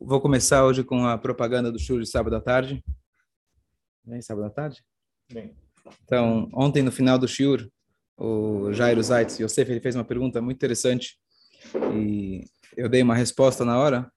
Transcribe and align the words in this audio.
Vou 0.00 0.20
começar 0.20 0.64
hoje 0.64 0.82
com 0.82 1.06
a 1.06 1.16
propaganda 1.16 1.70
do 1.70 1.78
show 1.78 2.00
de 2.00 2.04
sábado 2.04 2.34
à 2.34 2.40
tarde. 2.40 2.82
Vem 4.04 4.20
sábado 4.20 4.46
à 4.46 4.50
tarde? 4.50 4.82
Bem. 5.32 5.54
Então, 6.02 6.48
ontem 6.52 6.82
no 6.82 6.90
final 6.90 7.16
do 7.16 7.28
shiur, 7.28 7.64
o 8.16 8.72
Jairo 8.72 9.00
Zaitz 9.00 9.38
Yosef, 9.38 9.70
ele 9.70 9.80
fez 9.80 9.94
uma 9.94 10.04
pergunta 10.04 10.42
muito 10.42 10.56
interessante 10.56 11.16
e 11.94 12.44
eu 12.76 12.88
dei 12.88 13.02
uma 13.02 13.14
resposta 13.14 13.64
na 13.64 13.78
hora 13.78 14.10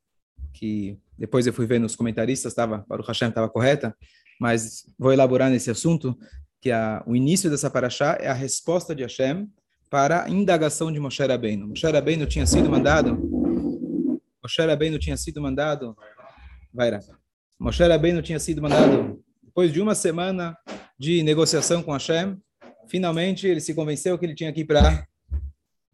que 0.52 0.97
depois 1.16 1.45
eu 1.45 1.54
fui 1.54 1.68
ver 1.68 1.80
nos 1.80 1.96
comentaristas, 1.96 2.54
estava, 2.54 2.80
para 2.80 3.00
o 3.00 3.05
Hashem 3.05 3.30
estava 3.30 3.48
correta, 3.48 3.96
mas 4.39 4.84
vou 4.98 5.14
elaborar 5.14 5.52
nesse 5.52 5.70
assunto 5.70 6.18
que 6.59 6.71
a, 6.71 7.04
o 7.05 7.16
início 7.16 7.52
dessa 7.52 7.70
paraxá 7.70 8.18
é 8.20 8.28
a 8.28 8.34
resposta 8.34 8.96
de 8.96 9.04
Hashem 9.04 9.48
para 9.91 10.23
a 10.23 10.30
indagação 10.30 10.91
de 10.91 11.00
Moshe 11.00 11.23
Rabbeinu. 11.23 11.68
Moshe 11.68 11.86
Rabbeinu 11.86 12.25
tinha 12.25 12.48
sido 12.48 12.68
mandado 12.68 13.40
Moshe 14.52 14.61
Rabbeinu 14.68 14.99
tinha 14.99 15.15
sido 15.15 15.41
mandado 15.41 15.96
vai 16.73 16.91
Moshe 17.57 17.87
Rabbeinu 17.87 18.21
tinha 18.21 18.37
sido 18.37 18.61
mandado 18.61 19.24
depois 19.41 19.71
de 19.71 19.79
uma 19.79 19.96
semana 19.96 20.57
de 21.00 21.24
negociação 21.24 21.82
com 21.82 21.93
Hashem, 21.93 22.37
finalmente 22.86 23.47
ele 23.47 23.61
se 23.61 23.74
convenceu 23.74 24.19
que 24.19 24.25
ele 24.25 24.36
tinha 24.36 24.51
que 24.51 24.61
ir 24.61 24.65
para 24.65 25.07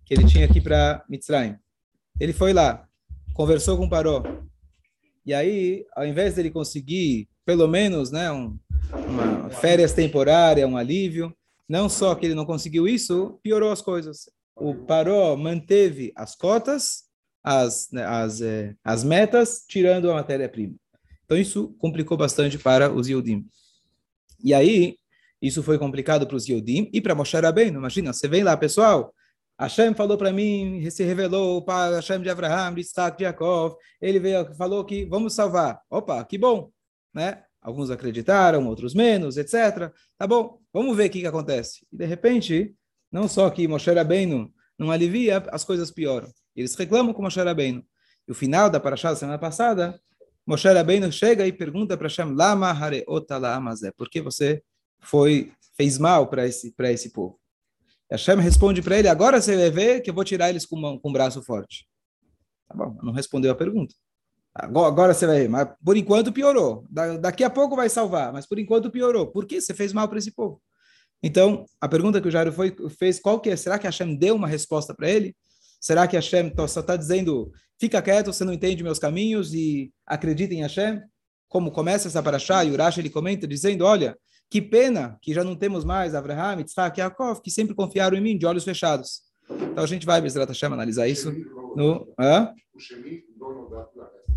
que 0.03 0.13
ele 0.15 0.25
tinha 0.25 0.47
que 0.47 0.59
para 0.59 1.05
Mitzrayim. 1.07 1.55
Ele 2.19 2.33
foi 2.33 2.51
lá, 2.51 2.87
conversou 3.35 3.77
com 3.77 3.87
Paró. 3.87 4.23
E 5.23 5.35
aí, 5.35 5.85
ao 5.95 6.07
invés 6.07 6.33
dele 6.33 6.49
conseguir 6.49 7.29
pelo 7.45 7.67
menos, 7.67 8.09
né, 8.09 8.31
um, 8.31 8.57
uma 9.07 9.51
férias 9.51 9.93
temporária, 9.93 10.67
um 10.67 10.77
alívio, 10.77 11.31
não 11.69 11.87
só 11.87 12.15
que 12.15 12.25
ele 12.25 12.33
não 12.33 12.45
conseguiu 12.45 12.87
isso, 12.87 13.39
piorou 13.43 13.71
as 13.71 13.83
coisas. 13.83 14.29
O 14.55 14.73
Paró 14.73 15.35
manteve 15.35 16.11
as 16.15 16.35
cotas, 16.35 17.06
as, 17.47 17.87
né, 17.93 18.03
as, 18.03 18.41
é, 18.41 18.75
as 18.83 19.05
metas, 19.05 19.63
tirando 19.65 20.11
a 20.11 20.15
matéria-prima. 20.15 20.75
Então, 21.23 21.37
isso 21.37 21.73
complicou 21.79 22.17
bastante 22.17 22.57
para 22.57 22.91
os 22.91 23.07
Yodim. 23.07 23.45
E 24.43 24.53
aí, 24.53 24.97
isso 25.41 25.63
foi 25.63 25.77
complicado 25.77 26.27
para 26.27 26.35
os 26.35 26.45
Yodim 26.45 26.89
e 26.91 26.99
para 26.99 27.15
Moshe 27.15 27.37
Rabbeinu. 27.37 27.79
Imagina, 27.79 28.11
você 28.11 28.27
vem 28.27 28.43
lá, 28.43 28.57
pessoal, 28.57 29.13
Hashem 29.57 29.93
falou 29.93 30.17
para 30.17 30.33
mim, 30.33 30.89
se 30.89 31.05
revelou 31.05 31.61
para 31.61 31.95
Hashem 31.95 32.21
de 32.21 32.29
Abraham, 32.29 32.73
de 32.73 32.81
Isaac, 32.81 33.17
de 33.17 33.23
Jacob. 33.23 33.77
Ele 34.01 34.19
veio, 34.19 34.53
falou 34.55 34.83
que 34.83 35.05
vamos 35.05 35.33
salvar. 35.33 35.81
Opa, 35.89 36.23
que 36.25 36.37
bom, 36.37 36.69
né? 37.13 37.43
Alguns 37.61 37.89
acreditaram, 37.89 38.67
outros 38.67 38.93
menos, 38.93 39.37
etc. 39.37 39.89
Tá 40.17 40.27
bom, 40.27 40.59
vamos 40.73 40.97
ver 40.97 41.07
o 41.07 41.09
que, 41.09 41.21
que 41.21 41.27
acontece. 41.27 41.85
E 41.93 41.97
de 41.97 42.05
repente, 42.05 42.75
não 43.09 43.27
só 43.27 43.49
que 43.49 43.67
Moshe 43.67 43.89
Rabbeinu 43.89 44.51
não 44.77 44.91
alivia, 44.91 45.37
as 45.49 45.63
coisas 45.63 45.91
pioram. 45.91 46.29
Eles 46.57 46.75
reclamam 46.75 47.13
com 47.13 47.21
Moshe 47.21 47.39
Rabbeinu. 47.39 47.85
E 48.27 48.31
o 48.31 48.35
final 48.35 48.69
da 48.69 48.79
paraxá 48.79 49.11
da 49.11 49.15
semana 49.15 49.37
passada, 49.37 49.99
Moshe 50.45 50.67
Rabbeinu 50.67 51.11
chega 51.11 51.45
e 51.45 51.53
pergunta 51.53 51.95
para 51.95 52.07
Hashem, 52.07 52.33
Lama 52.33 52.71
hareota 52.71 53.39
por 53.95 54.09
que 54.09 54.21
você 54.21 54.63
foi, 54.99 55.51
fez 55.75 55.97
mal 55.97 56.27
para 56.27 56.47
esse, 56.47 56.73
esse 56.79 57.11
povo? 57.11 57.39
E 58.09 58.15
Hashem 58.15 58.37
responde 58.37 58.81
para 58.81 58.97
ele, 58.97 59.07
agora 59.07 59.39
você 59.39 59.55
vai 59.55 59.69
ver 59.69 60.01
que 60.01 60.09
eu 60.09 60.13
vou 60.13 60.23
tirar 60.23 60.49
eles 60.49 60.65
com, 60.65 60.99
com 60.99 61.09
um 61.09 61.13
braço 61.13 61.43
forte. 61.43 61.87
Tá 62.67 62.75
bom, 62.75 62.97
não 63.03 63.13
respondeu 63.13 63.51
a 63.51 63.55
pergunta. 63.55 63.93
Agora, 64.53 64.87
agora 64.87 65.13
você 65.13 65.27
vai 65.27 65.41
ver, 65.41 65.49
mas 65.49 65.69
por 65.85 65.95
enquanto 65.95 66.33
piorou. 66.33 66.85
Da, 66.89 67.17
daqui 67.17 67.43
a 67.43 67.49
pouco 67.49 67.75
vai 67.75 67.89
salvar, 67.89 68.33
mas 68.33 68.47
por 68.47 68.57
enquanto 68.57 68.89
piorou. 68.89 69.27
Por 69.27 69.45
que 69.45 69.61
você 69.61 69.73
fez 69.73 69.93
mal 69.93 70.07
para 70.09 70.17
esse 70.17 70.31
povo? 70.31 70.59
Então, 71.21 71.65
a 71.79 71.87
pergunta 71.87 72.19
que 72.19 72.27
o 72.27 72.31
Jairo 72.31 72.51
foi, 72.51 72.75
fez, 72.97 73.19
qual 73.19 73.39
que 73.39 73.49
é? 73.49 73.55
Será 73.55 73.77
que 73.77 73.85
Hashem 73.85 74.15
deu 74.15 74.35
uma 74.35 74.47
resposta 74.47 74.95
para 74.95 75.09
ele? 75.09 75.35
Será 75.87 76.05
que 76.05 76.17
Hashem 76.17 76.51
só 76.67 76.81
está 76.81 76.97
dizendo, 76.97 77.49
fica 77.79 78.01
quieto, 78.01 78.33
você 78.33 78.43
não 78.43 78.51
entende 78.51 78.83
meus 78.83 78.99
caminhos 78.99 79.53
e 79.53 79.89
acredita 80.05 80.53
em 80.53 80.61
Hashem? 80.61 81.01
Como 81.47 81.71
começa 81.71 82.09
essa 82.09 82.21
paraxá, 82.21 82.65
e 82.65 82.71
Urash 82.71 82.97
ele 82.97 83.09
comenta 83.09 83.47
dizendo, 83.47 83.85
olha, 83.85 84.17
que 84.49 84.61
pena 84.61 85.17
que 85.21 85.33
já 85.33 85.45
não 85.45 85.55
temos 85.55 85.85
mais 85.85 86.13
Abraham, 86.13 86.57
Yitzhak 86.59 86.99
e 86.99 87.01
Yaakov, 87.01 87.41
que 87.41 87.49
sempre 87.49 87.73
confiaram 87.73 88.17
em 88.17 88.21
mim 88.21 88.37
de 88.37 88.45
olhos 88.45 88.65
fechados. 88.65 89.21
Então 89.49 89.81
a 89.81 89.87
gente 89.87 90.05
vai, 90.05 90.19
Bezrat 90.19 90.49
Hashem, 90.49 90.73
analisar 90.73 91.07
isso 91.07 91.31
no... 91.73 92.13
Hã? 92.19 92.53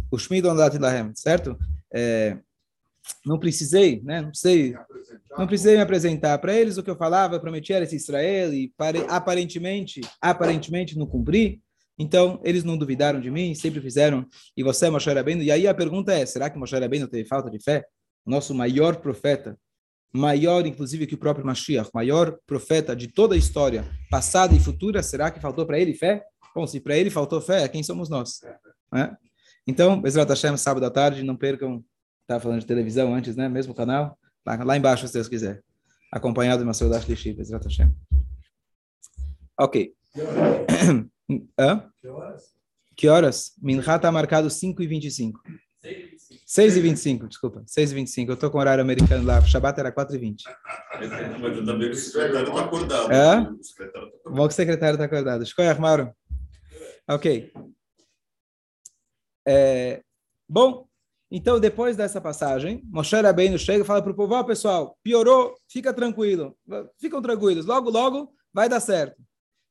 O 0.08 0.16
Shmi 0.16 0.40
Dondat 0.40 0.78
Lahem, 0.78 1.10
certo? 1.16 1.58
É, 1.92 2.38
não 3.26 3.40
precisei, 3.40 4.00
né? 4.04 4.20
Não 4.20 4.28
precisei, 4.28 4.76
não 5.38 5.46
precisei 5.46 5.76
me 5.76 5.82
apresentar 5.82 6.38
para 6.38 6.54
eles. 6.54 6.76
O 6.76 6.82
que 6.82 6.90
eu 6.90 6.96
falava, 6.96 7.34
eu 7.34 7.40
prometi 7.40 7.72
esse 7.72 7.96
Israel 7.96 8.52
e 8.52 8.72
aparentemente, 9.08 10.00
aparentemente 10.20 10.98
não 10.98 11.06
cumpri. 11.06 11.60
Então 11.98 12.40
eles 12.42 12.64
não 12.64 12.76
duvidaram 12.76 13.20
de 13.20 13.30
mim, 13.30 13.54
sempre 13.54 13.80
fizeram. 13.80 14.26
E 14.56 14.62
você, 14.62 14.88
Moshe 14.88 15.12
Rabbeinu. 15.12 15.42
E 15.42 15.50
aí 15.50 15.68
a 15.68 15.74
pergunta 15.74 16.12
é: 16.12 16.24
será 16.26 16.48
que 16.48 16.58
Moshe 16.58 16.76
Rabbeinu 16.78 17.06
teve 17.06 17.28
falta 17.28 17.50
de 17.50 17.62
fé? 17.62 17.84
O 18.24 18.30
nosso 18.30 18.54
maior 18.54 18.96
profeta, 18.96 19.56
maior 20.12 20.66
inclusive 20.66 21.06
que 21.06 21.14
o 21.14 21.18
próprio 21.18 21.46
Mashiach, 21.46 21.90
maior 21.94 22.38
profeta 22.46 22.96
de 22.96 23.08
toda 23.08 23.34
a 23.34 23.38
história, 23.38 23.84
passada 24.10 24.54
e 24.54 24.60
futura, 24.60 25.02
será 25.02 25.30
que 25.30 25.40
faltou 25.40 25.66
para 25.66 25.78
ele 25.78 25.94
fé? 25.94 26.24
Bom, 26.54 26.66
se 26.66 26.80
para 26.80 26.96
ele 26.96 27.10
faltou 27.10 27.40
fé, 27.40 27.68
quem 27.68 27.82
somos 27.82 28.08
nós? 28.08 28.40
Né? 28.92 29.16
Então, 29.66 30.00
Bezrat 30.00 30.28
Hashem, 30.28 30.56
sábado 30.56 30.84
à 30.84 30.90
tarde, 30.90 31.22
não 31.22 31.36
percam 31.36 31.84
estava 32.30 32.40
falando 32.40 32.60
de 32.60 32.66
televisão 32.66 33.12
antes, 33.12 33.34
né? 33.34 33.48
Mesmo 33.48 33.74
canal. 33.74 34.16
Lá, 34.46 34.62
lá 34.64 34.76
embaixo, 34.76 35.06
se 35.06 35.14
Deus 35.14 35.28
quiser. 35.28 35.62
Acompanhado 36.12 36.58
de 36.58 36.64
uma 36.64 36.74
Seudat 36.74 37.08
Lishi, 37.08 37.32
Bezrat 37.32 37.64
Hashem. 37.64 37.94
Ok. 39.58 39.94
Hã? 41.58 41.90
Que 42.00 42.08
horas? 42.08 42.54
Que 42.96 43.08
horas? 43.08 43.52
Minha 43.62 43.80
está 43.80 44.10
marcado 44.10 44.50
5 44.50 44.82
e 44.82 44.86
25. 44.86 45.40
6 46.46 46.76
e 46.76 46.80
25, 46.80 47.28
desculpa. 47.28 47.62
6 47.66 47.92
e 47.92 47.94
25. 47.94 48.30
Eu 48.30 48.34
estou 48.34 48.50
com 48.50 48.58
o 48.58 48.60
horário 48.60 48.82
americano 48.82 49.24
lá. 49.24 49.38
O 49.38 49.46
Shabbat 49.46 49.78
era 49.78 49.92
4 49.92 50.16
e 50.16 50.18
20. 50.18 50.44
Mas 51.40 51.64
também 51.64 51.90
o 51.90 51.94
secretário 51.94 52.48
está 52.48 52.64
acordado. 52.64 53.12
É? 53.12 53.40
Bom 54.24 54.46
que 54.46 54.52
o 54.52 54.56
secretário 54.56 54.94
está 54.94 55.04
acordado. 55.04 55.42
Escolha, 55.42 55.74
Mauro. 55.76 56.12
Ok. 57.08 57.52
É, 59.46 60.02
bom, 60.48 60.86
então, 61.30 61.60
depois 61.60 61.96
dessa 61.96 62.20
passagem, 62.20 62.82
Moshe 62.90 63.14
Rabbeinu 63.14 63.58
chega 63.58 63.84
e 63.84 63.86
fala 63.86 64.02
para 64.02 64.10
o 64.10 64.16
povo, 64.16 64.34
oh, 64.34 64.44
pessoal, 64.44 64.98
piorou, 65.02 65.54
fica 65.68 65.94
tranquilo, 65.94 66.56
ficam 66.98 67.22
tranquilos, 67.22 67.66
logo, 67.66 67.88
logo 67.88 68.32
vai 68.52 68.68
dar 68.68 68.80
certo. 68.80 69.22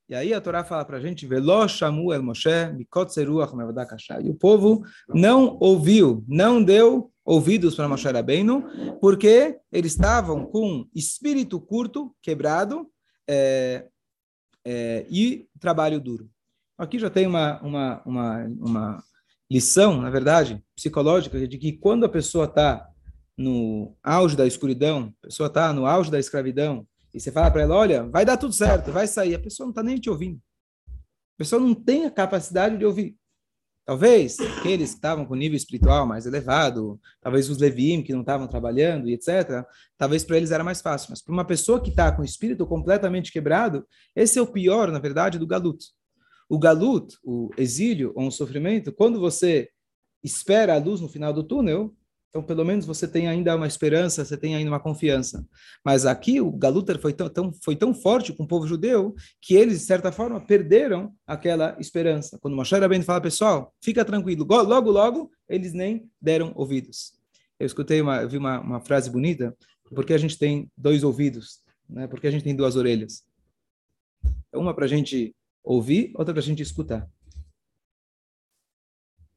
E 0.08 0.16
aí 0.16 0.34
a 0.34 0.42
Torá 0.42 0.64
fala 0.64 0.84
para 0.86 0.98
a 0.98 1.00
gente, 1.00 1.28
Velo 1.28 1.68
shamu 1.68 2.12
el 2.12 2.24
Moshe, 2.24 2.74
mikot 2.76 3.14
seruach 3.14 3.52
E 4.24 4.30
o 4.30 4.34
povo 4.34 4.84
não 5.10 5.58
ouviu, 5.60 6.24
não 6.28 6.64
deu 6.64 7.12
ouvidos 7.24 7.76
para 7.76 7.88
Moshe 7.88 8.10
Rabbeinu, 8.10 8.98
porque 9.00 9.60
eles 9.72 9.92
estavam 9.92 10.46
com 10.46 10.88
espírito 10.96 11.60
curto, 11.60 12.16
quebrado, 12.24 12.90
é, 13.28 13.86
é, 14.66 15.06
e 15.10 15.48
trabalho 15.60 16.00
duro. 16.00 16.28
Aqui 16.76 16.98
já 16.98 17.10
tem 17.10 17.28
uma, 17.28 17.62
uma, 17.62 18.02
uma, 18.04 18.44
uma 18.62 19.04
lição, 19.50 20.02
na 20.02 20.10
verdade, 20.10 20.64
psicológica, 20.76 21.48
de 21.48 21.58
que 21.58 21.74
quando 21.74 22.06
a 22.06 22.10
pessoa 22.10 22.46
está 22.46 22.88
no 23.38 23.96
auge 24.04 24.36
da 24.36 24.46
escuridão, 24.46 25.14
a 25.24 25.28
pessoa 25.28 25.48
está 25.48 25.74
no 25.74 25.86
auge 25.86 26.12
da 26.12 26.20
escravidão, 26.20 26.86
e 27.14 27.20
você 27.20 27.32
fala 27.32 27.50
para 27.50 27.62
ela, 27.64 27.76
olha, 27.76 28.04
vai 28.04 28.24
dar 28.24 28.38
tudo 28.38 28.54
certo, 28.54 28.92
vai 28.92 29.08
sair, 29.08 29.34
a 29.34 29.40
pessoa 29.40 29.66
não 29.66 29.72
está 29.72 29.82
nem 29.82 29.98
te 29.98 30.10
ouvindo. 30.10 30.40
A 30.88 31.38
pessoa 31.38 31.60
não 31.60 31.74
tem 31.74 32.06
a 32.06 32.12
capacidade 32.12 32.78
de 32.78 32.86
ouvir. 32.86 33.16
Talvez 33.86 34.40
aqueles 34.40 34.92
que 34.92 34.98
estavam 34.98 35.26
com 35.26 35.34
nível 35.34 35.58
espiritual 35.58 36.06
mais 36.06 36.28
elevado, 36.28 37.00
talvez 37.20 37.50
os 37.50 37.58
Levim 37.58 38.04
que 38.04 38.14
não 38.14 38.22
estavam 38.22 38.48
trabalhando 38.48 39.10
e 39.10 39.14
etc., 39.14 39.66
talvez 39.98 40.24
para 40.24 40.38
eles 40.38 40.52
era 40.52 40.64
mais 40.64 40.80
fácil. 40.80 41.08
Mas 41.10 41.24
para 41.24 41.34
uma 41.34 41.44
pessoa 41.44 41.82
que 41.82 41.90
está 41.90 42.12
com 42.12 42.22
o 42.22 42.26
espírito 42.26 42.68
completamente 42.68 43.32
quebrado, 43.32 43.88
esse 44.16 44.38
é 44.38 44.42
o 44.44 44.46
pior, 44.46 44.92
na 44.92 45.00
verdade, 45.00 45.40
do 45.40 45.48
galuto. 45.48 45.86
O 46.50 46.58
galut, 46.58 47.16
o 47.24 47.52
exílio 47.58 48.12
ou 48.16 48.24
um 48.24 48.32
sofrimento, 48.32 48.92
quando 48.92 49.20
você 49.20 49.70
espera 50.24 50.74
a 50.74 50.78
luz 50.78 51.00
no 51.00 51.08
final 51.08 51.32
do 51.32 51.44
túnel, 51.44 51.96
então 52.30 52.44
pelo 52.44 52.64
menos 52.64 52.86
você 52.86 53.08
tem 53.08 53.28
ainda 53.28 53.56
uma 53.56 53.66
esperança, 53.66 54.24
você 54.24 54.38
tem 54.38 54.56
ainda 54.56 54.70
uma 54.70 54.80
confiança. 54.80 55.46
Mas 55.84 56.06
aqui 56.06 56.40
o 56.40 56.52
galuter 56.52 57.00
foi 57.00 57.14
tão, 57.14 57.30
tão, 57.30 57.54
foi 57.64 57.76
tão 57.76 57.94
forte 57.94 58.34
com 58.34 58.44
o 58.44 58.48
povo 58.48 58.68
judeu 58.68 59.16
que 59.42 59.56
eles, 59.56 59.80
de 59.80 59.86
certa 59.86 60.12
forma, 60.12 60.40
perderam 60.40 61.14
aquela 61.26 61.76
esperança. 61.80 62.38
Quando 62.40 62.56
Moshe 62.56 62.76
Rabbeinu 62.76 63.04
fala, 63.04 63.22
pessoal, 63.22 63.74
fica 63.84 64.06
tranquilo, 64.06 64.46
logo, 64.48 64.92
logo, 64.92 65.32
eles 65.48 65.74
nem 65.74 66.10
deram 66.22 66.52
ouvidos. 66.56 67.14
Eu 67.60 67.66
escutei 67.66 68.00
uma, 68.00 68.26
vi 68.26 68.38
uma, 68.38 68.60
uma 68.60 68.82
frase 68.82 69.10
bonita, 69.10 69.56
porque 69.94 70.14
a 70.14 70.18
gente 70.18 70.38
tem 70.38 70.72
dois 70.78 71.04
ouvidos, 71.04 71.62
né? 71.90 72.08
porque 72.08 72.28
a 72.28 72.32
gente 72.32 72.44
tem 72.44 72.56
duas 72.56 72.76
orelhas. 72.76 73.24
Uma 74.54 74.74
para 74.74 74.86
a 74.86 74.88
gente 74.88 75.36
ouvir, 75.70 76.12
outra 76.16 76.34
para 76.34 76.42
a 76.42 76.44
gente 76.44 76.64
escutar. 76.64 77.08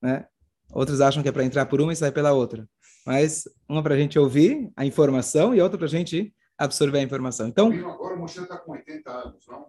Né? 0.01 0.27
Outros 0.73 1.03
acham 1.03 1.23
que 1.23 1.29
é 1.29 1.33
para 1.33 1.45
entrar 1.45 1.67
por 1.67 1.79
uma 1.79 1.93
e 1.93 1.97
sair 1.97 2.13
pela 2.13 2.33
outra. 2.33 2.67
Mas 3.05 3.45
uma 3.69 3.83
para 3.83 3.95
a 3.95 3.99
gente 3.99 4.19
ouvir 4.19 4.73
a 4.75 4.87
informação 4.87 5.55
e 5.55 5.61
outra 5.61 5.77
para 5.77 5.87
a 5.87 5.91
gente 5.91 6.35
absorver 6.57 7.01
a 7.01 7.03
informação. 7.03 7.47
Então. 7.47 7.71
Agora 7.71 8.15
o 8.15 8.19
Moshe 8.19 8.41
está 8.41 8.57
com 8.57 8.73
80 8.73 9.11
anos, 9.11 9.47
não? 9.47 9.67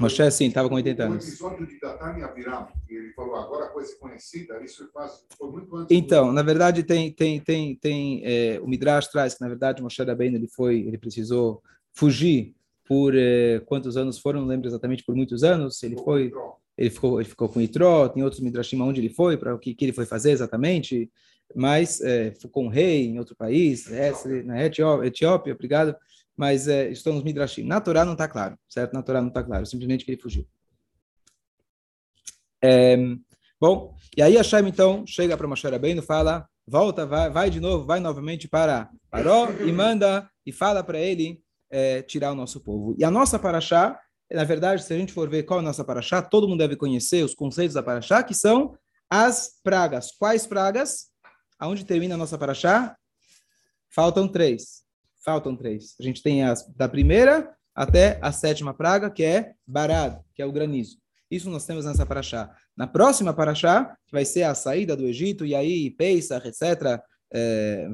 Moshe, 0.00 0.30
sim, 0.30 0.46
estava 0.46 0.68
com 0.68 0.76
80 0.76 1.02
anos. 1.02 1.24
O 1.24 1.28
episódio 1.28 1.66
de 1.66 1.80
Datan 1.80 2.16
e 2.18 2.22
Abiram, 2.22 2.68
que 2.86 2.94
ele 2.94 3.12
falou, 3.14 3.34
agora 3.34 3.68
coisa 3.70 3.96
conhecida, 3.98 4.62
isso 4.62 4.88
faz, 4.92 5.26
foi 5.36 5.50
muito 5.50 5.74
antes. 5.74 5.96
Então, 5.96 6.30
na 6.30 6.42
verdade, 6.42 6.84
tem, 6.84 7.12
tem, 7.12 7.40
tem, 7.40 7.74
tem 7.74 8.22
é, 8.24 8.60
o 8.60 8.68
Midrash 8.68 9.08
traz 9.08 9.34
que, 9.34 9.40
na 9.40 9.48
verdade, 9.48 9.82
Moshe 9.82 10.00
Rabbeinu, 10.00 10.36
ele 10.36 10.46
foi, 10.46 10.78
ele 10.82 10.96
precisou 10.96 11.60
fugir 11.92 12.54
por 12.88 13.14
é, 13.14 13.60
quantos 13.66 13.98
anos 13.98 14.18
foram, 14.18 14.40
não 14.40 14.48
lembro 14.48 14.66
exatamente, 14.66 15.04
por 15.04 15.14
muitos 15.14 15.44
anos, 15.44 15.82
ele 15.82 15.98
foi, 15.98 16.32
ele 16.76 16.88
ficou, 16.88 17.20
ele 17.20 17.28
ficou 17.28 17.46
com 17.46 17.60
Itró, 17.60 18.08
tem 18.08 18.22
outros 18.22 18.40
Midrashim 18.40 18.80
onde 18.80 18.98
ele 18.98 19.10
foi, 19.10 19.36
para 19.36 19.54
o 19.54 19.58
que, 19.58 19.74
que 19.74 19.84
ele 19.84 19.92
foi 19.92 20.06
fazer 20.06 20.30
exatamente, 20.30 21.10
mas 21.54 22.00
é, 22.00 22.32
ficou 22.32 22.64
um 22.64 22.68
rei 22.68 23.04
em 23.04 23.18
outro 23.18 23.36
país, 23.36 23.92
é, 23.92 24.10
na 24.42 24.64
Etiópia, 24.64 25.06
Etiópia 25.06 25.52
obrigado, 25.52 25.94
mas 26.34 26.66
é, 26.66 26.88
estão 26.88 27.12
nos 27.12 27.22
Midrashim. 27.22 27.64
Na 27.64 27.78
Torá 27.78 28.06
não 28.06 28.12
está 28.12 28.26
claro, 28.26 28.58
certo? 28.66 28.94
Na 28.94 29.02
Torá 29.02 29.20
não 29.20 29.28
está 29.28 29.42
claro, 29.42 29.66
simplesmente 29.66 30.06
que 30.06 30.12
ele 30.12 30.20
fugiu. 30.20 30.46
É, 32.64 32.96
bom, 33.60 33.94
e 34.16 34.22
aí 34.22 34.34
Hashem 34.34 34.66
então 34.66 35.06
chega 35.06 35.36
para 35.36 35.46
Moshe 35.46 35.68
Rabbeinu, 35.68 36.00
fala, 36.00 36.48
volta, 36.66 37.04
vai, 37.04 37.28
vai 37.28 37.50
de 37.50 37.60
novo, 37.60 37.84
vai 37.84 38.00
novamente 38.00 38.48
para 38.48 38.88
Paró 39.10 39.48
e 39.60 39.70
manda 39.72 40.30
e 40.46 40.52
fala 40.52 40.82
para 40.82 40.98
ele 40.98 41.42
é, 41.70 42.02
tirar 42.02 42.32
o 42.32 42.34
nosso 42.34 42.60
povo. 42.60 42.94
E 42.98 43.04
a 43.04 43.10
nossa 43.10 43.38
paraxá, 43.38 43.98
na 44.30 44.44
verdade, 44.44 44.82
se 44.82 44.92
a 44.92 44.98
gente 44.98 45.12
for 45.12 45.28
ver 45.28 45.44
qual 45.44 45.60
é 45.60 45.62
a 45.62 45.66
nossa 45.66 45.84
paraxá, 45.84 46.22
todo 46.22 46.48
mundo 46.48 46.58
deve 46.58 46.76
conhecer 46.76 47.24
os 47.24 47.34
conceitos 47.34 47.74
da 47.74 47.82
paraxá, 47.82 48.22
que 48.22 48.34
são 48.34 48.76
as 49.10 49.58
pragas. 49.62 50.12
Quais 50.12 50.46
pragas? 50.46 51.06
Aonde 51.58 51.84
termina 51.84 52.14
a 52.14 52.18
nossa 52.18 52.36
paraxá? 52.36 52.96
Faltam 53.88 54.28
três. 54.28 54.82
Faltam 55.24 55.56
três. 55.56 55.94
A 55.98 56.02
gente 56.02 56.22
tem 56.22 56.44
as 56.44 56.66
da 56.74 56.88
primeira 56.88 57.54
até 57.74 58.18
a 58.20 58.32
sétima 58.32 58.74
praga, 58.74 59.10
que 59.10 59.22
é 59.22 59.54
barad, 59.66 60.20
que 60.34 60.42
é 60.42 60.46
o 60.46 60.52
granizo. 60.52 60.98
Isso 61.30 61.50
nós 61.50 61.66
temos 61.66 61.84
nessa 61.84 62.06
paraxá. 62.06 62.54
Na 62.76 62.86
próxima 62.86 63.34
paraxá, 63.34 63.96
que 64.06 64.12
vai 64.12 64.24
ser 64.24 64.44
a 64.44 64.54
saída 64.54 64.96
do 64.96 65.06
Egito, 65.06 65.44
e 65.44 65.54
aí 65.54 65.90
Pesach, 65.90 66.46
etc., 66.46 67.00
é, 67.30 67.88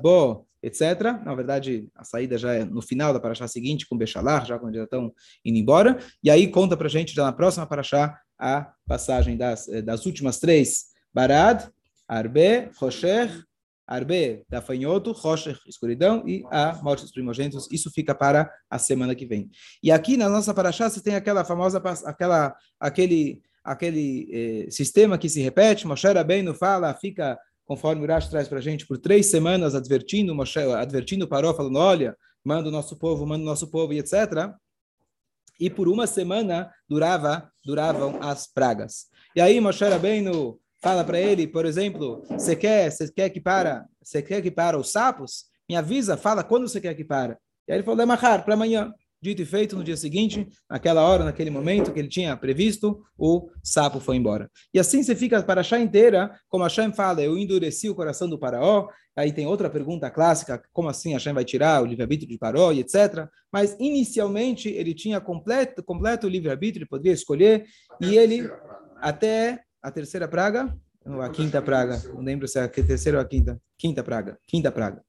Bo, 0.00 0.46
etc. 0.62 1.20
Na 1.24 1.34
verdade, 1.34 1.88
a 1.94 2.04
saída 2.04 2.36
já 2.36 2.54
é 2.54 2.64
no 2.64 2.82
final 2.82 3.12
da 3.12 3.20
paraxá 3.20 3.48
seguinte, 3.48 3.86
com 3.88 3.96
Bechalar, 3.96 4.46
já 4.46 4.58
quando 4.58 4.74
já 4.74 4.84
estão 4.84 5.12
indo 5.44 5.58
embora. 5.58 5.98
E 6.22 6.30
aí 6.30 6.48
conta 6.48 6.76
para 6.76 6.88
gente, 6.88 7.14
já 7.14 7.24
na 7.24 7.32
próxima 7.32 7.66
paraxá, 7.66 8.18
a 8.38 8.72
passagem 8.86 9.36
das, 9.36 9.68
eh, 9.68 9.82
das 9.82 10.06
últimas 10.06 10.38
três. 10.38 10.86
Barad, 11.12 11.68
Arbe, 12.08 12.70
Rosher, 12.78 13.30
Arbe, 13.90 14.44
gafanhoto, 14.48 15.10
Rocher, 15.10 15.58
escuridão, 15.66 16.22
e 16.26 16.44
a 16.50 16.80
morte 16.80 17.02
dos 17.02 17.10
primogênitos. 17.10 17.68
Isso 17.72 17.90
fica 17.90 18.14
para 18.14 18.48
a 18.70 18.78
semana 18.78 19.16
que 19.16 19.26
vem. 19.26 19.50
E 19.82 19.90
aqui 19.90 20.16
na 20.16 20.28
nossa 20.28 20.54
paraxá 20.54 20.88
você 20.88 21.02
tem 21.02 21.16
aquela 21.16 21.44
famosa, 21.44 21.82
aquela, 22.06 22.54
aquele, 22.78 23.42
aquele 23.64 24.28
eh, 24.32 24.70
sistema 24.70 25.18
que 25.18 25.28
se 25.28 25.40
repete, 25.40 25.88
Moshe 25.88 26.06
Rabbeinu 26.06 26.54
fala, 26.54 26.94
fica, 26.94 27.36
conforme 27.70 28.00
o 28.00 28.04
Urash 28.04 28.26
traz 28.26 28.48
para 28.48 28.58
a 28.58 28.60
gente, 28.60 28.84
por 28.84 28.98
três 28.98 29.26
semanas 29.26 29.76
advertindo, 29.76 30.34
Moshe, 30.34 30.58
advertindo 30.58 31.28
Paró, 31.28 31.54
falando, 31.54 31.78
olha, 31.78 32.16
manda 32.42 32.68
o 32.68 32.72
nosso 32.72 32.96
povo, 32.96 33.24
manda 33.24 33.44
o 33.44 33.46
nosso 33.46 33.70
povo, 33.70 33.92
e 33.92 34.00
etc., 34.00 34.52
e 35.60 35.70
por 35.70 35.86
uma 35.86 36.04
semana 36.04 36.68
durava 36.88 37.48
duravam 37.64 38.18
as 38.20 38.44
pragas. 38.44 39.06
E 39.36 39.40
aí 39.40 39.60
Moshe 39.60 39.84
Rabbeinu 39.84 40.58
fala 40.82 41.04
para 41.04 41.20
ele, 41.20 41.46
por 41.46 41.64
exemplo, 41.64 42.24
você 42.30 42.56
quer, 42.56 42.90
você 42.90 43.08
quer 43.08 43.30
que 43.30 43.40
para, 43.40 43.86
você 44.02 44.20
quer 44.20 44.42
que 44.42 44.50
para 44.50 44.76
os 44.76 44.90
sapos? 44.90 45.44
Me 45.68 45.76
avisa, 45.76 46.16
fala 46.16 46.42
quando 46.42 46.66
você 46.66 46.80
quer 46.80 46.94
que 46.94 47.04
para. 47.04 47.38
E 47.68 47.72
aí 47.72 47.78
ele 47.78 47.84
falou, 47.84 47.98
Lemachar, 47.98 48.44
para 48.44 48.54
amanhã. 48.54 48.92
Dito 49.22 49.42
e 49.42 49.44
feito, 49.44 49.76
no 49.76 49.84
dia 49.84 49.98
seguinte, 49.98 50.48
naquela 50.68 51.02
hora, 51.02 51.24
naquele 51.24 51.50
momento 51.50 51.92
que 51.92 51.98
ele 51.98 52.08
tinha 52.08 52.34
previsto, 52.34 53.02
o 53.18 53.50
sapo 53.62 54.00
foi 54.00 54.16
embora. 54.16 54.50
E 54.72 54.78
assim 54.78 55.02
você 55.02 55.14
fica 55.14 55.42
para 55.42 55.60
a 55.60 55.64
chá 55.64 55.78
inteira, 55.78 56.34
como 56.48 56.64
Hashem 56.64 56.90
fala, 56.94 57.20
eu 57.20 57.36
endureci 57.36 57.90
o 57.90 57.94
coração 57.94 58.30
do 58.30 58.38
faraó. 58.38 58.88
Aí 59.14 59.30
tem 59.30 59.46
outra 59.46 59.68
pergunta 59.68 60.10
clássica, 60.10 60.62
como 60.72 60.88
assim 60.88 61.12
Hashem 61.12 61.34
vai 61.34 61.44
tirar 61.44 61.82
o 61.82 61.86
livre-arbítrio 61.86 62.30
de 62.30 62.38
faraó 62.38 62.72
e 62.72 62.80
etc. 62.80 63.28
Mas 63.52 63.76
inicialmente 63.78 64.70
ele 64.70 64.94
tinha 64.94 65.20
completo, 65.20 65.82
completo 65.82 66.26
livre-arbítrio, 66.26 66.84
ele 66.84 66.88
poderia 66.88 67.12
escolher, 67.12 67.66
e 68.00 68.16
ele, 68.16 68.50
até 68.96 69.60
a 69.82 69.90
terceira 69.90 70.26
praga, 70.26 70.74
ou 71.04 71.20
a 71.20 71.28
quinta 71.28 71.60
praga, 71.60 72.00
não 72.14 72.22
lembro 72.22 72.48
se 72.48 72.58
é 72.58 72.62
a 72.62 72.68
terceira 72.68 73.18
ou 73.18 73.22
a 73.22 73.26
quinta, 73.26 73.60
quinta 73.76 74.02
praga, 74.02 74.38
quinta 74.46 74.72
praga. 74.72 75.02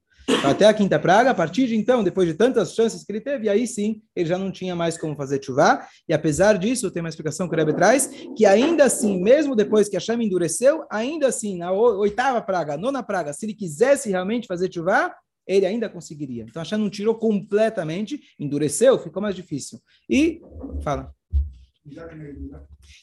Até 0.44 0.66
a 0.66 0.74
quinta 0.74 0.98
praga, 0.98 1.30
a 1.30 1.34
partir 1.34 1.66
de 1.66 1.76
então, 1.76 2.02
depois 2.02 2.28
de 2.28 2.34
tantas 2.34 2.74
chances 2.74 3.04
que 3.04 3.12
ele 3.12 3.20
teve, 3.20 3.48
aí 3.48 3.66
sim, 3.66 4.02
ele 4.14 4.28
já 4.28 4.38
não 4.38 4.50
tinha 4.50 4.74
mais 4.74 4.96
como 4.96 5.16
fazer 5.16 5.42
chuva. 5.42 5.86
E 6.08 6.12
apesar 6.12 6.58
disso, 6.58 6.90
tem 6.90 7.02
uma 7.02 7.08
explicação 7.08 7.48
que 7.48 7.54
o 7.54 7.58
Rebbe 7.58 7.74
traz, 7.74 8.08
que 8.36 8.46
ainda 8.46 8.84
assim, 8.84 9.22
mesmo 9.22 9.56
depois 9.56 9.88
que 9.88 9.96
a 9.96 10.00
chama 10.00 10.24
endureceu, 10.24 10.84
ainda 10.90 11.28
assim, 11.28 11.58
na 11.58 11.72
oitava 11.72 12.40
praga, 12.40 12.76
nona 12.76 13.02
praga, 13.02 13.32
se 13.32 13.46
ele 13.46 13.54
quisesse 13.54 14.10
realmente 14.10 14.46
fazer 14.46 14.72
chuva, 14.72 15.12
ele 15.46 15.66
ainda 15.66 15.88
conseguiria. 15.88 16.44
Então 16.48 16.62
a 16.62 16.64
chama 16.64 16.84
não 16.84 16.90
tirou 16.90 17.14
completamente, 17.14 18.20
endureceu, 18.38 18.98
ficou 18.98 19.22
mais 19.22 19.34
difícil. 19.34 19.80
E, 20.08 20.40
fala. 20.82 21.12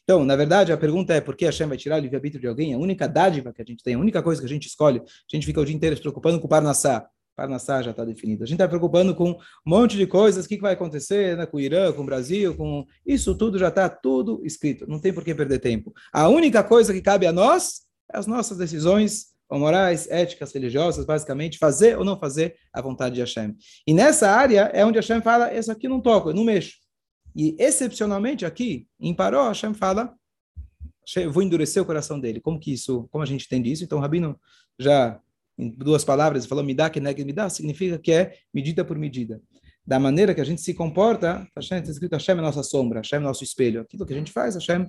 Então, 0.04 0.24
na 0.24 0.36
verdade, 0.36 0.72
a 0.72 0.78
pergunta 0.78 1.14
é 1.14 1.22
por 1.22 1.36
que 1.36 1.46
Hashem 1.46 1.68
vai 1.68 1.78
tirar 1.78 1.98
o 1.98 2.02
livre-arbítrio 2.02 2.42
de 2.42 2.48
alguém? 2.48 2.74
A 2.74 2.78
única 2.78 3.08
dádiva 3.08 3.52
que 3.54 3.62
a 3.62 3.66
gente 3.66 3.84
tem, 3.84 3.96
a 3.96 4.00
única 4.00 4.24
coisa 4.24 4.42
que 4.42 4.46
a 4.46 4.50
gente 4.50 4.68
escolhe, 4.68 5.00
a 5.00 5.36
gente 5.36 5.46
fica 5.46 5.60
o 5.60 5.66
dia 5.66 5.76
inteiro 5.76 5.96
se 5.96 6.02
preocupando 6.02 6.40
com 6.40 6.46
o 6.46 6.50
Parnassá. 6.50 7.08
Parnassá 7.36 7.82
já 7.82 7.92
está 7.92 8.04
definido. 8.04 8.44
A 8.44 8.48
gente 8.48 8.56
está 8.56 8.68
preocupando 8.68 9.16
com 9.16 9.32
um 9.32 9.38
monte 9.66 9.96
de 9.96 10.06
coisas, 10.06 10.46
o 10.46 10.48
que, 10.48 10.58
que 10.58 10.62
vai 10.62 10.74
acontecer 10.74 11.38
né, 11.38 11.46
com 11.46 11.58
o 11.58 11.60
Irã, 11.60 11.92
com 11.94 12.02
o 12.02 12.06
Brasil, 12.06 12.56
com 12.56 12.86
isso 13.06 13.34
tudo 13.36 13.58
já 13.58 13.70
está 13.70 13.88
tudo 13.88 14.42
escrito. 14.46 14.86
Não 14.88 15.00
tem 15.00 15.14
por 15.14 15.24
que 15.24 15.34
perder 15.34 15.60
tempo. 15.60 15.94
A 16.12 16.28
única 16.28 16.64
coisa 16.64 16.94
que 16.94 17.02
cabe 17.02 17.26
a 17.26 17.32
nós 17.32 17.82
é 18.14 18.18
as 18.18 18.28
nossas 18.28 18.58
decisões 18.58 19.28
morais, 19.52 20.08
éticas, 20.12 20.54
religiosas, 20.54 21.06
basicamente, 21.06 21.58
fazer 21.58 21.98
ou 21.98 22.06
não 22.06 22.20
fazer 22.20 22.56
a 22.74 22.82
vontade 22.82 23.16
de 23.16 23.22
Hashem. 23.22 23.56
E 23.88 23.94
nessa 23.94 24.30
área 24.30 24.70
é 24.74 24.86
onde 24.86 25.00
Hashem 25.00 25.22
fala, 25.22 25.54
isso 25.54 25.72
aqui 25.72 25.88
não 25.88 26.02
toco, 26.02 26.30
eu 26.30 26.36
não 26.36 26.44
mexo. 26.44 26.74
E, 27.36 27.56
excepcionalmente, 27.60 28.46
aqui, 28.46 28.88
em 29.00 29.14
Paró, 29.14 29.48
Hashem 29.48 29.74
fala, 29.74 30.14
vou 31.32 31.44
endurecer 31.44 31.82
o 31.82 31.86
coração 31.86 32.20
dele. 32.20 32.40
Como 32.40 32.60
que 32.60 32.74
isso, 32.74 33.08
como 33.12 33.24
a 33.24 33.28
gente 33.28 33.46
entende 33.46 33.72
isso? 33.72 33.84
Então, 33.84 33.98
o 33.98 34.02
Rabino 34.02 34.40
já, 34.78 35.20
em 35.58 35.70
duas 35.70 36.04
palavras, 36.04 36.46
falou, 36.46 36.64
me 36.64 36.74
dá, 36.74 36.90
que 36.90 37.00
nega, 37.00 37.24
me 37.24 37.34
dá, 37.34 37.50
significa 37.50 37.98
que 37.98 38.12
é 38.12 38.38
medida 38.54 38.84
por 38.84 38.98
medida. 38.98 39.42
Da 39.86 40.00
maneira 40.00 40.36
que 40.36 40.42
a 40.42 40.46
gente 40.46 40.62
se 40.62 40.74
comporta, 40.74 41.48
Hashem 41.56 41.80
está 41.80 41.92
escrito, 41.92 42.14
Hashem 42.14 42.38
é 42.38 42.42
nossa 42.42 42.64
sombra, 42.64 43.00
Hashem 43.00 43.18
é 43.18 43.22
nosso 43.22 43.44
espelho. 43.44 43.82
Aquilo 43.82 44.06
que 44.06 44.14
a 44.14 44.18
gente 44.18 44.32
faz, 44.32 44.56
Hashem 44.56 44.88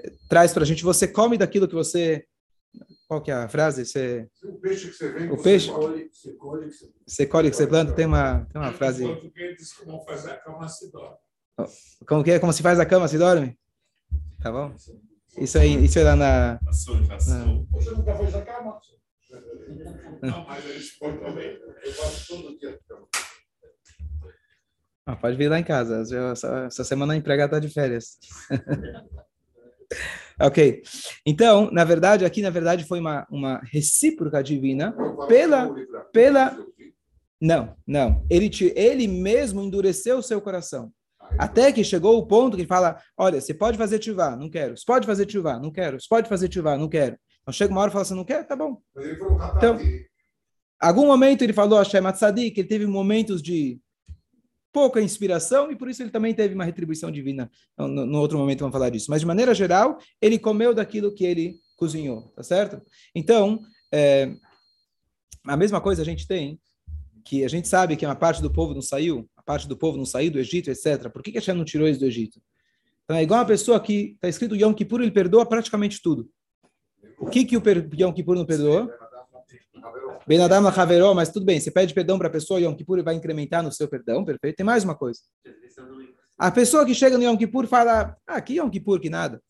eh, 0.00 0.12
traz 0.28 0.52
para 0.52 0.64
a 0.64 0.66
gente, 0.66 0.84
você 0.84 1.08
come 1.08 1.38
daquilo 1.38 1.68
que 1.68 1.74
você 1.74 2.26
qual 3.06 3.22
que 3.22 3.30
é 3.30 3.34
a 3.34 3.48
frase? 3.48 3.84
Você, 3.84 4.28
o 4.42 4.54
peixe 4.54 4.88
que 4.88 4.94
você 4.94 5.12
vende, 5.12 5.32
o 5.32 5.42
peixe, 5.42 5.66
você 5.66 5.72
colhe, 5.72 6.10
você 6.10 6.32
colhe, 6.32 6.70
você 7.06 7.26
colhe 7.26 7.50
que 7.50 7.56
você 7.56 7.66
planta, 7.66 7.92
tem 7.92 8.06
uma, 8.06 8.44
tem 8.46 8.60
uma 8.60 8.72
frase. 8.72 9.04
Diz 9.56 9.72
como 9.74 10.02
fazer 10.04 10.32
a 10.32 10.36
cama 10.38 10.68
se 10.68 10.90
dorme. 10.90 11.16
Como 12.06 12.24
que 12.24 12.32
é? 12.32 12.38
Como 12.38 12.52
se 12.52 12.62
faz 12.62 12.80
a 12.80 12.86
cama, 12.86 13.08
se 13.08 13.18
dorme? 13.18 13.56
Tá 14.42 14.50
bom? 14.50 14.74
Isso 15.38 15.58
aí, 15.58 15.84
isso 15.84 15.98
é 15.98 16.04
lá 16.04 16.16
na. 16.16 16.60
Passou. 16.64 16.96
Você 17.72 17.90
nunca 17.90 18.14
fez 18.16 18.34
a 18.34 18.42
cama? 18.42 18.78
Não, 20.22 20.44
mas 20.44 20.64
eles 20.64 20.96
põem 20.98 21.16
também. 21.18 21.58
Eu 21.84 21.92
faço 21.92 22.28
todo 22.28 22.58
dia. 22.58 22.78
Ah, 25.06 25.16
pode 25.16 25.36
vir 25.36 25.48
lá 25.48 25.58
em 25.58 25.64
casa. 25.64 26.02
Essa, 26.32 26.64
essa 26.66 26.84
semana 26.84 27.12
a 27.12 27.16
empregada 27.16 27.56
está 27.56 27.66
de 27.66 27.72
férias. 27.72 28.18
ok. 30.40 30.82
Então, 31.26 31.70
na 31.70 31.84
verdade, 31.84 32.24
aqui, 32.24 32.40
na 32.40 32.50
verdade, 32.50 32.84
foi 32.84 33.00
uma, 33.00 33.26
uma 33.30 33.60
recíproca 33.64 34.42
divina 34.42 34.94
pela. 35.28 35.74
pela 36.12 36.56
não, 37.40 37.76
não. 37.86 38.24
Ele, 38.30 38.48
te, 38.48 38.72
ele 38.76 39.06
mesmo 39.06 39.60
endureceu 39.62 40.18
o 40.18 40.22
seu 40.22 40.40
coração. 40.40 40.92
Até 41.38 41.72
que 41.72 41.82
chegou 41.82 42.18
o 42.18 42.26
ponto 42.26 42.56
que 42.56 42.62
ele 42.62 42.68
fala: 42.68 42.98
olha, 43.16 43.40
você 43.40 43.52
pode 43.54 43.78
fazer 43.78 43.98
tivá, 43.98 44.36
não 44.36 44.48
quero. 44.48 44.76
Você 44.76 44.84
pode 44.86 45.06
fazer 45.06 45.26
tivá, 45.26 45.58
não 45.58 45.70
quero. 45.70 46.00
Você 46.00 46.06
pode 46.08 46.28
fazer 46.28 46.48
tivá, 46.48 46.76
não 46.76 46.88
quero. 46.88 47.18
Então 47.42 47.52
chega 47.52 47.72
uma 47.72 47.80
hora 47.80 47.90
e 47.90 47.92
fala 47.92 48.02
assim: 48.02 48.14
não 48.14 48.24
quer? 48.24 48.46
Tá 48.46 48.56
bom. 48.56 48.80
Então, 49.56 49.78
algum 50.80 51.06
momento 51.06 51.42
ele 51.42 51.52
falou 51.52 51.78
a 51.78 51.84
Shem 51.84 52.02
que 52.52 52.60
ele 52.60 52.68
teve 52.68 52.86
momentos 52.86 53.42
de 53.42 53.80
pouca 54.72 55.00
inspiração 55.00 55.70
e 55.70 55.76
por 55.76 55.88
isso 55.88 56.02
ele 56.02 56.10
também 56.10 56.34
teve 56.34 56.54
uma 56.54 56.64
retribuição 56.64 57.10
divina. 57.10 57.48
No, 57.78 57.88
no, 57.88 58.18
outro 58.18 58.36
momento 58.36 58.60
vamos 58.60 58.72
falar 58.72 58.90
disso. 58.90 59.06
Mas 59.08 59.20
de 59.20 59.26
maneira 59.26 59.54
geral, 59.54 59.98
ele 60.20 60.36
comeu 60.36 60.74
daquilo 60.74 61.14
que 61.14 61.24
ele 61.24 61.54
cozinhou, 61.76 62.32
tá 62.34 62.42
certo? 62.42 62.82
Então, 63.14 63.60
é, 63.92 64.34
a 65.46 65.56
mesma 65.56 65.80
coisa 65.80 66.02
a 66.02 66.04
gente 66.04 66.26
tem, 66.26 66.58
que 67.24 67.44
a 67.44 67.48
gente 67.48 67.68
sabe 67.68 67.96
que 67.96 68.04
uma 68.04 68.16
parte 68.16 68.42
do 68.42 68.50
povo 68.50 68.74
não 68.74 68.82
saiu, 68.82 69.28
parte 69.44 69.68
do 69.68 69.76
povo 69.76 69.96
não 69.96 70.06
saiu 70.06 70.30
do 70.30 70.38
Egito, 70.38 70.70
etc. 70.70 71.10
Por 71.10 71.22
que, 71.22 71.30
que 71.30 71.38
Hashem 71.38 71.54
não 71.54 71.64
tirou 71.64 71.86
eles 71.86 71.98
do 71.98 72.06
Egito? 72.06 72.40
Então 73.04 73.16
é 73.16 73.22
igual 73.22 73.40
uma 73.40 73.46
pessoa 73.46 73.78
que 73.78 74.12
está 74.14 74.28
escrito 74.28 74.56
Yom 74.56 74.72
Kippur, 74.72 75.02
ele 75.02 75.10
perdoa 75.10 75.44
praticamente 75.44 76.00
tudo. 76.02 76.28
O 77.18 77.26
que, 77.26 77.44
que 77.44 77.56
o 77.56 77.62
Yom 77.98 78.12
Kippur 78.12 78.34
não 78.34 78.46
perdoa? 78.46 78.90
Ben 80.26 80.40
Adam 80.40 80.66
Haveró, 80.66 81.14
mas 81.14 81.30
tudo 81.30 81.44
bem, 81.44 81.60
você 81.60 81.70
pede 81.70 81.92
perdão 81.92 82.16
para 82.18 82.28
a 82.28 82.30
pessoa, 82.30 82.58
Yom 82.58 82.74
Kippur 82.74 83.02
vai 83.02 83.14
incrementar 83.14 83.62
no 83.62 83.70
seu 83.70 83.86
perdão, 83.86 84.24
perfeito. 84.24 84.56
Tem 84.56 84.64
mais 84.64 84.82
uma 84.82 84.94
coisa. 84.94 85.20
A 86.38 86.50
pessoa 86.50 86.86
que 86.86 86.94
chega 86.94 87.18
no 87.18 87.24
Yom 87.24 87.36
Kippur 87.36 87.66
fala, 87.66 88.16
ah, 88.26 88.40
que 88.40 88.54
Yom 88.54 88.70
Kippur, 88.70 88.98
que 89.00 89.10
nada. 89.10 89.40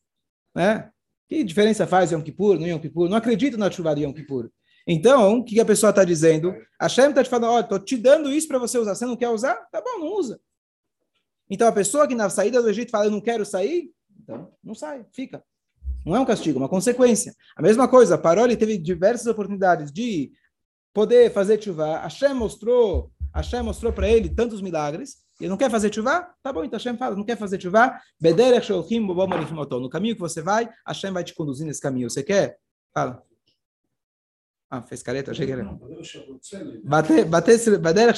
Né? 0.54 0.90
Que 1.28 1.44
diferença 1.44 1.86
faz 1.86 2.10
Yom 2.10 2.22
Kippur 2.22 2.58
no 2.58 2.66
Yom 2.66 2.80
Kippur? 2.80 3.08
Não 3.08 3.16
acredito 3.16 3.56
na 3.56 3.70
chuva 3.70 3.94
de 3.94 4.02
Yom 4.02 4.12
Kippur. 4.12 4.50
Então, 4.86 5.38
o 5.38 5.44
que 5.44 5.58
a 5.58 5.64
pessoa 5.64 5.90
está 5.90 6.04
dizendo? 6.04 6.54
A 6.78 6.88
Shem 6.88 7.08
está 7.08 7.24
te 7.24 7.30
falando, 7.30 7.52
olha, 7.52 7.62
estou 7.62 7.78
te 7.78 7.96
dando 7.96 8.30
isso 8.30 8.46
para 8.46 8.58
você 8.58 8.78
usar. 8.78 8.94
Você 8.94 9.06
não 9.06 9.16
quer 9.16 9.30
usar? 9.30 9.54
Tá 9.72 9.80
bom, 9.80 9.98
não 9.98 10.12
usa. 10.14 10.38
Então, 11.48 11.66
a 11.68 11.72
pessoa 11.72 12.06
que 12.06 12.14
na 12.14 12.28
saída 12.28 12.60
do 12.60 12.68
Egito 12.68 12.90
fala, 12.90 13.06
eu 13.06 13.10
não 13.10 13.20
quero 13.20 13.44
sair, 13.44 13.90
então 14.22 14.52
não 14.62 14.74
sai, 14.74 15.04
fica. 15.12 15.42
Não 16.04 16.14
é 16.14 16.20
um 16.20 16.24
castigo, 16.24 16.58
é 16.58 16.62
uma 16.62 16.68
consequência. 16.68 17.34
A 17.56 17.62
mesma 17.62 17.88
coisa, 17.88 18.18
Paroli 18.18 18.56
teve 18.56 18.76
diversas 18.76 19.26
oportunidades 19.26 19.90
de 19.90 20.32
poder 20.92 21.32
fazer 21.32 21.62
chuva. 21.62 22.06
Shem 22.10 22.34
mostrou, 22.34 23.10
Shem 23.42 23.62
mostrou 23.62 23.92
para 23.92 24.08
ele 24.08 24.28
tantos 24.28 24.60
milagres, 24.60 25.24
ele 25.40 25.48
não 25.50 25.56
quer 25.56 25.70
fazer 25.70 25.92
chuva? 25.92 26.28
Tá 26.42 26.52
bom, 26.52 26.62
então 26.62 26.78
Hashem 26.78 26.96
fala, 26.96 27.16
não 27.16 27.24
quer 27.24 27.36
fazer 27.36 27.60
chuva? 27.60 27.92
No 28.20 29.90
caminho 29.90 30.14
que 30.14 30.20
você 30.20 30.40
vai, 30.42 30.68
Hashem 30.86 31.10
vai 31.10 31.24
te 31.24 31.34
conduzir 31.34 31.66
nesse 31.66 31.80
caminho. 31.80 32.08
Você 32.08 32.22
quer? 32.22 32.58
Fala. 32.92 33.22
Ah, 34.74 34.82
fez 34.82 35.02
careta? 35.02 35.30
Achei 35.30 35.46
que 35.46 35.52
era. 35.52 35.64
Bater, 36.84 37.24
bater, 37.24 37.80
bater, 37.80 38.08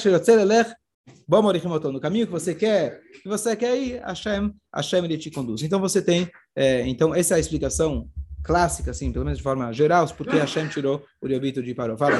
no 1.91 1.99
caminho 1.99 2.25
que 2.25 2.31
você 2.31 2.55
quer, 2.55 2.99
que 3.21 3.29
você 3.29 3.55
quer 3.55 3.77
ir, 3.77 4.01
Hashem, 4.01 4.51
Hashem 4.73 5.05
ele 5.05 5.19
te 5.19 5.29
conduz. 5.29 5.61
Então 5.61 5.79
você 5.79 6.01
tem, 6.01 6.27
é, 6.55 6.87
então 6.87 7.13
essa 7.13 7.35
é 7.35 7.37
a 7.37 7.39
explicação 7.39 8.09
clássica, 8.43 8.89
assim, 8.91 9.11
pelo 9.11 9.25
menos 9.25 9.37
de 9.37 9.43
forma 9.43 9.71
geral, 9.71 10.07
porque 10.15 10.37
Hashem 10.37 10.67
tirou 10.69 11.05
o 11.21 11.27
Riobito 11.27 11.61
de 11.61 11.75
Paró. 11.75 11.95
Fala. 11.95 12.17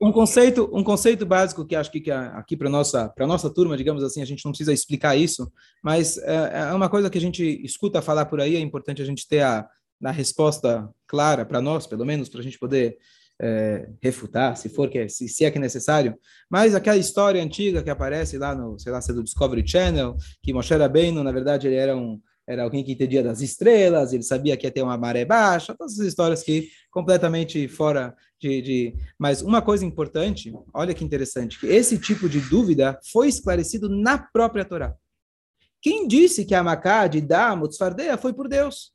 um 0.00 0.10
conceito, 0.10 0.70
um 0.72 0.82
conceito 0.82 1.26
básico 1.26 1.66
que 1.66 1.76
acho 1.76 1.90
que, 1.90 2.00
que 2.00 2.10
aqui 2.10 2.56
para 2.56 2.70
nossa 2.70 3.08
para 3.10 3.26
nossa 3.26 3.50
turma, 3.50 3.76
digamos 3.76 4.02
assim, 4.02 4.22
a 4.22 4.24
gente 4.24 4.44
não 4.44 4.52
precisa 4.52 4.72
explicar 4.72 5.14
isso, 5.14 5.52
mas 5.82 6.16
é, 6.18 6.68
é 6.70 6.72
uma 6.72 6.88
coisa 6.88 7.10
que 7.10 7.18
a 7.18 7.20
gente 7.20 7.44
escuta 7.62 8.00
falar 8.00 8.24
por 8.26 8.40
aí. 8.40 8.56
É 8.56 8.60
importante 8.60 9.02
a 9.02 9.04
gente 9.04 9.28
ter 9.28 9.40
a, 9.40 9.68
a 10.02 10.10
resposta 10.10 10.88
clara 11.06 11.44
para 11.44 11.60
nós, 11.60 11.86
pelo 11.86 12.06
menos, 12.06 12.30
para 12.30 12.40
a 12.40 12.42
gente 12.42 12.58
poder 12.58 12.96
é, 13.42 13.88
refutar, 14.02 14.56
se 14.56 14.70
for 14.70 14.88
que 14.88 15.08
se, 15.08 15.28
se, 15.28 15.44
é 15.44 15.50
que 15.50 15.58
é 15.58 15.60
necessário. 15.60 16.14
Mas 16.48 16.74
aquela 16.74 16.96
história 16.96 17.42
antiga 17.42 17.82
que 17.82 17.90
aparece 17.90 18.38
lá 18.38 18.54
no, 18.54 18.78
sei 18.78 18.92
lá, 18.92 19.02
se 19.02 19.10
é 19.10 19.14
do 19.14 19.22
Discovery 19.22 19.66
Channel, 19.66 20.16
que 20.42 20.52
Moshe 20.52 20.74
Rabbeinu, 20.74 21.22
na 21.22 21.32
verdade, 21.32 21.66
ele 21.66 21.76
era 21.76 21.96
um 21.96 22.20
era 22.50 22.64
alguém 22.64 22.82
que 22.82 22.90
entendia 22.90 23.22
das 23.22 23.40
estrelas, 23.40 24.12
ele 24.12 24.24
sabia 24.24 24.56
que 24.56 24.66
ia 24.66 24.72
ter 24.72 24.82
uma 24.82 24.98
maré 24.98 25.24
baixa, 25.24 25.72
todas 25.72 26.00
as 26.00 26.04
histórias 26.04 26.42
que 26.42 26.68
completamente 26.90 27.68
fora 27.68 28.12
de, 28.40 28.60
de... 28.60 28.94
Mas 29.16 29.40
uma 29.40 29.62
coisa 29.62 29.86
importante, 29.86 30.52
olha 30.74 30.92
que 30.92 31.04
interessante, 31.04 31.60
que 31.60 31.68
esse 31.68 31.96
tipo 31.96 32.28
de 32.28 32.40
dúvida 32.40 32.98
foi 33.12 33.28
esclarecido 33.28 33.88
na 33.88 34.18
própria 34.18 34.64
Torá. 34.64 34.96
Quem 35.80 36.08
disse 36.08 36.44
que 36.44 36.52
a 36.52 36.62
Macá 36.62 37.06
de 37.06 37.20
Damut 37.20 37.78
Fardeia 37.78 38.18
foi 38.18 38.32
por 38.32 38.48
Deus? 38.48 38.90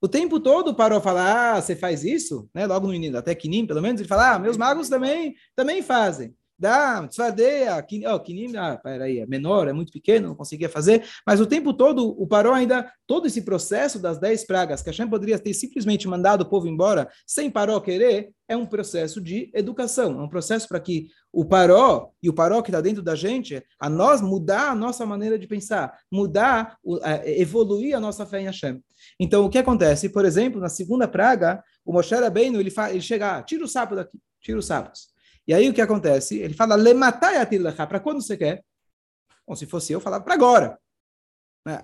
O 0.00 0.08
tempo 0.08 0.40
todo 0.40 0.74
parou 0.74 0.96
a 0.96 1.02
falar, 1.02 1.56
ah, 1.56 1.60
você 1.60 1.76
faz 1.76 2.04
isso? 2.04 2.48
Né? 2.54 2.66
Logo 2.66 2.86
no 2.86 2.94
início, 2.94 3.18
até 3.18 3.34
Kinim, 3.34 3.66
pelo 3.66 3.82
menos, 3.82 4.00
ele 4.00 4.08
fala, 4.08 4.32
ah, 4.32 4.38
meus 4.38 4.56
magos 4.56 4.88
também, 4.88 5.34
também 5.54 5.82
fazem 5.82 6.34
dá, 6.58 7.02
desfadeia, 7.02 7.84
oh, 8.12 8.20
Kinim, 8.20 8.56
ah, 8.56 8.78
peraí, 8.82 9.18
é 9.18 9.26
menor, 9.26 9.68
é 9.68 9.72
muito 9.72 9.92
pequeno, 9.92 10.28
não 10.28 10.34
conseguia 10.34 10.68
fazer, 10.68 11.04
mas 11.26 11.40
o 11.40 11.46
tempo 11.46 11.72
todo, 11.72 12.08
o 12.20 12.26
Paró 12.26 12.52
ainda, 12.52 12.90
todo 13.06 13.26
esse 13.26 13.42
processo 13.42 13.98
das 13.98 14.18
dez 14.18 14.44
pragas, 14.44 14.82
que 14.82 14.90
Hashem 14.90 15.08
poderia 15.08 15.38
ter 15.38 15.52
simplesmente 15.54 16.08
mandado 16.08 16.42
o 16.42 16.48
povo 16.48 16.68
embora, 16.68 17.08
sem 17.26 17.50
Paró 17.50 17.80
querer, 17.80 18.30
é 18.46 18.56
um 18.56 18.66
processo 18.66 19.20
de 19.20 19.50
educação, 19.54 20.20
é 20.20 20.22
um 20.22 20.28
processo 20.28 20.68
para 20.68 20.78
que 20.78 21.08
o 21.32 21.44
Paró, 21.44 22.10
e 22.22 22.28
o 22.28 22.34
Paró 22.34 22.62
que 22.62 22.70
está 22.70 22.80
dentro 22.80 23.02
da 23.02 23.14
gente, 23.14 23.62
a 23.78 23.88
nós 23.88 24.20
mudar 24.20 24.70
a 24.70 24.74
nossa 24.74 25.04
maneira 25.06 25.38
de 25.38 25.46
pensar, 25.46 25.98
mudar, 26.10 26.76
evoluir 27.24 27.96
a 27.96 28.00
nossa 28.00 28.26
fé 28.26 28.40
em 28.40 28.44
Hashem. 28.44 28.82
Então, 29.18 29.44
o 29.44 29.50
que 29.50 29.58
acontece? 29.58 30.08
Por 30.08 30.24
exemplo, 30.24 30.60
na 30.60 30.68
segunda 30.68 31.08
praga, 31.08 31.62
o 31.84 31.92
Moshe 31.92 32.14
Rabbeinu, 32.14 32.60
ele, 32.60 32.72
ele 32.90 33.00
chega, 33.00 33.38
ah, 33.38 33.42
tira 33.42 33.64
o 33.64 33.68
sapo 33.68 33.96
daqui, 33.96 34.18
tira 34.40 34.58
os 34.58 34.66
sapos. 34.66 35.13
E 35.46 35.52
aí 35.52 35.68
o 35.68 35.74
que 35.74 35.80
acontece? 35.80 36.38
Ele 36.38 36.54
fala, 36.54 36.76
para 37.86 38.00
quando 38.00 38.22
você 38.22 38.36
quer? 38.36 38.64
Bom, 39.46 39.54
se 39.54 39.66
fosse 39.66 39.92
eu, 39.92 40.00
falava 40.00 40.24
para 40.24 40.34
agora. 40.34 40.78
Né? 41.66 41.80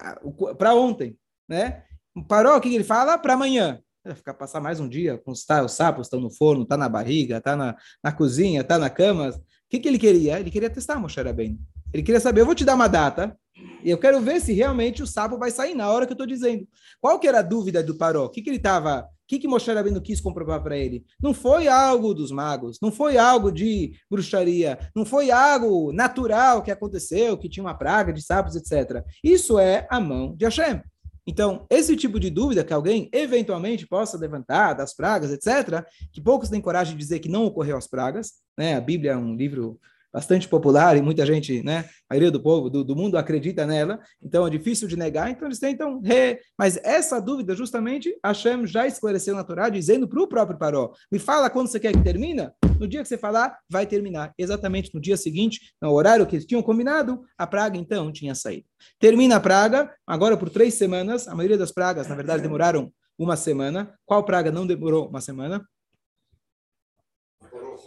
Para 0.57 0.75
ontem. 0.75 1.19
Né? 1.49 1.85
Parou, 2.27 2.57
o 2.57 2.61
que 2.61 2.75
ele 2.75 2.85
fala? 2.85 3.19
Para 3.19 3.35
amanhã. 3.35 3.81
Vai 4.05 4.15
ficar 4.15 4.33
passar 4.33 4.61
mais 4.61 4.81
um 4.81 4.89
dia 4.89 5.19
com 5.19 5.31
os, 5.31 5.45
tá, 5.45 5.63
os 5.63 5.73
sapos 5.73 6.07
estão 6.07 6.21
no 6.21 6.31
forno, 6.31 6.65
tá 6.65 6.77
na 6.77 6.89
barriga, 6.89 7.41
tá 7.41 7.55
na, 7.55 7.77
na 8.03 8.13
cozinha, 8.13 8.65
tá 8.65 8.79
na 8.79 8.89
cama. 8.89 9.29
O 9.29 9.41
que, 9.69 9.79
que 9.79 9.89
ele 9.89 9.99
queria? 9.99 10.41
Ele 10.41 10.51
queria 10.51 10.71
testar 10.71 10.99
Moshe 10.99 11.23
bem. 11.35 11.59
Ele 11.93 12.03
queria 12.03 12.21
saber, 12.21 12.41
eu 12.41 12.47
vou 12.47 12.55
te 12.55 12.65
dar 12.65 12.77
uma 12.77 12.89
data, 12.89 13.37
e 13.85 13.91
eu 13.91 13.99
quero 13.99 14.21
ver 14.21 14.41
se 14.41 14.53
realmente 14.53 15.03
o 15.03 15.07
sapo 15.07 15.37
vai 15.37 15.51
sair 15.51 15.75
na 15.75 15.91
hora 15.91 16.07
que 16.07 16.13
eu 16.13 16.15
estou 16.15 16.27
dizendo. 16.27 16.67
Qual 17.01 17.19
que 17.19 17.27
era 17.27 17.41
a 17.41 17.43
dúvida 17.43 17.83
do 17.83 17.97
Paró? 17.97 18.25
O 18.25 18.31
que, 18.31 18.41
que 18.41 18.49
ele 18.49 18.57
estava 18.57 19.07
que, 19.31 19.39
que 19.39 19.47
Moshe 19.47 19.73
Rabbeinu 19.73 20.01
quis 20.01 20.21
comprovar 20.21 20.61
para 20.61 20.77
ele? 20.77 21.05
Não 21.23 21.33
foi 21.33 21.69
algo 21.69 22.13
dos 22.13 22.33
magos, 22.33 22.79
não 22.83 22.91
foi 22.91 23.17
algo 23.17 23.53
de 23.53 23.93
bruxaria, 24.11 24.77
não 24.95 25.05
foi 25.05 25.31
algo 25.31 25.93
natural 25.93 26.63
que 26.63 26.71
aconteceu, 26.73 27.39
que 27.39 27.49
tinha 27.49 27.63
uma 27.63 27.79
praga 27.79 28.13
de 28.13 28.21
sapos, 28.21 28.57
etc. 28.57 29.05
Isso 29.23 29.57
é 29.57 29.87
a 29.89 30.01
mão 30.01 30.35
de 30.35 30.45
Hashem. 30.45 30.83
Então, 31.25 31.65
esse 31.71 31.97
tipo 31.97 32.19
de 32.19 32.29
dúvida 32.29 32.65
que 32.65 32.73
alguém 32.73 33.09
eventualmente 33.13 33.87
possa 33.87 34.19
levantar 34.19 34.73
das 34.73 34.93
pragas, 34.93 35.31
etc., 35.31 35.87
que 36.13 36.21
poucos 36.21 36.49
têm 36.49 36.61
coragem 36.61 36.95
de 36.95 36.99
dizer 36.99 37.21
que 37.21 37.29
não 37.29 37.45
ocorreu 37.45 37.77
as 37.77 37.87
pragas, 37.87 38.33
né? 38.59 38.75
A 38.75 38.81
Bíblia 38.81 39.13
é 39.13 39.17
um 39.17 39.37
livro 39.37 39.79
bastante 40.13 40.49
popular 40.49 40.97
e 40.97 41.03
muita 41.03 41.25
gente, 41.25 41.63
né, 41.63 41.85
a 42.09 42.15
maioria 42.15 42.31
do 42.31 42.41
povo, 42.41 42.69
do, 42.69 42.83
do, 42.83 42.97
mundo 42.97 43.17
acredita 43.17 43.65
nela, 43.65 44.01
então 44.23 44.47
é 44.47 44.51
difícil 44.51 44.89
de 44.89 44.97
negar, 44.97 45.31
então 45.31 45.47
eles 45.47 45.59
tentam 45.59 46.01
re... 46.01 46.41
Mas 46.59 46.79
essa 46.83 47.21
dúvida, 47.21 47.55
justamente, 47.55 48.15
Hashem 48.25 48.67
já 48.67 48.87
esclareceu 48.87 49.35
na 49.35 49.45
Torá, 49.45 49.69
dizendo 49.69 50.09
para 50.09 50.21
o 50.21 50.27
próprio 50.27 50.59
Paró, 50.59 50.93
me 51.11 51.19
fala 51.19 51.49
quando 51.49 51.69
você 51.69 51.79
quer 51.79 51.93
que 51.93 52.03
termina, 52.03 52.53
no 52.79 52.89
dia 52.89 53.03
que 53.03 53.09
você 53.09 53.19
falar, 53.19 53.59
vai 53.69 53.87
terminar. 53.87 54.33
Exatamente 54.39 54.91
no 54.95 55.01
dia 55.01 55.17
seguinte, 55.17 55.73
no 55.81 55.93
horário 55.93 56.27
que 56.27 56.37
eles 56.37 56.47
tinham 56.47 56.63
combinado, 56.63 57.23
a 57.37 57.47
praga 57.47 57.77
então 57.77 58.11
tinha 58.11 58.35
saído. 58.35 58.67
Termina 58.99 59.37
a 59.37 59.41
praga, 59.41 59.93
agora 60.07 60.37
por 60.37 60.49
três 60.49 60.75
semanas, 60.75 61.29
a 61.29 61.35
maioria 61.35 61.59
das 61.59 61.71
pragas, 61.71 62.09
na 62.09 62.15
verdade, 62.15 62.43
demoraram 62.43 62.91
uma 63.19 63.37
semana. 63.37 63.95
Qual 64.07 64.25
praga 64.25 64.51
não 64.51 64.67
demorou 64.67 65.09
uma 65.09 65.21
semana? 65.21 65.63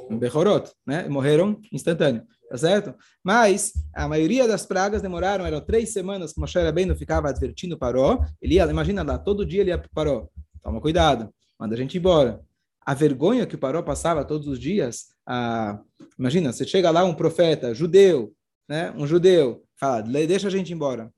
Behorot, 0.09 0.71
né? 0.85 1.07
Morreram 1.07 1.59
instantâneo, 1.71 2.23
tá 2.49 2.57
certo? 2.57 2.93
Mas 3.23 3.73
a 3.93 4.07
maioria 4.07 4.47
das 4.47 4.65
pragas 4.65 5.01
demoraram, 5.01 5.45
eram 5.45 5.61
três 5.61 5.91
semanas 5.91 6.33
que 6.33 6.39
Moshe 6.39 6.59
Rabbeinu 6.59 6.95
ficava 6.95 7.29
advertindo 7.29 7.77
Paró. 7.77 8.23
Ele 8.41 8.55
ia, 8.55 8.63
imagina 8.65 9.03
lá, 9.03 9.17
todo 9.17 9.45
dia 9.45 9.61
ele 9.61 9.69
ia 9.69 9.77
para 9.77 9.89
Paró. 9.93 10.27
Toma 10.61 10.81
cuidado, 10.81 11.33
manda 11.59 11.75
a 11.75 11.77
gente 11.77 11.97
embora. 11.97 12.41
A 12.85 12.93
vergonha 12.93 13.45
que 13.45 13.55
o 13.55 13.59
Paró 13.59 13.81
passava 13.81 14.25
todos 14.25 14.47
os 14.47 14.59
dias, 14.59 15.07
a... 15.25 15.79
imagina, 16.19 16.51
você 16.51 16.65
chega 16.65 16.91
lá 16.91 17.03
um 17.03 17.13
profeta 17.13 17.73
judeu, 17.73 18.33
né? 18.67 18.93
Um 18.97 19.07
judeu, 19.07 19.63
fala, 19.79 20.01
deixa 20.01 20.47
a 20.47 20.51
gente 20.51 20.73
embora. 20.73 21.11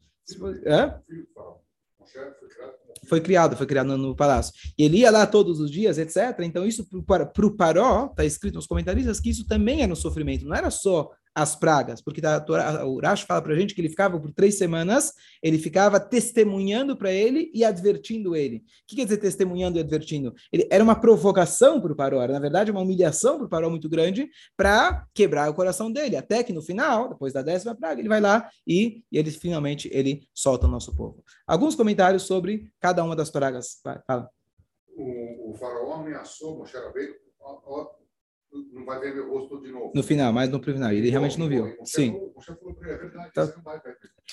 É? 0.65 0.93
foi 2.39 2.49
criado, 2.49 2.84
foi 3.07 3.21
criado 3.21 3.55
no, 3.85 3.97
no, 3.97 4.15
palácio. 4.15 4.53
E 4.77 4.83
ele 4.83 4.97
ia 4.97 5.11
lá 5.11 5.25
todos 5.27 5.59
os 5.59 5.69
dias, 5.69 5.97
etc. 5.97 6.39
Então, 6.41 6.65
isso 6.65 6.87
para 7.05 7.45
o 7.45 7.55
Paró, 7.55 8.07
está 8.09 8.25
escrito 8.25 8.55
nos 8.55 8.67
comentaristas, 8.67 9.19
que 9.19 9.29
isso 9.29 9.45
também 9.45 9.81
era 9.81 9.91
um 9.91 9.95
sofrimento, 9.95 10.45
não 10.45 10.55
era 10.55 10.69
só 10.69 11.09
as 11.35 11.53
pragas, 11.53 12.01
porque 12.01 12.21
tá, 12.21 12.43
o 12.85 13.01
Rashi 13.01 13.25
fala 13.25 13.41
para 13.41 13.53
a 13.53 13.57
gente 13.57 13.75
que 13.75 13.81
ele 13.81 13.89
ficava 13.89 14.17
por 14.17 14.31
três 14.31 14.57
semanas, 14.57 15.13
ele 15.43 15.57
ficava 15.57 15.99
testemunhando 15.99 16.95
para 16.95 17.11
ele 17.11 17.51
e 17.53 17.65
advertindo 17.65 18.33
ele. 18.37 18.57
O 18.57 18.61
que 18.87 18.95
quer 18.95 19.03
dizer 19.03 19.17
testemunhando 19.17 19.77
e 19.77 19.81
advertindo? 19.81 20.33
Ele, 20.49 20.65
era 20.71 20.81
uma 20.81 20.95
provocação 20.95 21.81
para 21.81 21.91
o 21.91 21.95
Paró, 21.95 22.21
era 22.21 22.31
na 22.31 22.39
verdade 22.39 22.71
uma 22.71 22.79
humilhação 22.79 23.35
para 23.37 23.47
o 23.47 23.49
Paró 23.49 23.69
muito 23.69 23.89
grande 23.89 24.29
para 24.55 25.05
quebrar 25.13 25.49
o 25.49 25.53
coração 25.53 25.91
dele, 25.91 26.15
até 26.15 26.41
que 26.41 26.53
no 26.53 26.61
final, 26.61 27.09
depois 27.09 27.33
da 27.33 27.41
décima 27.41 27.75
praga, 27.75 27.99
ele 27.99 28.07
vai 28.07 28.21
lá 28.21 28.49
e, 28.65 29.03
e 29.11 29.17
ele 29.17 29.29
finalmente 29.29 29.89
ele 29.91 30.25
solta 30.33 30.67
o 30.67 30.69
nosso 30.71 30.95
povo. 30.95 31.21
Alguns 31.45 31.75
comentários 31.75 32.23
sobre 32.23 32.71
cada 32.79 33.03
uma 33.03 33.15
das 33.15 33.29
pragas. 33.29 33.81
Fala. 34.07 34.29
O, 34.95 35.51
o 35.51 35.53
faraó 35.55 35.95
ameaçou 35.95 36.57
Moshe 36.57 36.77
Rabbeinu 36.77 37.13
não 38.73 38.85
vai 38.85 38.99
ver 38.99 39.13
meu 39.13 39.29
rosto 39.29 39.61
de 39.61 39.71
novo. 39.71 39.91
No 39.93 40.03
final, 40.03 40.31
mas 40.33 40.49
no 40.49 40.61
final. 40.61 40.91
Ele 40.91 41.09
realmente 41.09 41.39
não 41.39 41.47
viu. 41.47 41.75
Sim. 41.83 42.15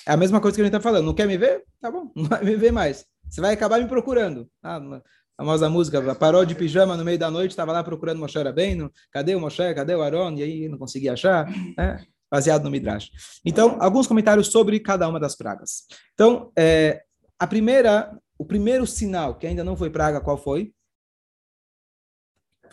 É 0.07 0.11
a 0.11 0.17
mesma 0.17 0.39
coisa 0.41 0.55
que 0.55 0.61
a 0.61 0.65
gente 0.65 0.75
está 0.75 0.81
falando. 0.81 1.05
Não 1.05 1.13
quer 1.13 1.27
me 1.27 1.37
ver? 1.37 1.63
Tá 1.81 1.91
bom, 1.91 2.11
não 2.15 2.25
vai 2.25 2.43
me 2.43 2.55
ver 2.55 2.71
mais. 2.71 3.05
Você 3.29 3.41
vai 3.41 3.53
acabar 3.53 3.79
me 3.79 3.87
procurando. 3.87 4.47
Ah, 4.61 4.77
a 4.77 5.01
famosa 5.43 5.69
música, 5.69 6.15
parou 6.15 6.45
de 6.45 6.53
pijama 6.53 6.95
no 6.95 7.03
meio 7.03 7.17
da 7.17 7.31
noite, 7.31 7.51
estava 7.51 7.71
lá 7.71 7.83
procurando 7.83 8.19
Moshe 8.19 8.37
Rabbeinu, 8.37 8.91
cadê 9.11 9.35
o 9.35 9.39
Moshe, 9.39 9.73
cadê 9.73 9.95
o 9.95 10.01
Aaron? 10.01 10.35
E 10.35 10.43
aí 10.43 10.69
não 10.69 10.77
conseguia 10.77 11.13
achar, 11.13 11.49
né? 11.75 12.05
baseado 12.33 12.63
no 12.63 12.71
Midrash. 12.71 13.11
Então, 13.45 13.77
alguns 13.79 14.07
comentários 14.07 14.47
sobre 14.47 14.79
cada 14.79 15.07
uma 15.07 15.19
das 15.19 15.35
pragas. 15.35 15.83
Então, 16.13 16.51
é, 16.57 17.03
a 17.39 17.45
primeira, 17.45 18.17
o 18.37 18.45
primeiro 18.45 18.87
sinal 18.87 19.35
que 19.35 19.45
ainda 19.45 19.63
não 19.63 19.75
foi 19.75 19.89
praga, 19.89 20.19
qual 20.19 20.37
foi? 20.37 20.73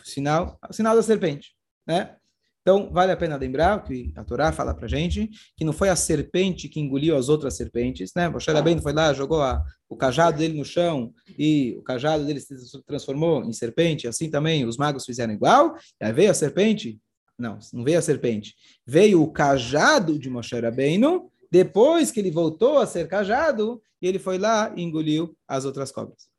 Sinal, 0.03 0.57
o 0.69 0.73
sinal 0.73 0.95
da 0.95 1.03
serpente, 1.03 1.53
né? 1.87 2.15
Então, 2.61 2.91
vale 2.91 3.11
a 3.11 3.17
pena 3.17 3.35
lembrar 3.37 3.83
que 3.83 4.13
a 4.15 4.23
Torá 4.23 4.51
fala 4.51 4.73
para 4.73 4.87
gente 4.87 5.29
que 5.57 5.65
não 5.65 5.73
foi 5.73 5.89
a 5.89 5.95
serpente 5.95 6.69
que 6.69 6.79
engoliu 6.79 7.17
as 7.17 7.27
outras 7.27 7.55
serpentes, 7.55 8.11
né? 8.15 8.29
Moshe 8.29 8.51
Rabbeinu 8.51 8.81
foi 8.81 8.93
lá, 8.93 9.11
jogou 9.13 9.41
a, 9.41 9.63
o 9.89 9.97
cajado 9.97 10.37
dele 10.37 10.57
no 10.57 10.63
chão 10.63 11.11
e 11.39 11.75
o 11.79 11.81
cajado 11.81 12.23
dele 12.23 12.39
se 12.39 12.55
transformou 12.85 13.43
em 13.43 13.51
serpente. 13.51 14.07
Assim 14.07 14.29
também 14.29 14.63
os 14.63 14.77
magos 14.77 15.05
fizeram 15.05 15.33
igual. 15.33 15.75
E 15.99 16.05
aí 16.05 16.13
veio 16.13 16.29
a 16.29 16.35
serpente. 16.35 16.99
Não, 17.37 17.57
não 17.73 17.83
veio 17.83 17.97
a 17.97 18.01
serpente. 18.01 18.53
Veio 18.85 19.23
o 19.23 19.31
cajado 19.31 20.19
de 20.19 20.29
Moshe 20.29 20.59
Rabbeinu 20.59 21.31
depois 21.51 22.11
que 22.11 22.19
ele 22.19 22.31
voltou 22.31 22.77
a 22.77 22.85
ser 22.85 23.07
cajado 23.07 23.81
e 23.99 24.07
ele 24.07 24.19
foi 24.19 24.37
lá 24.37 24.71
e 24.75 24.83
engoliu 24.83 25.35
as 25.47 25.65
outras 25.65 25.91
cobras. 25.91 26.29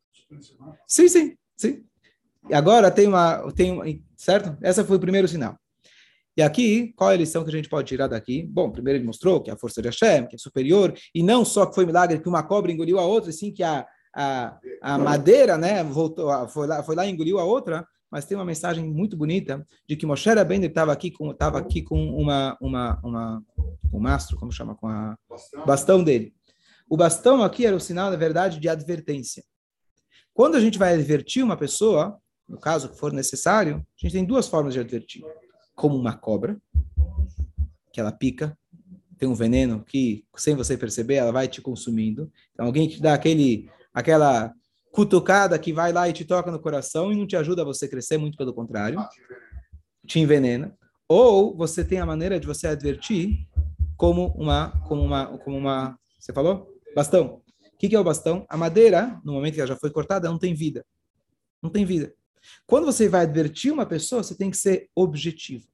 Sim, 0.86 1.08
sim, 1.08 1.36
sim. 1.56 1.84
E 2.48 2.54
agora 2.54 2.90
tem 2.90 3.06
uma, 3.06 3.52
tem 3.52 3.72
uma, 3.72 3.84
certo? 4.16 4.56
Essa 4.62 4.84
foi 4.84 4.96
o 4.96 5.00
primeiro 5.00 5.28
sinal. 5.28 5.56
E 6.36 6.42
aqui, 6.42 6.92
qual 6.96 7.10
é 7.10 7.14
a 7.14 7.18
lição 7.18 7.44
que 7.44 7.50
a 7.50 7.52
gente 7.52 7.68
pode 7.68 7.86
tirar 7.86 8.06
daqui? 8.06 8.42
Bom, 8.42 8.70
primeiro 8.70 8.98
ele 8.98 9.06
mostrou 9.06 9.40
que 9.40 9.50
a 9.50 9.56
força 9.56 9.82
de 9.82 9.88
Hashem, 9.88 10.26
que 10.26 10.36
é 10.36 10.38
superior, 10.38 10.94
e 11.14 11.22
não 11.22 11.44
só 11.44 11.66
que 11.66 11.74
foi 11.74 11.84
milagre 11.84 12.20
que 12.20 12.28
uma 12.28 12.42
cobra 12.42 12.72
engoliu 12.72 12.98
a 12.98 13.04
outra, 13.04 13.30
e 13.30 13.34
sim 13.34 13.52
que 13.52 13.62
a, 13.62 13.86
a, 14.14 14.58
a 14.80 14.98
madeira, 14.98 15.58
né, 15.58 15.84
voltou, 15.84 16.48
foi 16.48 16.66
lá, 16.66 16.82
foi 16.82 16.96
lá 16.96 17.06
e 17.06 17.10
engoliu 17.10 17.38
a 17.38 17.44
outra, 17.44 17.86
mas 18.10 18.24
tem 18.24 18.36
uma 18.36 18.44
mensagem 18.44 18.84
muito 18.84 19.16
bonita 19.16 19.66
de 19.88 19.96
que 19.96 20.06
Moshe 20.06 20.28
Rabbeinu 20.28 20.66
estava 20.66 20.92
aqui 20.92 21.10
com 21.10 21.30
estava 21.30 21.58
aqui 21.58 21.82
com 21.82 21.98
uma 22.14 22.56
uma 22.60 23.00
uma 23.02 23.42
um 23.92 23.98
mastro, 23.98 24.36
como 24.36 24.52
chama, 24.52 24.74
com 24.74 24.86
a 24.86 25.16
bastão. 25.28 25.66
bastão 25.66 26.04
dele. 26.04 26.34
O 26.88 26.96
bastão 26.96 27.42
aqui 27.42 27.64
era 27.64 27.74
o 27.74 27.80
sinal, 27.80 28.10
na 28.10 28.16
verdade, 28.16 28.60
de 28.60 28.68
advertência. 28.68 29.42
Quando 30.34 30.56
a 30.56 30.60
gente 30.60 30.78
vai 30.78 30.94
advertir 30.94 31.42
uma 31.42 31.56
pessoa, 31.56 32.18
no 32.52 32.58
caso 32.58 32.90
que 32.90 32.98
for 32.98 33.14
necessário, 33.14 33.76
a 33.76 33.80
gente 33.96 34.12
tem 34.12 34.24
duas 34.26 34.46
formas 34.46 34.74
de 34.74 34.80
advertir 34.80 35.24
como 35.74 35.96
uma 35.96 36.14
cobra, 36.14 36.60
que 37.90 37.98
ela 37.98 38.12
pica, 38.12 38.56
tem 39.18 39.26
um 39.26 39.34
veneno 39.34 39.82
que, 39.82 40.26
sem 40.36 40.54
você 40.54 40.76
perceber, 40.76 41.14
ela 41.14 41.32
vai 41.32 41.48
te 41.48 41.62
consumindo. 41.62 42.30
Então, 42.52 42.66
alguém 42.66 42.88
que 42.88 43.00
dá 43.00 43.14
aquele, 43.14 43.70
aquela 43.94 44.52
cutucada 44.92 45.58
que 45.58 45.72
vai 45.72 45.92
lá 45.92 46.08
e 46.10 46.12
te 46.12 46.26
toca 46.26 46.50
no 46.50 46.60
coração 46.60 47.10
e 47.10 47.16
não 47.16 47.26
te 47.26 47.36
ajuda 47.36 47.62
a 47.62 47.64
você 47.64 47.88
crescer, 47.88 48.18
muito 48.18 48.36
pelo 48.36 48.52
contrário, 48.52 49.00
te 50.06 50.20
envenena. 50.20 50.76
Ou 51.08 51.56
você 51.56 51.82
tem 51.82 52.00
a 52.00 52.06
maneira 52.06 52.38
de 52.38 52.46
você 52.46 52.66
advertir 52.66 53.48
como 53.96 54.26
uma, 54.36 54.72
como 54.86 55.02
uma, 55.02 55.38
como 55.38 55.56
uma, 55.56 55.98
você 56.18 56.34
falou? 56.34 56.68
Bastão. 56.94 57.40
O 57.74 57.78
que, 57.78 57.88
que 57.88 57.96
é 57.96 58.00
o 58.00 58.04
bastão? 58.04 58.44
A 58.48 58.58
madeira, 58.58 59.18
no 59.24 59.32
momento 59.32 59.54
que 59.54 59.60
ela 59.60 59.68
já 59.68 59.76
foi 59.76 59.90
cortada, 59.90 60.28
não 60.28 60.38
tem 60.38 60.52
vida. 60.52 60.84
Não 61.62 61.70
tem 61.70 61.86
vida. 61.86 62.12
Quando 62.66 62.84
você 62.86 63.08
vai 63.08 63.22
advertir 63.22 63.72
uma 63.72 63.86
pessoa, 63.86 64.22
você 64.22 64.34
tem 64.34 64.50
que 64.50 64.56
ser 64.56 64.88
objetivo. 64.94 65.66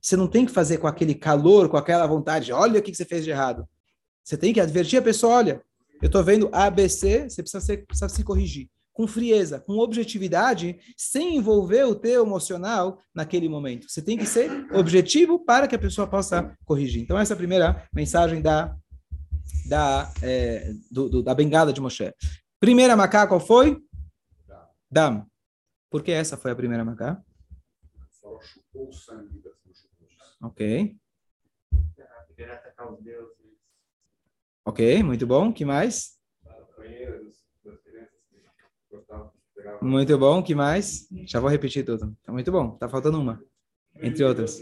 Você 0.00 0.16
não 0.16 0.28
tem 0.28 0.44
que 0.44 0.52
fazer 0.52 0.78
com 0.78 0.86
aquele 0.86 1.14
calor, 1.14 1.68
com 1.68 1.76
aquela 1.76 2.06
vontade, 2.06 2.52
olha 2.52 2.78
o 2.78 2.82
que 2.82 2.94
você 2.94 3.04
fez 3.04 3.24
de 3.24 3.30
errado. 3.30 3.66
Você 4.22 4.36
tem 4.36 4.52
que 4.52 4.60
advertir 4.60 4.98
a 4.98 5.02
pessoa, 5.02 5.34
olha, 5.34 5.62
eu 6.02 6.06
estou 6.06 6.22
vendo 6.22 6.50
ABC, 6.52 7.28
você 7.28 7.42
precisa, 7.42 7.64
ser, 7.64 7.86
precisa 7.86 8.08
se 8.08 8.22
corrigir. 8.22 8.68
Com 8.92 9.06
frieza, 9.06 9.58
com 9.58 9.78
objetividade, 9.78 10.78
sem 10.96 11.36
envolver 11.36 11.84
o 11.84 11.94
teu 11.94 12.24
emocional 12.24 13.00
naquele 13.14 13.48
momento. 13.48 13.88
Você 13.88 14.02
tem 14.02 14.16
que 14.16 14.26
ser 14.26 14.66
objetivo 14.72 15.38
para 15.38 15.66
que 15.66 15.74
a 15.74 15.78
pessoa 15.78 16.06
possa 16.06 16.54
corrigir. 16.64 17.02
Então, 17.02 17.18
essa 17.18 17.32
é 17.32 17.34
a 17.34 17.38
primeira 17.38 17.88
mensagem 17.92 18.40
da, 18.40 18.76
da, 19.66 20.12
é, 20.22 20.72
do, 20.90 21.08
do, 21.08 21.22
da 21.22 21.34
bengala 21.34 21.72
de 21.72 21.80
Moshe. 21.80 22.12
Primeira 22.60 22.96
macaca 22.96 23.28
qual 23.28 23.40
foi? 23.40 23.78
Dam. 24.90 25.26
Por 25.94 26.02
que 26.02 26.10
essa 26.10 26.36
foi 26.36 26.50
a 26.50 26.56
primeira 26.56 26.84
macaca? 26.84 27.24
Ok. 30.42 30.96
Ok, 34.64 35.02
muito 35.04 35.24
bom. 35.24 35.52
que 35.52 35.64
mais? 35.64 36.18
Muito 39.80 40.18
bom. 40.18 40.42
que 40.42 40.52
mais? 40.52 41.06
Já 41.26 41.38
vou 41.38 41.48
repetir 41.48 41.84
tudo. 41.84 42.12
Tá 42.24 42.32
muito 42.32 42.50
bom. 42.50 42.76
Tá 42.76 42.88
faltando 42.88 43.20
uma. 43.20 43.40
Entre 44.02 44.24
outras. 44.24 44.60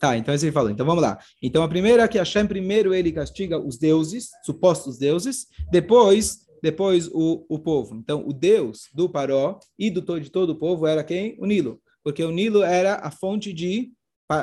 Tá, 0.00 0.16
então 0.16 0.34
esse 0.34 0.46
ele 0.46 0.52
falou. 0.52 0.70
Então 0.70 0.84
vamos 0.84 1.02
lá. 1.02 1.16
Então 1.40 1.62
a 1.62 1.68
primeira 1.68 2.02
é 2.02 2.08
que 2.08 2.18
Hashem 2.18 2.48
primeiro 2.48 2.92
ele 2.92 3.12
castiga 3.12 3.56
os 3.56 3.78
deuses, 3.78 4.30
supostos 4.42 4.98
deuses, 4.98 5.46
depois 5.70 6.47
depois 6.62 7.08
o, 7.08 7.44
o 7.48 7.58
povo. 7.58 7.96
Então 7.96 8.26
o 8.26 8.32
Deus 8.32 8.88
do 8.94 9.08
Paró 9.08 9.58
e 9.78 9.90
do 9.90 10.20
de 10.20 10.30
todo 10.30 10.50
o 10.50 10.58
povo 10.58 10.86
era 10.86 11.04
quem? 11.04 11.36
O 11.38 11.46
Nilo 11.46 11.80
porque 12.08 12.24
o 12.24 12.30
Nilo 12.30 12.62
era 12.62 12.94
a 12.96 13.10
fonte 13.10 13.52
de, 13.52 13.92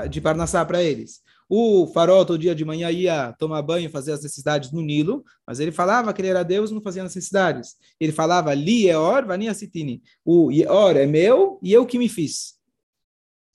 de 0.09 0.21
Parnassá 0.21 0.63
para 0.63 0.83
eles. 0.83 1.21
O 1.49 1.87
farol 1.87 2.23
todo 2.23 2.37
dia 2.37 2.53
de 2.53 2.63
manhã 2.63 2.91
ia 2.91 3.33
tomar 3.39 3.61
banho, 3.63 3.89
fazer 3.89 4.11
as 4.11 4.21
necessidades 4.21 4.71
no 4.71 4.83
Nilo, 4.83 5.23
mas 5.47 5.59
ele 5.59 5.71
falava 5.71 6.13
que 6.13 6.21
ele 6.21 6.27
era 6.27 6.43
Deus 6.43 6.69
não 6.69 6.79
fazia 6.79 7.01
necessidades. 7.01 7.75
Ele 7.99 8.11
falava, 8.11 8.53
li 8.53 8.87
eor, 8.87 9.25
vania 9.25 9.51
sitini. 9.53 10.03
O 10.23 10.51
eor 10.51 10.95
é 10.95 11.07
meu 11.07 11.59
e 11.63 11.73
eu 11.73 11.87
que 11.87 11.97
me 11.97 12.07
fiz. 12.07 12.55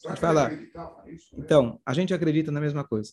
Pode 0.02 0.20
falar. 0.20 0.52
Então, 1.36 1.80
a 1.86 1.94
gente 1.94 2.12
acredita 2.12 2.50
na 2.50 2.60
mesma 2.60 2.82
coisa. 2.82 3.12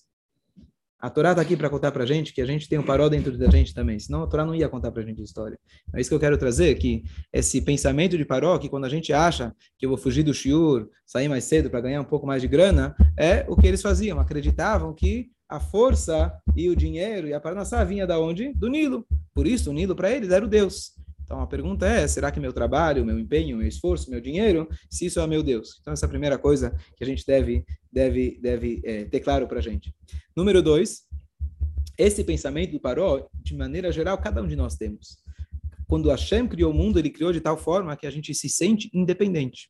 A 0.99 1.11
Torá 1.11 1.29
está 1.29 1.41
aqui 1.43 1.55
para 1.55 1.69
contar 1.69 1.91
para 1.91 2.03
a 2.03 2.07
gente 2.07 2.33
que 2.33 2.41
a 2.41 2.45
gente 2.45 2.67
tem 2.67 2.79
um 2.79 2.83
paró 2.83 3.07
dentro 3.07 3.37
da 3.37 3.47
gente 3.51 3.71
também, 3.71 3.99
senão 3.99 4.23
a 4.23 4.27
Torá 4.27 4.43
não 4.43 4.55
ia 4.55 4.67
contar 4.67 4.91
para 4.91 5.03
a 5.03 5.05
gente 5.05 5.21
a 5.21 5.23
história. 5.23 5.59
É 5.93 6.01
isso 6.01 6.09
que 6.09 6.15
eu 6.15 6.19
quero 6.19 6.37
trazer, 6.39 6.73
que 6.75 7.03
esse 7.31 7.61
pensamento 7.61 8.17
de 8.17 8.25
paró, 8.25 8.57
que 8.57 8.67
quando 8.67 8.85
a 8.85 8.89
gente 8.89 9.13
acha 9.13 9.55
que 9.77 9.85
eu 9.85 9.89
vou 9.89 9.97
fugir 9.97 10.23
do 10.23 10.33
shiur, 10.33 10.89
sair 11.05 11.27
mais 11.27 11.43
cedo 11.43 11.69
para 11.69 11.81
ganhar 11.81 12.01
um 12.01 12.05
pouco 12.05 12.25
mais 12.25 12.41
de 12.41 12.47
grana, 12.47 12.95
é 13.15 13.45
o 13.47 13.55
que 13.55 13.67
eles 13.67 13.81
faziam, 13.81 14.19
acreditavam 14.19 14.91
que 14.91 15.29
a 15.47 15.59
força 15.59 16.33
e 16.55 16.67
o 16.67 16.75
dinheiro 16.75 17.27
e 17.27 17.33
a 17.33 17.39
parnassá 17.39 17.83
vinha 17.83 18.07
da 18.07 18.19
onde? 18.19 18.51
Do 18.53 18.67
Nilo. 18.67 19.05
Por 19.35 19.45
isso, 19.45 19.69
o 19.69 19.73
Nilo 19.73 19.95
para 19.95 20.11
eles 20.11 20.31
era 20.31 20.43
o 20.43 20.47
Deus. 20.47 20.93
Então 21.27 21.41
a 21.41 21.45
pergunta 21.45 21.85
é: 21.85 22.07
será 22.07 22.31
que 22.31 22.39
meu 22.39 22.53
trabalho, 22.53 23.05
meu 23.05 23.19
empenho, 23.19 23.57
meu 23.57 23.67
esforço, 23.67 24.09
meu 24.09 24.21
dinheiro, 24.21 24.67
se 24.89 25.05
isso 25.05 25.19
é 25.19 25.27
meu 25.27 25.43
Deus? 25.43 25.77
Então 25.81 25.91
essa 25.91 26.05
é 26.05 26.07
a 26.07 26.09
primeira 26.09 26.37
coisa 26.37 26.73
que 26.95 27.03
a 27.03 27.07
gente 27.07 27.25
deve 27.27 27.65
deve 27.91 28.39
deve 28.41 28.81
é, 28.85 29.03
ter 29.05 29.19
claro 29.19 29.45
para 29.45 29.59
a 29.59 29.61
gente. 29.61 29.93
Número 30.33 30.63
dois, 30.63 31.01
esse 31.97 32.23
pensamento 32.23 32.71
do 32.71 32.79
Paró, 32.79 33.27
de 33.33 33.55
maneira 33.55 33.91
geral, 33.91 34.17
cada 34.17 34.41
um 34.41 34.47
de 34.47 34.55
nós 34.55 34.75
temos. 34.75 35.17
Quando 35.85 36.09
Hashem 36.09 36.47
criou 36.47 36.71
o 36.71 36.73
mundo, 36.73 36.97
ele 36.97 37.09
criou 37.09 37.33
de 37.33 37.41
tal 37.41 37.57
forma 37.57 37.95
que 37.97 38.07
a 38.07 38.11
gente 38.11 38.33
se 38.33 38.47
sente 38.47 38.89
independente. 38.93 39.69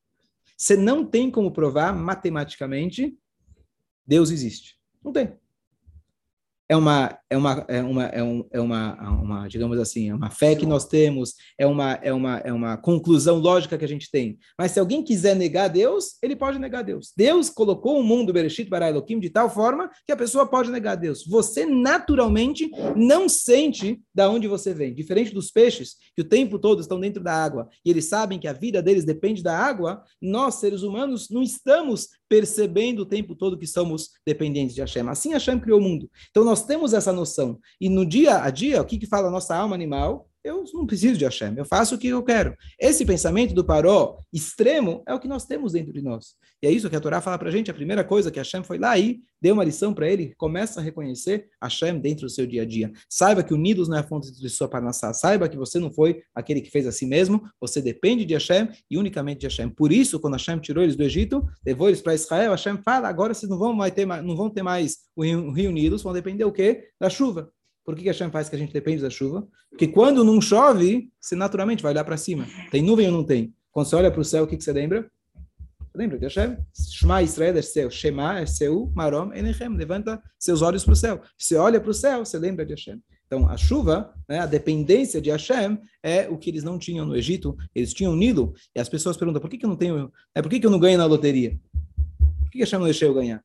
Você 0.56 0.76
não 0.76 1.04
tem 1.04 1.32
como 1.32 1.52
provar 1.52 1.94
matematicamente 1.94 3.18
Deus 4.06 4.30
existe. 4.30 4.78
Não 5.04 5.12
tem 5.12 5.34
é 6.70 6.76
uma 6.76 7.18
é 7.30 7.38
uma 7.38 7.66
é 7.68 7.82
uma 7.82 8.04
é, 8.06 8.24
um, 8.24 8.46
é 8.52 8.60
uma, 8.60 8.94
uma 9.22 9.48
digamos 9.48 9.80
assim 9.80 10.10
é 10.10 10.16
uma 10.16 10.30
fé 10.30 10.56
que 10.56 10.66
nós 10.66 10.86
temos 10.86 11.34
é 11.58 11.66
uma 11.66 11.94
é 12.02 12.12
uma 12.12 12.38
é 12.40 12.52
uma 12.52 12.78
conclusão 12.78 13.38
lógica 13.38 13.78
que 13.78 13.86
a 13.86 13.88
gente 13.88 14.12
tem. 14.12 14.38
Mas 14.58 14.72
se 14.72 14.80
alguém 14.80 15.04
quiser 15.04 15.36
negar 15.36 15.70
Deus 15.70 16.18
ele 16.22 16.36
pode 16.36 16.60
negar 16.60 16.84
Deus. 16.84 17.14
Deus 17.16 17.50
colocou 17.50 18.00
o 18.00 18.04
mundo 18.04 18.34
Bereshit 18.34 18.70
para 18.70 18.90
Elohim 18.90 19.20
de 19.20 19.30
tal 19.30 19.50
forma 19.50 19.90
que 20.06 20.12
a 20.12 20.18
pessoa 20.18 20.46
pode 20.46 20.70
negar 20.70 20.96
Deus. 20.96 21.26
Você 21.26 21.66
naturalmente 21.66 22.70
não 22.96 23.30
sente 23.30 24.02
da 24.14 24.30
onde 24.30 24.48
você 24.48 24.74
vem. 24.74 24.94
Diferente 24.94 25.34
dos 25.34 25.52
peixes 25.52 25.96
que 26.16 26.22
o 26.22 26.28
tempo 26.28 26.60
todo 26.60 26.82
estão 26.82 27.00
dentro 27.00 27.24
da 27.24 27.34
água 27.34 27.70
e 27.86 27.90
eles 27.90 28.06
sabem 28.06 28.40
que 28.40 28.48
a 28.48 28.54
vida 28.54 28.82
deles 28.82 29.06
depende 29.06 29.42
da 29.42 29.58
água 29.58 30.04
nós 30.22 30.56
seres 30.56 30.82
humanos 30.82 31.30
não 31.30 31.42
estamos 31.42 32.10
percebendo 32.30 33.02
o 33.02 33.06
tempo 33.06 33.36
todo 33.36 33.58
que 33.58 33.68
somos 33.68 34.10
dependentes 34.26 34.76
de 34.76 34.82
Hashem 34.82 35.08
assim 35.10 35.34
Hashem 35.34 35.60
criou 35.60 35.80
o 35.80 35.84
mundo 35.84 36.10
então 36.30 36.44
nós 36.44 36.66
temos 36.66 36.94
essa 36.94 37.12
noção. 37.12 37.60
E 37.80 37.90
no 37.90 38.06
dia 38.06 38.44
a 38.44 38.50
dia, 38.50 38.82
o 38.82 38.86
que, 38.86 38.98
que 38.98 39.08
fala 39.08 39.28
a 39.28 39.32
nossa 39.32 39.56
alma 39.56 39.76
animal? 39.76 40.30
Eu 40.48 40.64
não 40.74 40.86
preciso 40.86 41.18
de 41.18 41.26
Hashem, 41.26 41.54
eu 41.58 41.66
faço 41.66 41.96
o 41.96 41.98
que 41.98 42.08
eu 42.08 42.24
quero. 42.24 42.56
Esse 42.80 43.06
pensamento 43.06 43.54
do 43.54 43.66
paró 43.66 44.18
extremo 44.32 45.04
é 45.06 45.14
o 45.14 45.20
que 45.20 45.28
nós 45.28 45.46
temos 45.46 45.74
dentro 45.74 45.92
de 45.92 46.02
nós. 46.02 46.36
E 46.62 46.68
é 46.68 46.72
isso 46.72 46.90
que 46.90 46.96
a 46.96 47.00
Torá 47.00 47.22
fala 47.22 47.38
para 47.38 47.50
a 47.50 47.52
gente. 47.52 47.70
A 47.70 47.74
primeira 47.74 48.04
coisa 48.04 48.32
que 48.32 48.40
Hashem 48.40 48.64
foi 48.64 48.78
lá 48.78 48.98
e 48.98 49.20
deu 49.42 49.54
uma 49.54 49.64
lição 49.64 49.94
para 49.94 50.10
ele, 50.10 50.34
começa 50.38 50.80
a 50.80 50.84
reconhecer 50.84 51.48
Hashem 51.62 52.00
dentro 52.00 52.26
do 52.26 52.30
seu 52.30 52.48
dia 52.48 52.64
a 52.64 52.66
dia. 52.66 52.92
Saiba 53.10 53.44
que 53.44 53.54
unidos 53.54 53.88
não 53.88 53.98
é 53.98 54.00
a 54.00 54.04
fonte 54.04 54.32
de 54.32 54.50
sua 54.50 54.68
parnassá. 54.68 55.14
Saiba 55.14 55.50
que 55.50 55.58
você 55.58 55.80
não 55.80 55.92
foi 55.92 56.22
aquele 56.34 56.62
que 56.62 56.72
fez 56.72 56.88
a 56.88 56.92
si 56.92 57.06
mesmo, 57.06 57.44
você 57.60 57.82
depende 57.82 58.26
de 58.26 58.34
Hashem 58.34 58.70
e 58.90 58.98
unicamente 58.98 59.42
de 59.42 59.48
Hashem. 59.48 59.70
Por 59.70 59.92
isso, 59.92 60.20
quando 60.20 60.34
Hashem 60.34 60.60
tirou 60.60 60.84
eles 60.84 60.96
do 60.96 61.04
Egito, 61.04 61.46
levou 61.66 61.90
eles 61.90 62.02
para 62.02 62.16
Israel, 62.16 62.52
Hashem 62.52 62.78
fala, 62.84 63.08
agora 63.08 63.34
vocês 63.34 63.50
não 63.50 63.58
vão, 63.58 63.74
mais 63.74 63.94
ter, 63.94 64.06
não 64.06 64.36
vão 64.36 64.50
ter 64.50 64.64
mais 64.64 64.98
vão 66.04 66.14
depender 66.14 66.46
o 66.46 66.52
quê? 66.52 66.88
Da 67.00 67.10
chuva. 67.10 67.52
Por 67.88 67.96
que, 67.96 68.02
que 68.02 68.10
Hashem 68.10 68.30
faz 68.30 68.50
que 68.50 68.56
a 68.58 68.60
gente 68.60 68.74
depende 68.74 69.02
da 69.02 69.10
chuva? 69.10 69.48
Porque 69.70 69.88
quando 69.88 70.22
não 70.22 70.42
chove, 70.42 71.10
você 71.22 71.38
naturalmente 71.38 71.82
vai 71.82 71.94
olhar 71.94 72.04
para 72.04 72.18
cima. 72.18 72.46
Tem 72.70 72.84
nuvem 72.84 73.08
ou 73.08 73.14
não 73.14 73.24
tem? 73.24 73.54
Quando 73.72 73.88
você 73.88 73.96
olha 73.96 74.12
para 74.12 74.20
o 74.20 74.26
céu, 74.26 74.44
o 74.44 74.48
que, 74.48 74.58
que 74.58 74.64
você 74.66 74.74
lembra? 74.74 75.10
Lembra 75.96 76.20
de 76.20 76.26
Hashem? 76.26 76.58
Shema 76.74 77.24
Israel 77.24 77.58
é 77.58 77.62
seu. 77.62 77.90
Shema 77.90 78.40
é 78.40 78.46
seu. 78.46 78.92
Marom 78.94 79.32
Enechem. 79.32 79.70
Levanta 79.70 80.22
seus 80.38 80.62
olhos 80.62 80.84
para 80.84 80.92
o 80.92 80.96
céu. 80.98 81.22
Você 81.38 81.56
olha 81.56 81.80
para 81.80 81.90
o 81.90 81.94
céu, 81.94 82.26
você 82.26 82.38
lembra 82.38 82.66
de 82.66 82.74
Hashem. 82.74 83.02
Então, 83.26 83.48
a 83.48 83.56
chuva, 83.56 84.14
né, 84.28 84.40
a 84.40 84.46
dependência 84.46 85.22
de 85.22 85.30
Hashem, 85.30 85.80
é 86.04 86.28
o 86.28 86.38
que 86.38 86.50
eles 86.50 86.66
não 86.66 86.78
tinham 86.78 87.06
no 87.06 87.16
Egito. 87.16 87.56
Eles 87.74 87.94
tinham 87.94 88.18
Nilo. 88.18 88.54
E 88.76 88.82
as 88.82 88.90
pessoas 88.90 89.16
perguntam, 89.16 89.40
por 89.40 89.50
que, 89.50 89.58
que 89.58 89.66
eu 89.66 89.70
não 89.70 89.78
tenho... 89.78 90.12
É, 90.36 90.42
por 90.42 90.50
que, 90.50 90.60
que 90.60 90.66
eu 90.66 90.72
não 90.72 90.80
ganho 90.80 90.98
na 90.98 91.06
loteria? 91.06 91.58
Por 92.42 92.52
que, 92.52 92.58
que 92.58 92.64
Hashem 92.66 92.80
não 92.80 92.86
deixou 92.86 93.08
eu 93.08 93.14
ganhar? 93.14 93.42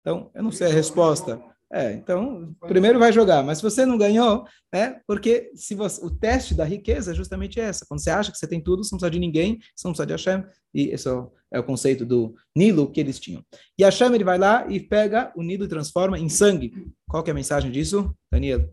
Então, 0.00 0.30
eu 0.34 0.42
não 0.42 0.50
sei 0.50 0.68
a 0.68 0.72
resposta. 0.72 1.38
É, 1.76 1.92
então, 1.92 2.54
primeiro 2.68 3.00
vai 3.00 3.12
jogar, 3.12 3.42
mas 3.42 3.58
se 3.58 3.64
você 3.64 3.84
não 3.84 3.98
ganhou, 3.98 4.46
é 4.72 5.00
porque 5.08 5.50
se 5.56 5.74
você, 5.74 6.04
o 6.06 6.08
teste 6.08 6.54
da 6.54 6.64
riqueza 6.64 7.10
é 7.10 7.14
justamente 7.14 7.58
essa. 7.58 7.84
Quando 7.88 7.98
você 7.98 8.10
acha 8.10 8.30
que 8.30 8.38
você 8.38 8.46
tem 8.46 8.62
tudo, 8.62 8.84
você 8.84 8.94
não 8.94 8.98
precisa 9.00 9.10
de 9.10 9.18
ninguém, 9.18 9.58
você 9.74 9.88
não 9.88 9.92
precisa 9.92 10.06
de 10.06 10.12
Hashem, 10.12 10.44
e 10.72 10.90
esse 10.90 11.08
é 11.52 11.58
o 11.58 11.64
conceito 11.64 12.06
do 12.06 12.32
Nilo 12.54 12.88
que 12.92 13.00
eles 13.00 13.18
tinham. 13.18 13.44
E 13.76 13.82
Hashem, 13.82 14.14
ele 14.14 14.22
vai 14.22 14.38
lá 14.38 14.64
e 14.70 14.78
pega 14.78 15.32
o 15.34 15.42
Nilo 15.42 15.64
e 15.64 15.68
transforma 15.68 16.16
em 16.16 16.28
sangue. 16.28 16.72
Qual 17.10 17.24
que 17.24 17.30
é 17.30 17.32
a 17.32 17.34
mensagem 17.34 17.72
disso, 17.72 18.14
Daniel? 18.30 18.72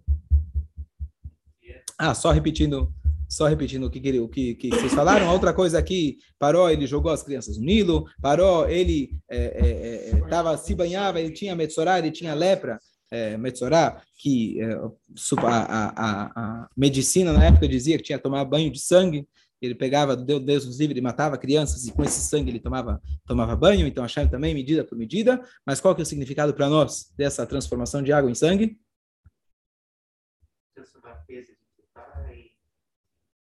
Ah, 1.97 2.13
só 2.13 2.29
repetindo 2.29 2.93
só 3.27 3.47
repetindo 3.47 3.85
o 3.85 3.89
que, 3.89 4.27
que, 4.27 4.55
que 4.55 4.69
vocês 4.69 4.93
falaram. 4.93 5.29
A 5.29 5.33
outra 5.33 5.53
coisa 5.53 5.79
aqui, 5.79 6.17
Paró, 6.37 6.69
ele 6.69 6.85
jogou 6.85 7.11
as 7.11 7.23
crianças 7.23 7.57
no 7.57 7.63
Nilo. 7.63 8.05
Paró, 8.21 8.67
ele 8.67 9.17
é, 9.29 9.37
é, 9.37 10.09
é, 10.09 10.27
tava, 10.27 10.57
se 10.57 10.75
banhava, 10.75 11.17
ele 11.17 11.31
tinha 11.31 11.55
Metsorá, 11.55 11.97
ele 11.97 12.11
tinha 12.11 12.33
lepra 12.33 12.77
é, 13.11 13.37
Metzorá, 13.37 14.01
que 14.17 14.59
é, 14.61 14.73
a, 14.73 15.91
a, 15.95 16.31
a, 16.35 16.69
medicina 16.75 17.33
na 17.33 17.45
época 17.45 17.67
dizia 17.67 17.97
que 17.97 18.03
tinha 18.03 18.17
que 18.17 18.23
tomar 18.23 18.45
banho 18.45 18.71
de 18.71 18.79
sangue, 18.79 19.27
ele 19.61 19.75
pegava, 19.75 20.15
Deus, 20.15 20.43
Deus 20.43 20.65
nos 20.65 20.79
livre, 20.79 20.93
ele 20.93 21.01
matava 21.01 21.37
crianças 21.37 21.85
e 21.85 21.91
com 21.91 22.03
esse 22.03 22.21
sangue 22.21 22.49
ele 22.49 22.59
tomava, 22.59 22.99
tomava 23.27 23.55
banho, 23.55 23.85
então 23.85 24.03
Hashem 24.03 24.27
também, 24.27 24.55
medida 24.55 24.83
por 24.83 24.97
medida, 24.97 25.39
mas 25.65 25.79
qual 25.79 25.93
que 25.93 26.01
é 26.01 26.03
o 26.03 26.05
significado 26.05 26.53
para 26.53 26.69
nós 26.69 27.13
dessa 27.15 27.45
transformação 27.45 28.01
de 28.01 28.11
água 28.11 28.31
em 28.31 28.35
sangue? 28.35 28.79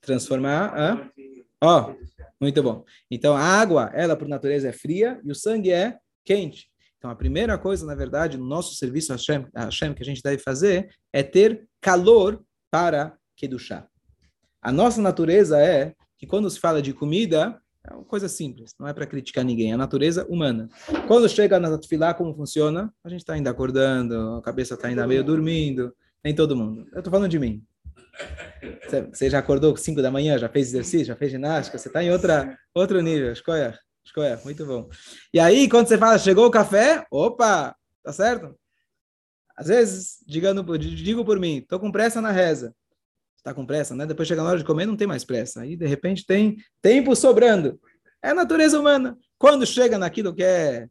Transformar 0.00 0.74
a... 0.74 1.10
Ó, 1.60 1.90
oh, 1.90 1.96
muito 2.40 2.62
bom. 2.62 2.84
Então 3.10 3.36
a 3.36 3.42
água, 3.42 3.90
ela 3.94 4.16
por 4.16 4.26
natureza 4.26 4.68
é 4.68 4.72
fria 4.72 5.20
e 5.24 5.30
o 5.30 5.34
sangue 5.34 5.70
é 5.70 5.98
quente. 6.24 6.70
Então, 6.98 7.10
a 7.10 7.14
primeira 7.14 7.56
coisa, 7.56 7.86
na 7.86 7.94
verdade, 7.94 8.36
no 8.36 8.44
nosso 8.44 8.74
serviço 8.74 9.12
Hashem, 9.12 9.46
Hashem 9.54 9.94
que 9.94 10.02
a 10.02 10.06
gente 10.06 10.22
deve 10.22 10.38
fazer 10.42 10.90
é 11.12 11.22
ter 11.22 11.66
calor 11.80 12.42
para 12.70 13.16
Kedushá. 13.36 13.86
A 14.60 14.72
nossa 14.72 15.00
natureza 15.00 15.60
é 15.60 15.94
que 16.18 16.26
quando 16.26 16.50
se 16.50 16.58
fala 16.58 16.82
de 16.82 16.92
comida, 16.92 17.60
é 17.88 17.94
uma 17.94 18.04
coisa 18.04 18.28
simples, 18.28 18.74
não 18.78 18.88
é 18.88 18.92
para 18.92 19.06
criticar 19.06 19.44
ninguém, 19.44 19.70
é 19.70 19.74
a 19.74 19.78
natureza 19.78 20.26
humana. 20.28 20.68
Quando 21.06 21.28
chega 21.28 21.60
na 21.60 21.78
Tfilá, 21.78 22.12
como 22.12 22.34
funciona? 22.34 22.92
A 23.04 23.08
gente 23.08 23.20
está 23.20 23.34
ainda 23.34 23.50
acordando, 23.50 24.34
a 24.34 24.42
cabeça 24.42 24.74
está 24.74 24.88
ainda 24.88 25.06
meio 25.06 25.22
dormindo, 25.22 25.94
nem 26.24 26.34
todo 26.34 26.56
mundo. 26.56 26.86
Eu 26.92 26.98
estou 26.98 27.12
falando 27.12 27.30
de 27.30 27.38
mim. 27.38 27.64
Você 29.12 29.30
já 29.30 29.38
acordou 29.38 29.76
5 29.76 30.02
da 30.02 30.10
manhã, 30.10 30.36
já 30.36 30.48
fez 30.48 30.68
exercício, 30.68 31.06
já 31.06 31.16
fez 31.16 31.30
ginástica, 31.30 31.78
você 31.78 31.88
está 31.88 32.02
em 32.02 32.10
outra, 32.10 32.58
outro 32.74 33.00
nível, 33.00 33.32
escolha. 33.32 33.78
Escolha, 34.08 34.40
muito 34.42 34.64
bom. 34.64 34.88
E 35.34 35.38
aí, 35.38 35.68
quando 35.68 35.86
você 35.86 35.98
fala, 35.98 36.18
chegou 36.18 36.46
o 36.46 36.50
café, 36.50 37.06
opa, 37.10 37.76
tá 38.02 38.10
certo? 38.10 38.58
Às 39.54 39.66
vezes, 39.66 40.24
digando, 40.26 40.78
digo 40.78 41.26
por 41.26 41.38
mim, 41.38 41.62
tô 41.68 41.78
com 41.78 41.92
pressa 41.92 42.18
na 42.18 42.30
reza. 42.30 42.74
Está 43.36 43.52
com 43.52 43.66
pressa, 43.66 43.94
né? 43.94 44.06
Depois 44.06 44.26
chega 44.26 44.42
na 44.42 44.48
hora 44.48 44.58
de 44.58 44.64
comer, 44.64 44.86
não 44.86 44.96
tem 44.96 45.06
mais 45.06 45.24
pressa. 45.24 45.60
Aí, 45.60 45.76
de 45.76 45.86
repente, 45.86 46.24
tem 46.24 46.56
tempo 46.80 47.14
sobrando. 47.14 47.78
É 48.22 48.30
a 48.30 48.34
natureza 48.34 48.80
humana. 48.80 49.16
Quando 49.36 49.66
chega 49.66 49.98
naquilo 49.98 50.34
que 50.34 50.42
é 50.42 50.88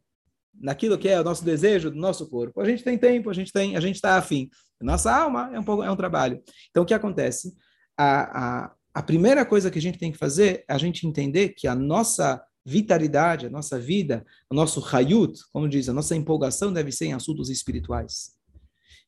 naquilo 0.60 0.98
que 0.98 1.08
é 1.08 1.20
o 1.20 1.24
nosso 1.24 1.44
desejo 1.44 1.90
do 1.90 1.96
nosso 1.96 2.28
corpo, 2.28 2.60
a 2.60 2.64
gente 2.64 2.82
tem 2.82 2.98
tempo, 2.98 3.30
a 3.30 3.32
gente 3.34 3.52
tem, 3.52 3.76
a 3.76 3.80
gente 3.80 3.94
está 3.96 4.16
afim. 4.16 4.48
Nossa 4.80 5.14
alma 5.14 5.50
é 5.52 5.58
um 5.58 5.62
pouco, 5.62 5.82
é 5.84 5.90
um 5.90 5.96
trabalho. 5.96 6.42
Então, 6.70 6.82
o 6.82 6.86
que 6.86 6.94
acontece? 6.94 7.54
A, 7.96 8.64
a, 8.64 8.72
a 8.94 9.02
primeira 9.02 9.44
coisa 9.44 9.70
que 9.70 9.78
a 9.78 9.82
gente 9.82 9.98
tem 9.98 10.10
que 10.10 10.18
fazer 10.18 10.64
é 10.68 10.72
a 10.72 10.78
gente 10.78 11.06
entender 11.06 11.50
que 11.50 11.68
a 11.68 11.74
nossa 11.74 12.42
vitalidade, 12.68 13.46
a 13.46 13.50
nossa 13.50 13.78
vida, 13.78 14.26
o 14.50 14.54
nosso 14.54 14.84
hayut, 14.94 15.40
como 15.50 15.68
diz, 15.68 15.88
a 15.88 15.92
nossa 15.94 16.14
empolgação 16.14 16.70
deve 16.70 16.92
ser 16.92 17.06
em 17.06 17.14
assuntos 17.14 17.48
espirituais. 17.48 18.32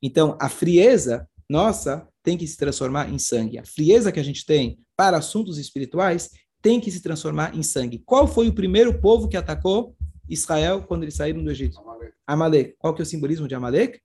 Então, 0.02 0.38
a 0.40 0.48
frieza 0.48 1.28
nossa 1.48 2.08
tem 2.22 2.38
que 2.38 2.46
se 2.46 2.56
transformar 2.56 3.10
em 3.12 3.18
sangue. 3.18 3.58
A 3.58 3.64
frieza 3.64 4.10
que 4.10 4.18
a 4.18 4.22
gente 4.22 4.46
tem 4.46 4.78
para 4.96 5.18
assuntos 5.18 5.58
espirituais 5.58 6.30
tem 6.62 6.80
que 6.80 6.90
se 6.90 7.02
transformar 7.02 7.54
em 7.54 7.62
sangue. 7.62 8.02
Qual 8.06 8.26
foi 8.26 8.48
o 8.48 8.54
primeiro 8.54 8.98
povo 8.98 9.28
que 9.28 9.36
atacou 9.36 9.94
Israel 10.28 10.82
quando 10.82 11.02
eles 11.02 11.14
saíram 11.14 11.44
do 11.44 11.50
Egito? 11.50 11.78
Amalek. 12.26 12.76
Qual 12.78 12.94
que 12.94 13.02
é 13.02 13.04
o 13.04 13.06
simbolismo 13.06 13.46
de 13.46 13.54
Amalek? 13.54 14.00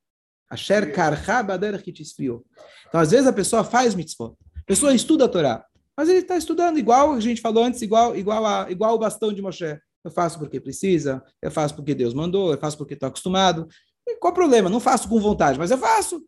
Asher 0.50 0.94
karcha 0.94 1.42
bader 1.42 1.82
que 1.82 1.94
te 1.94 2.02
esfriou. 2.02 2.46
Então, 2.88 3.00
às 3.00 3.12
vezes 3.12 3.28
a 3.28 3.34
pessoa 3.34 3.64
faz 3.64 3.96
mitzvot. 3.96 4.36
A 4.58 4.64
pessoa 4.66 4.94
estuda 4.94 5.26
a 5.26 5.30
Torá. 5.30 5.66
Mas 5.98 6.10
ele 6.10 6.20
está 6.20 6.38
estudando 6.38 6.78
igual 6.78 7.14
a 7.14 7.20
gente 7.20 7.42
falou 7.42 7.64
antes, 7.64 7.82
igual, 7.82 8.16
igual, 8.16 8.46
a, 8.46 8.70
igual 8.70 8.96
o 8.96 9.00
bastão 9.00 9.32
de 9.32 9.42
Moshe. 9.42 9.80
Eu 10.04 10.12
faço 10.12 10.38
porque 10.38 10.60
precisa, 10.60 11.24
eu 11.42 11.50
faço 11.50 11.76
porque 11.76 11.96
Deus 11.96 12.14
mandou, 12.14 12.52
eu 12.52 12.58
faço 12.58 12.78
porque 12.78 12.94
estou 12.94 13.08
acostumado. 13.08 13.68
E 14.08 14.18
qual 14.18 14.32
o 14.32 14.36
problema? 14.36 14.70
Não 14.70 14.80
faço 14.80 15.10
com 15.10 15.20
vontade, 15.20 15.58
mas 15.58 15.72
eu 15.72 15.78
faço. 15.78 16.24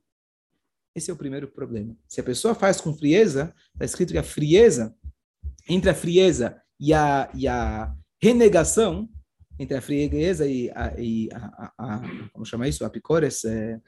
Esse 0.95 1.11
é 1.11 1.13
o 1.13 1.17
primeiro 1.17 1.47
problema. 1.47 1.95
Se 2.07 2.19
a 2.19 2.23
pessoa 2.23 2.55
faz 2.55 2.81
com 2.81 2.91
frieza, 2.91 3.53
está 3.73 3.85
escrito 3.85 4.13
que 4.13 4.17
a 4.17 4.23
frieza, 4.23 4.95
entre 5.69 5.91
a 5.91 5.93
frieza 5.93 6.59
e 6.79 6.91
a, 6.91 7.29
e 7.35 7.47
a 7.47 7.93
renegação, 8.19 9.07
entre 9.59 9.77
a 9.77 9.81
frieza 9.81 10.47
e 10.47 10.71
a, 10.71 10.99
e 10.99 11.29
a, 11.31 11.71
a, 11.77 11.95
a 11.95 12.01
como 12.33 12.45
chama 12.45 12.67
isso? 12.67 12.83
A 12.83 12.89
picores, 12.89 13.45
é, 13.45 13.79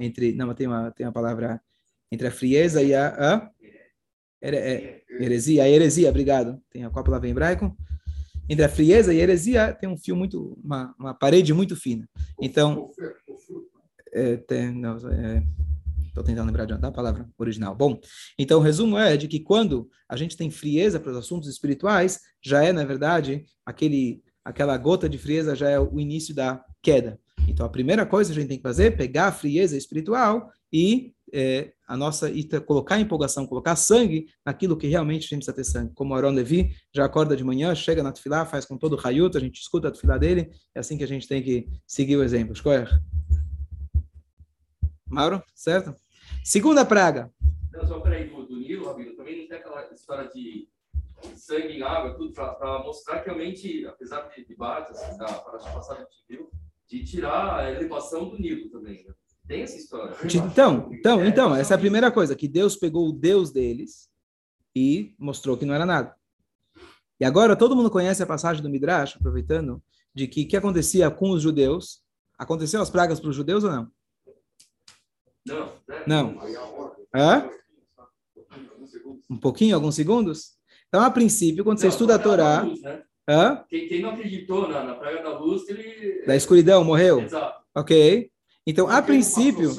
entre, 0.00 0.32
não, 0.32 0.52
tem 0.54 0.66
uma, 0.66 0.90
tem 0.90 1.06
uma 1.06 1.12
palavra, 1.12 1.60
entre 2.10 2.26
a 2.26 2.32
frieza 2.32 2.82
e 2.82 2.92
a, 2.94 3.08
a 3.08 3.50
é, 4.54 5.02
heresia, 5.18 5.62
a 5.64 5.68
heresia, 5.68 6.10
obrigado. 6.10 6.60
Tem 6.70 6.84
a 6.84 6.90
qual 6.90 7.04
palavra 7.04 7.26
em 7.26 7.30
hebraico? 7.30 7.76
Entre 8.48 8.64
a 8.64 8.68
frieza 8.68 9.12
e 9.12 9.20
a 9.20 9.22
heresia 9.22 9.72
tem 9.72 9.88
um 9.88 9.98
fio 9.98 10.14
muito, 10.14 10.56
uma, 10.62 10.94
uma 10.98 11.14
parede 11.14 11.52
muito 11.52 11.74
fina. 11.74 12.08
Então, 12.40 12.90
é, 14.12 14.36
tem, 14.36 14.72
não, 14.72 14.96
é, 15.10 15.42
Estou 16.16 16.24
tentando 16.24 16.46
lembrar 16.46 16.64
da 16.64 16.90
palavra 16.90 17.28
original. 17.36 17.74
Bom, 17.74 18.00
então 18.38 18.58
o 18.58 18.62
resumo 18.62 18.96
é 18.96 19.18
de 19.18 19.28
que 19.28 19.38
quando 19.38 19.86
a 20.08 20.16
gente 20.16 20.34
tem 20.34 20.50
frieza 20.50 20.98
para 20.98 21.12
os 21.12 21.18
assuntos 21.18 21.46
espirituais, 21.46 22.20
já 22.42 22.64
é, 22.64 22.72
na 22.72 22.86
verdade, 22.86 23.44
aquele, 23.66 24.22
aquela 24.42 24.78
gota 24.78 25.10
de 25.10 25.18
frieza 25.18 25.54
já 25.54 25.68
é 25.68 25.78
o 25.78 26.00
início 26.00 26.34
da 26.34 26.64
queda. 26.80 27.20
Então 27.46 27.64
a 27.64 27.70
primeira 27.70 28.04
coisa 28.04 28.32
que 28.32 28.38
a 28.38 28.40
gente 28.40 28.48
tem 28.48 28.58
que 28.58 28.62
fazer 28.62 28.86
é 28.86 28.90
pegar 28.90 29.26
a 29.26 29.32
frieza 29.32 29.76
espiritual 29.76 30.50
e 30.72 31.14
é, 31.32 31.72
a 31.86 31.96
nossa 31.96 32.30
e 32.30 32.44
colocar 32.60 33.00
empolgação, 33.00 33.46
colocar 33.46 33.76
sangue 33.76 34.26
naquilo 34.44 34.76
que 34.76 34.86
realmente 34.86 35.26
a 35.26 35.28
gente 35.28 35.44
precisa 35.44 35.52
ter 35.52 35.64
sangue. 35.64 35.92
Como 35.94 36.14
Aaron 36.14 36.30
Levi 36.30 36.74
já 36.94 37.04
acorda 37.04 37.36
de 37.36 37.44
manhã, 37.44 37.74
chega 37.74 38.02
na 38.02 38.12
tefilá, 38.12 38.44
faz 38.44 38.64
com 38.64 38.76
todo 38.76 38.94
o 38.94 38.96
raiuto, 38.96 39.36
a 39.36 39.40
gente 39.40 39.60
escuta 39.60 39.88
a 39.88 39.90
tefilá 39.90 40.18
dele, 40.18 40.50
é 40.74 40.80
assim 40.80 40.96
que 40.96 41.04
a 41.04 41.08
gente 41.08 41.26
tem 41.26 41.42
que 41.42 41.68
seguir 41.86 42.16
o 42.16 42.22
exemplo. 42.22 42.52
Escolher. 42.52 42.88
Mauro, 45.08 45.42
certo? 45.54 45.94
Segunda 46.44 46.84
praga. 46.84 47.30
Não, 47.72 47.86
só 47.86 48.00
peraí, 48.00 48.28
do, 48.28 48.56
Nilo, 48.56 48.86
Rabino, 48.86 49.14
também 49.16 49.40
não 49.40 49.48
tem 49.48 49.58
aquela 49.58 49.92
história 49.92 50.28
de 50.30 50.68
sangue 51.36 51.78
em 51.78 51.82
água, 51.82 52.14
tudo 52.14 52.32
para 52.32 52.82
mostrar 52.82 53.20
que 53.20 53.26
realmente, 53.26 53.86
apesar 53.86 54.22
de 54.28 54.44
debates, 54.44 54.98
assim, 54.98 55.16
da 55.16 55.26
que 55.26 55.92
a 55.92 55.94
gente 55.96 56.24
viu, 56.28 56.50
de 56.88 57.04
tirar 57.04 57.56
a 57.58 57.70
elevação 57.70 58.28
do 58.28 58.38
Nilo 58.38 58.70
também, 58.70 59.04
né? 59.04 59.14
Tem 59.46 59.62
essa 59.62 59.76
história. 59.76 60.16
Então, 60.24 60.88
então, 60.92 61.24
então, 61.24 61.54
essa 61.54 61.74
é 61.74 61.76
a 61.76 61.78
primeira 61.78 62.10
coisa, 62.10 62.34
que 62.34 62.48
Deus 62.48 62.76
pegou 62.76 63.08
o 63.08 63.12
Deus 63.12 63.52
deles 63.52 64.10
e 64.74 65.14
mostrou 65.18 65.56
que 65.56 65.64
não 65.64 65.74
era 65.74 65.86
nada. 65.86 66.14
E 67.20 67.24
agora 67.24 67.56
todo 67.56 67.76
mundo 67.76 67.90
conhece 67.90 68.22
a 68.22 68.26
passagem 68.26 68.62
do 68.62 68.68
Midrash, 68.68 69.16
aproveitando, 69.16 69.82
de 70.12 70.26
que 70.26 70.44
que 70.44 70.56
acontecia 70.56 71.10
com 71.10 71.30
os 71.30 71.42
judeus? 71.42 72.02
Aconteceu 72.36 72.82
as 72.82 72.90
pragas 72.90 73.20
para 73.20 73.30
os 73.30 73.36
judeus 73.36 73.64
ou 73.64 73.70
não? 73.70 73.90
Não. 75.46 75.72
Não. 76.06 76.40
Hã? 77.14 77.48
Um 79.30 79.38
pouquinho, 79.38 79.74
alguns 79.74 79.94
segundos? 79.94 80.56
Então, 80.88 81.02
a 81.02 81.10
princípio, 81.10 81.62
quando 81.62 81.76
não, 81.76 81.82
você 81.82 81.88
estuda 81.88 82.16
a 82.16 82.18
Torá... 82.18 82.62
Luz, 82.62 82.82
né? 82.82 83.02
Hã? 83.28 83.64
Quem, 83.68 83.88
quem, 83.88 84.00
não 84.00 84.10
acreditou 84.10 84.68
na, 84.68 84.84
na 84.84 84.94
praga 84.94 85.22
da 85.22 85.38
luz, 85.38 85.68
ele... 85.68 86.24
Da 86.24 86.36
escuridão, 86.36 86.84
morreu? 86.84 87.20
Exato. 87.20 87.60
Ok. 87.74 88.30
Então, 88.66 88.88
a 88.88 89.02
princípio. 89.02 89.70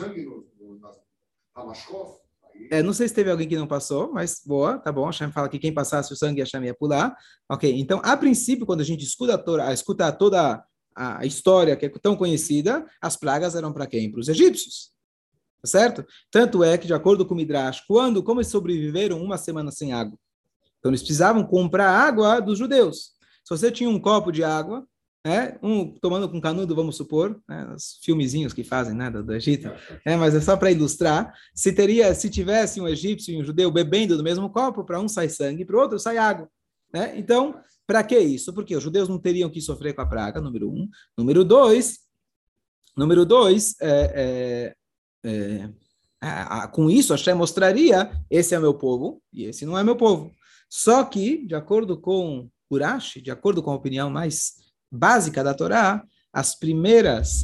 É, 2.70 2.84
não 2.84 2.94
sei 2.94 3.08
se 3.08 3.14
teve 3.14 3.32
alguém 3.32 3.48
que 3.48 3.56
não 3.56 3.68
passou, 3.68 4.12
mas 4.12 4.42
boa, 4.46 4.78
tá 4.78 4.92
bom. 4.92 5.06
A 5.06 5.08
Hashem 5.08 5.32
fala 5.32 5.48
que 5.48 5.60
quem 5.60 5.74
passasse 5.74 6.12
o 6.12 6.16
sangue, 6.16 6.42
a 6.42 6.44
Hashem 6.44 6.66
ia 6.66 6.74
pular. 6.74 7.16
Ok, 7.50 7.72
então, 7.80 8.02
a 8.04 8.18
princípio, 8.18 8.66
quando 8.66 8.82
a 8.82 8.86
gente 8.86 9.04
escuta, 9.04 9.36
a 9.36 9.38
Torá, 9.38 9.72
escuta 9.72 10.12
toda 10.12 10.64
a 10.96 11.26
história 11.26 11.76
que 11.76 11.86
é 11.86 11.90
tão 11.90 12.16
conhecida, 12.16 12.86
as 13.00 13.16
pragas 13.16 13.56
eram 13.56 13.72
para 13.72 13.86
quem? 13.86 14.12
Para 14.12 14.20
os 14.20 14.28
egípcios. 14.28 14.92
Tá 15.62 15.68
certo? 15.68 16.06
Tanto 16.32 16.64
é 16.64 16.78
que, 16.78 16.88
de 16.88 16.94
acordo 16.94 17.26
com 17.26 17.34
o 17.34 17.38
Midrash, 17.38 17.82
quando, 17.88 18.24
como 18.24 18.40
eles 18.40 18.52
sobreviveram 18.52 19.22
uma 19.22 19.38
semana 19.38 19.72
sem 19.72 19.94
água? 19.94 20.18
Então, 20.80 20.90
eles 20.90 21.02
precisavam 21.02 21.44
comprar 21.46 21.90
água 21.90 22.40
dos 22.40 22.58
judeus. 22.58 23.17
Se 23.48 23.58
você 23.58 23.72
tinha 23.72 23.90
um 23.90 23.98
copo 23.98 24.30
de 24.30 24.44
água, 24.44 24.86
né? 25.26 25.58
um 25.64 25.90
tomando 26.02 26.28
com 26.28 26.42
canudo, 26.42 26.76
vamos 26.76 26.98
supor, 26.98 27.42
né? 27.48 27.74
os 27.74 27.98
filmezinhos 28.04 28.52
que 28.52 28.62
fazem 28.62 28.94
né? 28.94 29.10
do, 29.10 29.34
Egito, 29.34 29.72
é, 30.04 30.18
mas 30.18 30.36
é 30.36 30.42
só 30.42 30.58
para 30.58 30.70
ilustrar, 30.70 31.34
se 31.56 31.72
teria, 31.72 32.14
se 32.14 32.30
tivesse 32.30 32.82
um 32.82 32.90
egípcio 32.90 33.34
e 33.34 33.42
um 33.42 33.46
judeu 33.46 33.72
bebendo 33.72 34.18
do 34.18 34.24
mesmo 34.24 34.50
copo, 34.50 34.84
para 34.84 35.00
um 35.00 35.08
sai 35.08 35.30
sangue, 35.30 35.64
para 35.64 35.78
o 35.78 35.80
outro 35.80 35.98
sai 35.98 36.18
água. 36.18 36.50
Né? 36.94 37.18
Então, 37.18 37.58
para 37.86 38.04
que 38.04 38.20
isso? 38.20 38.54
Porque 38.54 38.76
os 38.76 38.84
judeus 38.84 39.08
não 39.08 39.18
teriam 39.18 39.50
que 39.50 39.62
sofrer 39.62 39.94
com 39.94 40.02
a 40.02 40.06
praga, 40.06 40.42
número 40.42 40.70
um. 40.70 40.90
Número 41.18 41.46
dois, 41.46 42.00
número 42.98 43.26
dois, 43.26 43.78
é, 43.80 44.76
é, 45.24 45.30
é, 45.30 45.70
a, 46.20 46.68
com 46.68 46.90
isso, 46.90 47.14
Hashem 47.14 47.34
mostraria, 47.34 48.12
esse 48.30 48.54
é 48.54 48.60
meu 48.60 48.74
povo 48.74 49.22
e 49.32 49.46
esse 49.46 49.66
não 49.66 49.78
é 49.78 49.86
meu 49.86 49.96
povo. 49.96 50.34
Só 50.70 51.06
que, 51.06 51.48
de 51.48 51.56
acordo 51.56 51.98
com 51.98 52.50
Urashi, 52.70 53.22
de 53.22 53.32
acordo 53.32 53.64
com 53.64 53.72
a 53.72 53.76
opinião 53.76 54.10
mais 54.10 54.54
básica 54.92 55.44
da 55.44 55.54
Torá, 55.54 56.04
as 56.32 56.58
primeiras 56.58 57.44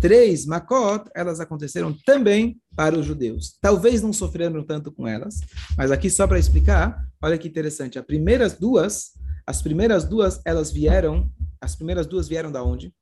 três 0.00 0.44
Makot, 0.44 1.08
elas 1.14 1.40
aconteceram 1.40 1.96
também 2.04 2.60
para 2.76 2.98
os 2.98 3.06
judeus. 3.06 3.56
Talvez 3.60 4.02
não 4.02 4.12
sofreram 4.12 4.62
tanto 4.62 4.92
com 4.92 5.08
elas, 5.08 5.40
mas 5.78 5.90
aqui 5.90 6.10
só 6.10 6.26
para 6.26 6.38
explicar, 6.38 7.02
olha 7.22 7.38
que 7.38 7.48
interessante, 7.48 7.98
as 7.98 8.04
primeiras 8.04 8.52
duas, 8.58 9.12
as 9.46 9.62
primeiras 9.62 10.04
duas, 10.04 10.40
elas 10.44 10.70
vieram, 10.70 11.30
as 11.60 11.74
primeiras 11.74 12.06
duas 12.06 12.28
vieram 12.28 12.52
da 12.52 12.62
onde? 12.62 12.94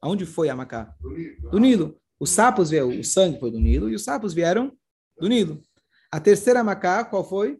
Aonde 0.00 0.24
foi 0.24 0.48
a 0.48 0.56
Macá? 0.56 0.94
Do 1.50 1.58
Nilo. 1.58 2.00
Os 2.18 2.30
sapos 2.30 2.70
vieram, 2.70 2.88
o 2.88 3.04
sangue 3.04 3.38
foi 3.38 3.50
do 3.50 3.60
Nilo 3.60 3.90
e 3.90 3.94
os 3.94 4.04
sapos 4.04 4.32
vieram 4.32 4.72
do 5.20 5.28
Nilo. 5.28 5.60
A 6.10 6.18
terceira 6.18 6.64
Macá, 6.64 7.04
qual 7.04 7.28
foi? 7.28 7.58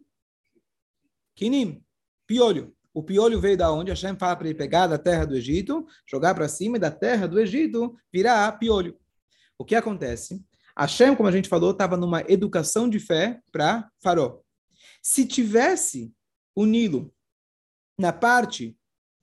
Kinim, 1.35 1.83
piolho. 2.25 2.73
O 2.97 3.03
piolho 3.03 3.39
veio 3.39 3.55
da 3.55 3.71
onde? 3.71 3.91
Hashem 3.91 4.17
fala 4.17 4.35
para 4.35 4.47
ele 4.47 4.57
pegar 4.57 4.87
da 4.87 4.97
terra 4.97 5.23
do 5.23 5.35
Egito, 5.35 5.85
jogar 6.03 6.33
para 6.33 6.49
cima 6.49 6.77
e 6.77 6.79
da 6.79 6.89
terra 6.89 7.27
do 7.27 7.39
Egito 7.39 7.95
virar 8.11 8.51
piolho. 8.53 8.97
O 9.55 9.63
que 9.63 9.75
acontece? 9.75 10.43
Hashem, 10.75 11.15
como 11.15 11.29
a 11.29 11.31
gente 11.31 11.47
falou, 11.47 11.69
estava 11.69 11.95
numa 11.95 12.21
educação 12.21 12.89
de 12.89 12.99
fé 12.99 13.39
para 13.51 13.87
Faró. 14.01 14.41
Se 14.99 15.27
tivesse 15.27 16.11
o 16.55 16.65
Nilo 16.65 17.13
na 17.95 18.11
parte 18.11 18.75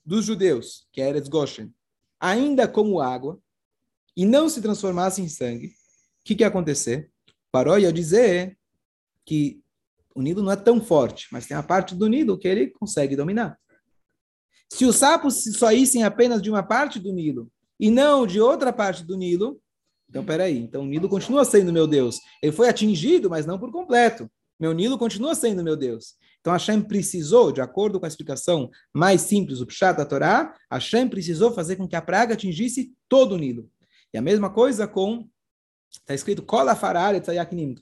dos 0.05 0.25
judeus, 0.25 0.87
que 0.93 1.01
era 1.01 1.21
Goshen, 1.23 1.75
ainda 2.21 2.69
como 2.69 3.01
água, 3.01 3.41
e 4.17 4.25
não 4.25 4.49
se 4.49 4.63
transformasse 4.63 5.21
em 5.21 5.29
sangue, 5.29 5.67
o 5.67 5.71
que, 6.25 6.37
que 6.37 6.45
ia 6.45 6.47
acontecer? 6.47 7.11
Faró 7.51 7.77
ia 7.77 7.93
dizer 7.93 8.57
que 9.25 9.61
o 10.15 10.23
Nilo 10.23 10.45
não 10.45 10.53
é 10.53 10.57
tão 10.57 10.81
forte, 10.81 11.27
mas 11.33 11.45
tem 11.45 11.57
a 11.57 11.63
parte 11.63 11.93
do 11.97 12.07
Nilo 12.07 12.39
que 12.39 12.47
ele 12.47 12.69
consegue 12.69 13.17
dominar. 13.17 13.59
Se 14.75 14.85
os 14.85 14.97
sapos 14.97 15.45
saíssem 15.57 16.03
apenas 16.03 16.43
de 16.43 16.51
uma 16.51 16.61
parte 16.61 16.99
do 16.99 17.13
Nilo 17.13 17.49
e 17.79 17.93
não 17.93 18.27
de 18.27 18.41
outra 18.41 18.73
parte 18.73 19.05
do 19.05 19.17
Nilo, 19.17 19.61
então 20.11 20.25
peraí, 20.25 20.59
então 20.59 20.83
o 20.83 20.85
Nilo 20.85 21.09
continua 21.09 21.45
sendo 21.45 21.73
meu 21.73 21.87
Deus. 21.87 22.19
Ele 22.43 22.51
foi 22.51 22.69
atingido, 22.69 23.31
mas 23.31 23.47
não 23.47 23.57
por 23.57 23.71
completo. 23.71 24.29
Meu 24.59 24.73
Nilo 24.73 24.99
continua 24.99 25.37
sendo 25.37 25.63
meu 25.63 25.77
Deus. 25.77 26.17
Então 26.41 26.53
Hashem 26.53 26.83
precisou, 26.83 27.53
de 27.53 27.61
acordo 27.61 28.01
com 28.01 28.05
a 28.05 28.09
explicação 28.09 28.69
mais 28.93 29.21
simples 29.21 29.61
do 29.61 29.67
Pshat 29.67 29.97
da 29.97 30.05
Torá, 30.05 30.53
Hashem 30.69 31.09
precisou 31.09 31.53
fazer 31.53 31.77
com 31.77 31.87
que 31.87 31.95
a 31.95 32.03
praga 32.03 32.35
atingisse 32.35 32.93
todo 33.09 33.37
o 33.37 33.39
Nilo. 33.39 33.71
E 34.13 34.19
a 34.19 34.23
mesma 34.23 34.51
coisa 34.51 34.89
com, 34.89 35.29
está 35.89 36.15
escrito, 36.15 36.43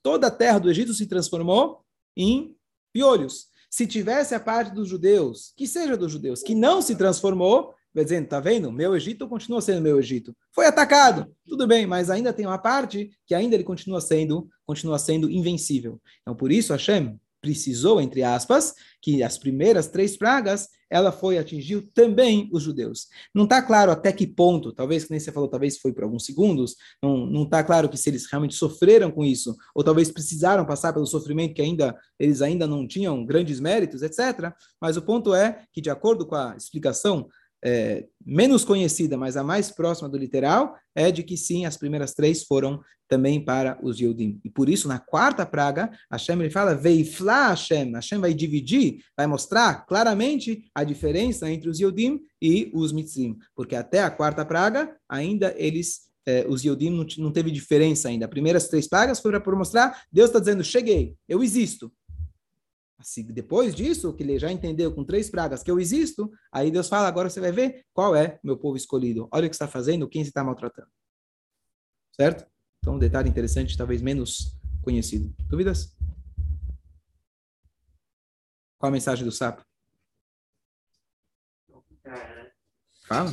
Toda 0.02 0.26
a 0.26 0.30
terra 0.30 0.58
do 0.58 0.68
Egito 0.68 0.92
se 0.92 1.06
transformou 1.06 1.82
em 2.14 2.54
piolhos 2.92 3.50
se 3.72 3.86
tivesse 3.86 4.34
a 4.34 4.40
parte 4.40 4.74
dos 4.74 4.86
judeus, 4.86 5.54
que 5.56 5.66
seja 5.66 5.96
dos 5.96 6.12
judeus, 6.12 6.42
que 6.42 6.54
não 6.54 6.82
se 6.82 6.94
transformou, 6.94 7.72
vai 7.94 8.04
dizendo, 8.04 8.28
tá 8.28 8.38
vendo? 8.38 8.70
Meu 8.70 8.94
Egito 8.94 9.26
continua 9.26 9.62
sendo 9.62 9.80
meu 9.80 9.98
Egito. 9.98 10.36
Foi 10.54 10.66
atacado, 10.66 11.34
tudo 11.48 11.66
bem, 11.66 11.86
mas 11.86 12.10
ainda 12.10 12.34
tem 12.34 12.44
uma 12.44 12.58
parte 12.58 13.10
que 13.26 13.34
ainda 13.34 13.54
ele 13.54 13.64
continua 13.64 13.98
sendo, 13.98 14.46
continua 14.66 14.98
sendo 14.98 15.30
invencível. 15.30 15.98
Então, 16.20 16.36
por 16.36 16.52
isso, 16.52 16.74
Hashem 16.74 17.18
precisou, 17.42 18.00
entre 18.00 18.22
aspas, 18.22 18.72
que 19.02 19.22
as 19.22 19.36
primeiras 19.36 19.88
três 19.88 20.16
pragas, 20.16 20.68
ela 20.88 21.10
foi, 21.10 21.36
atingiu 21.36 21.82
também 21.92 22.48
os 22.52 22.62
judeus. 22.62 23.08
Não 23.34 23.44
está 23.44 23.60
claro 23.60 23.90
até 23.90 24.12
que 24.12 24.26
ponto, 24.26 24.72
talvez, 24.72 25.04
que 25.04 25.10
nem 25.10 25.18
você 25.18 25.32
falou, 25.32 25.48
talvez 25.48 25.76
foi 25.78 25.92
por 25.92 26.04
alguns 26.04 26.24
segundos, 26.24 26.76
não 27.02 27.42
está 27.42 27.64
claro 27.64 27.88
que 27.88 27.96
se 27.96 28.08
eles 28.08 28.26
realmente 28.30 28.54
sofreram 28.54 29.10
com 29.10 29.24
isso, 29.24 29.56
ou 29.74 29.82
talvez 29.82 30.10
precisaram 30.10 30.64
passar 30.64 30.92
pelo 30.92 31.06
sofrimento 31.06 31.54
que 31.54 31.62
ainda 31.62 31.96
eles 32.18 32.40
ainda 32.40 32.66
não 32.66 32.86
tinham 32.86 33.24
grandes 33.26 33.58
méritos, 33.58 34.02
etc. 34.02 34.52
Mas 34.80 34.96
o 34.96 35.02
ponto 35.02 35.34
é 35.34 35.64
que, 35.72 35.80
de 35.80 35.90
acordo 35.90 36.24
com 36.24 36.36
a 36.36 36.54
explicação 36.56 37.28
é, 37.64 38.06
menos 38.24 38.64
conhecida, 38.64 39.16
mas 39.16 39.36
a 39.36 39.42
mais 39.42 39.70
próxima 39.70 40.08
do 40.08 40.18
literal, 40.18 40.76
é 40.94 41.10
de 41.10 41.22
que 41.22 41.36
sim, 41.36 41.64
as 41.64 41.76
primeiras 41.76 42.12
três 42.12 42.42
foram 42.44 42.80
também 43.08 43.44
para 43.44 43.78
os 43.82 44.00
Yudim. 44.00 44.40
E 44.42 44.50
por 44.50 44.68
isso, 44.68 44.88
na 44.88 44.98
quarta 44.98 45.44
praga, 45.44 45.90
Hashem 46.10 46.40
ele 46.40 46.50
fala, 46.50 46.74
Veifla 46.74 47.48
Hashem, 47.48 47.92
Hashem 47.92 48.18
vai 48.18 48.32
dividir, 48.32 49.04
vai 49.16 49.26
mostrar 49.26 49.86
claramente 49.86 50.64
a 50.74 50.82
diferença 50.82 51.50
entre 51.50 51.68
os 51.68 51.78
Yudim 51.78 52.20
e 52.40 52.70
os 52.74 52.92
Mitzrim, 52.92 53.38
porque 53.54 53.76
até 53.76 54.00
a 54.00 54.10
quarta 54.10 54.44
praga, 54.44 54.96
ainda 55.08 55.54
eles 55.56 56.12
eh, 56.26 56.46
os 56.48 56.64
Yodim 56.64 56.90
não, 56.90 57.06
não, 57.18 57.32
teve 57.32 57.50
diferença 57.50 58.08
ainda. 58.08 58.26
As 58.26 58.30
primeiras 58.30 58.68
três 58.68 58.88
pragas 58.88 59.20
foram 59.20 59.40
para 59.40 59.56
mostrar, 59.56 60.02
Deus 60.10 60.28
está 60.28 60.38
dizendo, 60.38 60.62
cheguei, 60.62 61.16
eu 61.28 61.42
existo. 61.42 61.92
Assim, 63.02 63.24
depois 63.24 63.74
disso, 63.74 64.14
que 64.14 64.22
ele 64.22 64.38
já 64.38 64.50
entendeu 64.50 64.94
com 64.94 65.04
três 65.04 65.28
pragas 65.28 65.60
que 65.60 65.70
eu 65.70 65.80
existo, 65.80 66.30
aí 66.52 66.70
Deus 66.70 66.88
fala, 66.88 67.08
agora 67.08 67.28
você 67.28 67.40
vai 67.40 67.50
ver 67.50 67.84
qual 67.92 68.14
é 68.14 68.38
meu 68.44 68.56
povo 68.56 68.76
escolhido. 68.76 69.28
Olha 69.32 69.46
o 69.46 69.48
que 69.50 69.56
está 69.56 69.66
fazendo, 69.66 70.08
quem 70.08 70.22
você 70.22 70.30
está 70.30 70.44
maltratando. 70.44 70.88
Certo? 72.12 72.46
Então, 72.78 72.94
um 72.94 72.98
detalhe 73.00 73.28
interessante, 73.28 73.76
talvez 73.76 74.00
menos 74.00 74.56
conhecido. 74.82 75.34
Dúvidas? 75.48 75.96
Qual 78.78 78.88
a 78.88 78.92
mensagem 78.92 79.24
do 79.24 79.32
sapo? 79.32 79.64
Fala. 83.08 83.32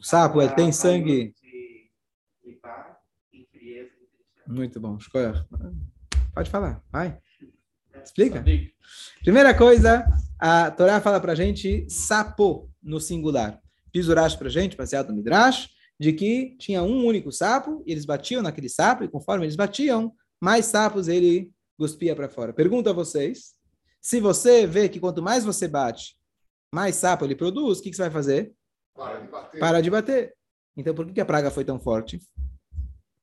O 0.00 0.02
sapo 0.02 0.40
é, 0.40 0.52
tem 0.52 0.72
sangue. 0.72 1.32
Muito 4.48 4.80
bom. 4.80 4.96
Escolha. 4.96 5.46
Pode 6.34 6.50
falar, 6.50 6.82
vai. 6.90 7.16
Explica. 8.02 8.44
Primeira 9.22 9.56
coisa, 9.56 10.04
a 10.38 10.70
Torá 10.70 11.00
fala 11.00 11.20
para 11.20 11.32
a 11.32 11.36
gente 11.36 11.88
sapo 11.88 12.70
no 12.82 13.00
singular. 13.00 13.60
Diz 13.92 14.08
Urash 14.08 14.34
para 14.34 14.48
a 14.48 14.50
gente, 14.50 14.76
baseado 14.76 15.10
no 15.10 15.16
Midrash, 15.16 15.70
de 15.98 16.12
que 16.12 16.56
tinha 16.58 16.82
um 16.82 17.06
único 17.06 17.30
sapo, 17.30 17.82
e 17.86 17.92
eles 17.92 18.04
batiam 18.04 18.42
naquele 18.42 18.68
sapo, 18.68 19.04
e 19.04 19.08
conforme 19.08 19.44
eles 19.44 19.54
batiam, 19.54 20.12
mais 20.40 20.66
sapos 20.66 21.06
ele 21.06 21.52
cuspia 21.78 22.16
para 22.16 22.28
fora. 22.28 22.52
Pergunto 22.52 22.90
a 22.90 22.92
vocês, 22.92 23.54
se 24.00 24.20
você 24.20 24.66
vê 24.66 24.88
que 24.88 24.98
quanto 25.00 25.22
mais 25.22 25.44
você 25.44 25.68
bate, 25.68 26.16
mais 26.74 26.96
sapo 26.96 27.24
ele 27.24 27.36
produz, 27.36 27.78
o 27.78 27.82
que, 27.82 27.90
que 27.90 27.96
você 27.96 28.02
vai 28.02 28.10
fazer? 28.10 28.52
Para 28.94 29.20
de 29.20 29.28
bater. 29.28 29.60
Para 29.60 29.80
de 29.80 29.90
bater. 29.90 30.34
Então, 30.76 30.94
por 30.94 31.10
que 31.12 31.20
a 31.20 31.24
praga 31.24 31.50
foi 31.50 31.64
tão 31.64 31.78
forte? 31.78 32.18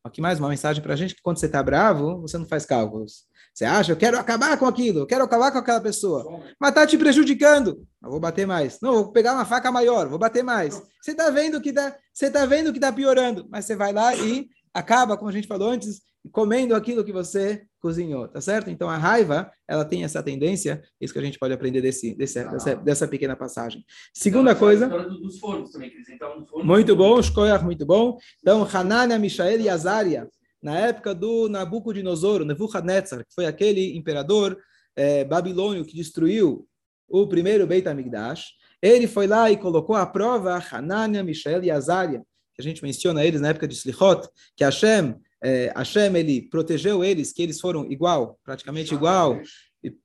Aqui 0.03 0.19
mais 0.19 0.39
uma 0.39 0.49
mensagem 0.49 0.81
para 0.81 0.93
a 0.93 0.95
gente 0.95 1.13
que 1.13 1.21
quando 1.21 1.37
você 1.37 1.45
está 1.45 1.61
bravo, 1.61 2.21
você 2.21 2.35
não 2.35 2.45
faz 2.45 2.65
cálculos. 2.65 3.25
Você 3.53 3.65
acha, 3.65 3.91
eu 3.91 3.95
quero 3.97 4.17
acabar 4.17 4.57
com 4.57 4.65
aquilo, 4.65 4.99
eu 4.99 5.05
quero 5.05 5.23
acabar 5.23 5.51
com 5.51 5.59
aquela 5.59 5.79
pessoa, 5.79 6.41
mas 6.59 6.69
está 6.69 6.87
te 6.87 6.97
prejudicando. 6.97 7.85
Eu 8.01 8.09
vou 8.09 8.19
bater 8.19 8.47
mais. 8.47 8.79
Não, 8.81 8.93
vou 8.93 9.11
pegar 9.11 9.33
uma 9.33 9.45
faca 9.45 9.71
maior, 9.71 10.07
vou 10.07 10.17
bater 10.17 10.43
mais. 10.43 10.81
Você 10.99 11.11
está 11.11 11.29
vendo 11.29 11.61
que 11.61 11.71
tá, 11.71 11.95
você 12.11 12.27
está 12.27 12.47
vendo 12.47 12.71
que 12.71 12.79
está 12.79 12.91
piorando, 12.91 13.45
mas 13.51 13.65
você 13.65 13.75
vai 13.75 13.93
lá 13.93 14.15
e 14.15 14.49
acaba, 14.73 15.15
como 15.15 15.29
a 15.29 15.33
gente 15.33 15.47
falou 15.47 15.69
antes, 15.69 16.01
comendo 16.29 16.75
aquilo 16.75 17.03
que 17.03 17.11
você 17.11 17.63
cozinhou, 17.79 18.27
tá 18.27 18.39
certo? 18.39 18.69
Então 18.69 18.89
a 18.89 18.97
raiva, 18.97 19.51
ela 19.67 19.83
tem 19.83 20.03
essa 20.03 20.21
tendência, 20.21 20.83
isso 20.99 21.11
que 21.11 21.19
a 21.19 21.23
gente 21.23 21.39
pode 21.39 21.53
aprender 21.53 21.81
desse, 21.81 22.13
desse 22.13 22.39
ah. 22.39 22.51
dessa, 22.51 22.75
dessa 22.75 23.07
pequena 23.07 23.35
passagem. 23.35 23.83
Segunda 24.13 24.53
coisa. 24.53 24.87
Dos 24.87 25.39
fornos 25.39 25.71
também, 25.71 25.89
que 25.89 25.95
eles 25.95 26.07
no 26.09 26.45
forno. 26.45 26.65
Muito 26.65 26.95
bom, 26.95 27.21
Shkoyach, 27.21 27.63
muito 27.63 27.85
bom. 27.85 28.17
Então, 28.39 28.67
Hanania, 28.71 29.17
Mishael 29.17 29.59
e 29.59 29.69
Azaria, 29.69 30.27
na 30.61 30.77
época 30.77 31.15
do 31.15 31.49
Nabucodonosor, 31.49 32.45
Nebuchadnezzar, 32.45 33.25
que 33.25 33.33
foi 33.33 33.47
aquele 33.47 33.97
imperador 33.97 34.57
é, 34.95 35.23
babilônio 35.23 35.83
que 35.83 35.95
destruiu 35.95 36.67
o 37.09 37.27
primeiro 37.27 37.65
Beit 37.65 37.87
HaMikdash, 37.87 38.51
ele 38.81 39.07
foi 39.07 39.27
lá 39.27 39.49
e 39.51 39.57
colocou 39.57 39.95
à 39.95 40.05
prova 40.05 40.61
Hanania, 40.71 41.23
Mishael 41.23 41.63
e 41.63 41.71
Azaria, 41.71 42.19
que 42.53 42.61
a 42.61 42.63
gente 42.63 42.83
menciona 42.83 43.23
eles 43.23 43.41
na 43.41 43.49
época 43.49 43.67
de 43.67 43.73
Slichot, 43.73 44.27
que 44.55 44.63
Hashem 44.63 45.15
é, 45.43 45.73
Hashem 45.75 46.15
ele 46.15 46.41
protegeu 46.43 47.03
eles, 47.03 47.33
que 47.33 47.41
eles 47.41 47.59
foram 47.59 47.89
igual, 47.91 48.39
praticamente 48.43 48.93
igual, 48.93 49.41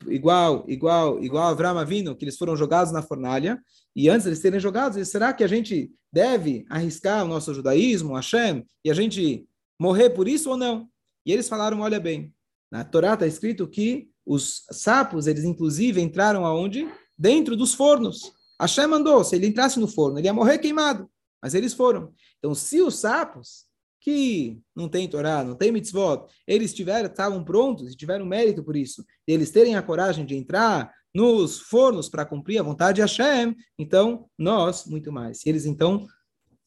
igual, 0.09 0.65
igual, 0.67 1.23
igual 1.23 1.45
a 1.45 1.51
Avram 1.51 1.79
Avinu, 1.79 2.17
que 2.17 2.25
eles 2.25 2.37
foram 2.37 2.57
jogados 2.57 2.93
na 2.93 3.03
fornalha, 3.03 3.61
e 3.95 4.09
antes 4.09 4.25
de 4.25 4.31
eles 4.31 4.39
serem 4.39 4.61
jogados, 4.61 5.09
será 5.09 5.33
que 5.33 5.45
a 5.45 5.47
gente 5.47 5.91
deve 6.13 6.65
arriscar 6.69 7.25
o 7.25 7.29
nosso 7.29 7.53
judaísmo, 7.53 8.15
Hashem, 8.15 8.65
e 8.85 8.91
a 8.91 8.95
gente 8.95 9.47
morrer 9.79 10.11
por 10.11 10.27
isso 10.27 10.51
ou 10.51 10.57
não? 10.57 10.89
E 11.25 11.33
eles 11.33 11.49
falaram, 11.49 11.81
olha 11.81 12.01
bem, 12.01 12.33
na 12.71 12.85
Torá 12.85 13.15
está 13.15 13.27
escrito 13.27 13.69
que 13.69 14.09
os 14.25 14.65
sapos, 14.71 15.27
eles 15.27 15.45
inclusive 15.45 16.01
entraram 16.01 16.45
aonde? 16.45 16.89
Dentro 17.19 17.57
dos 17.57 17.75
fornos. 17.75 18.33
Hashem 18.61 18.87
mandou, 18.87 19.23
se 19.23 19.37
ele 19.37 19.47
entrasse 19.47 19.79
no 19.79 19.87
forno, 19.87 20.19
ele 20.19 20.27
ia 20.27 20.33
morrer 20.33 20.59
queimado. 20.59 21.09
Mas 21.43 21.55
eles 21.55 21.75
foram. 21.75 22.13
Então, 22.39 22.55
se 22.55 22.81
os 22.81 22.99
sapos, 22.99 23.66
que 24.07 24.63
não 24.73 24.89
tem 24.89 25.09
Torá, 25.09 25.43
não 25.43 25.57
tem 25.57 25.73
mitzvot, 25.73 26.27
eles 26.47 26.73
tiveram, 26.73 27.09
estavam 27.09 27.43
prontos 27.43 27.93
e 27.93 27.97
tiveram 27.97 28.25
mérito 28.25 28.63
por 28.63 28.77
isso, 28.77 29.05
e 29.27 29.33
eles 29.33 29.51
terem 29.51 29.75
a 29.75 29.83
coragem 29.83 30.25
de 30.25 30.37
entrar 30.37 30.93
nos 31.13 31.59
fornos 31.59 32.09
para 32.09 32.25
cumprir 32.25 32.61
a 32.61 32.63
vontade 32.63 32.97
de 32.97 33.01
Hashem, 33.01 33.57
então 33.77 34.27
nós, 34.39 34.87
muito 34.87 35.11
mais. 35.11 35.45
Eles 35.45 35.67
então 35.67 36.07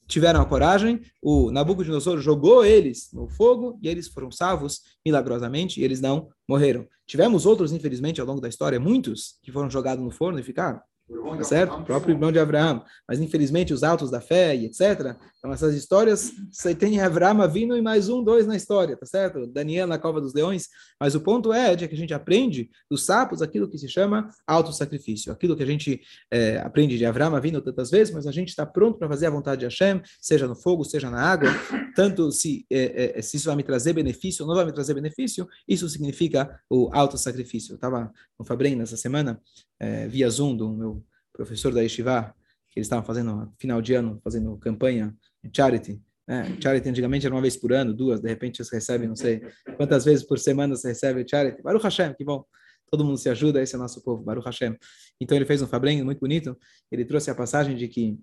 tiveram 0.06 0.42
a 0.42 0.46
coragem, 0.46 1.00
o 1.22 1.50
Nabucodonosor 1.50 2.20
jogou 2.20 2.66
eles 2.66 3.10
no 3.14 3.30
fogo 3.30 3.80
e 3.82 3.88
eles 3.88 4.10
foram 4.10 4.30
salvos 4.30 4.82
milagrosamente 5.06 5.80
e 5.80 5.84
eles 5.86 6.02
não 6.02 6.28
morreram. 6.46 6.86
Tivemos 7.08 7.46
outros, 7.46 7.72
infelizmente, 7.72 8.20
ao 8.20 8.28
longo 8.28 8.42
da 8.42 8.50
história, 8.50 8.82
muitos 8.82 9.40
que 9.42 9.52
foram 9.52 9.70
jogados 9.70 10.04
no 10.04 10.12
forno 10.12 10.40
e 10.40 10.44
ficaram 10.44 10.82
tá 11.10 11.44
certo? 11.44 11.76
O 11.76 11.84
próprio 11.84 12.14
irmão 12.14 12.32
de 12.32 12.40
Abraão. 12.40 12.84
Mas, 13.08 13.20
infelizmente, 13.20 13.74
os 13.74 13.84
altos 13.84 14.12
da 14.12 14.22
fé 14.22 14.56
e 14.56 14.66
etc. 14.66 15.16
Então, 15.38 15.52
essas 15.52 15.74
histórias, 15.74 16.32
você 16.52 16.76
tem 16.76 17.00
Abraão 17.02 17.48
vindo 17.50 17.76
e 17.78 17.82
mais 17.82 18.10
um, 18.10 18.24
dois 18.24 18.46
na 18.46 18.56
história, 18.56 18.96
tá 18.96 19.06
certo? 19.06 19.48
Daniel 19.48 19.88
na 19.88 19.98
cova 19.98 20.20
dos 20.20 20.34
leões. 20.34 20.68
Mas 21.00 21.16
o 21.16 21.22
ponto 21.22 21.54
é 21.54 21.76
de 21.76 21.88
que 21.88 21.96
a 21.96 21.98
gente 21.98 22.14
aprende 22.14 22.70
dos 22.90 23.06
sapos 23.06 23.42
aquilo 23.42 23.70
que 23.70 23.78
se 23.78 23.88
chama 23.88 24.30
auto-sacrifício. 24.46 25.32
Aquilo 25.32 25.56
que 25.56 25.64
a 25.64 25.66
gente 25.66 26.02
é, 26.32 26.58
aprende 26.58 26.98
de 26.98 27.06
Abraão 27.06 27.40
vindo 27.40 27.62
tantas 27.62 27.90
vezes, 27.90 28.14
mas 28.14 28.28
a 28.28 28.32
gente 28.32 28.50
está 28.50 28.66
pronto 28.66 28.98
para 28.98 29.08
fazer 29.08 29.28
a 29.28 29.30
vontade 29.30 29.60
de 29.60 29.66
Hashem, 29.66 30.02
seja 30.22 30.48
no 30.48 30.56
fogo, 30.56 30.84
seja 30.84 31.10
na 31.10 31.22
água. 31.22 31.50
Tanto 31.96 32.32
se, 32.32 32.66
é, 32.70 33.18
é, 33.18 33.22
se 33.22 33.38
isso 33.38 33.48
vai 33.48 33.56
me 33.56 33.64
trazer 33.64 33.94
benefício 33.94 34.44
ou 34.44 34.48
não 34.48 34.56
vai 34.56 34.66
me 34.66 34.74
trazer 34.74 34.94
benefício, 34.94 35.48
isso 35.68 35.88
significa 35.88 36.60
o 36.70 36.90
auto-sacrifício. 36.94 37.74
Eu 37.74 37.76
estava 37.76 38.12
no 38.38 38.46
Fabrim 38.46 38.76
nessa 38.76 38.98
semana, 38.98 39.42
é, 39.80 40.08
via 40.08 40.30
Zoom 40.30 40.56
do 40.56 40.70
meu 40.70 41.06
professor 41.34 41.74
da 41.74 41.82
Yeshiva, 41.82 42.34
que 42.70 42.80
eles 42.80 42.86
estavam 42.86 43.06
fazendo, 43.06 43.54
final 43.58 43.82
de 43.82 43.94
ano, 43.94 44.20
fazendo 44.24 44.58
campanha 44.58 45.16
charity. 45.56 46.02
Né? 46.28 46.58
Charity 46.62 46.90
antigamente 46.90 47.26
era 47.26 47.34
uma 47.34 47.42
vez 47.42 47.56
por 47.58 47.74
ano, 47.74 47.94
duas, 47.94 48.20
de 48.20 48.28
repente 48.28 48.64
você 48.64 48.76
recebe, 48.76 49.08
não 49.08 49.16
sei 49.16 49.42
quantas 49.78 50.06
vezes 50.06 50.26
por 50.26 50.38
semana 50.38 50.76
você 50.76 50.90
recebe 50.90 51.26
charity. 51.28 51.62
Baruch 51.62 51.84
Hashem, 51.84 52.14
que 52.14 52.24
bom. 52.24 52.44
Todo 52.92 53.06
mundo 53.06 53.18
se 53.18 53.30
ajuda, 53.30 53.62
esse 53.62 53.76
é 53.76 53.78
o 53.78 53.82
nosso 53.82 54.04
povo, 54.04 54.24
Baruch 54.24 54.46
Hashem. 54.46 54.76
Então 55.22 55.38
ele 55.38 55.46
fez 55.46 55.62
um 55.62 55.68
Fabrenho 55.68 56.04
muito 56.04 56.20
bonito, 56.20 56.58
ele 56.92 57.06
trouxe 57.06 57.30
a 57.30 57.36
passagem 57.36 57.76
de 57.76 57.88
que, 57.88 58.18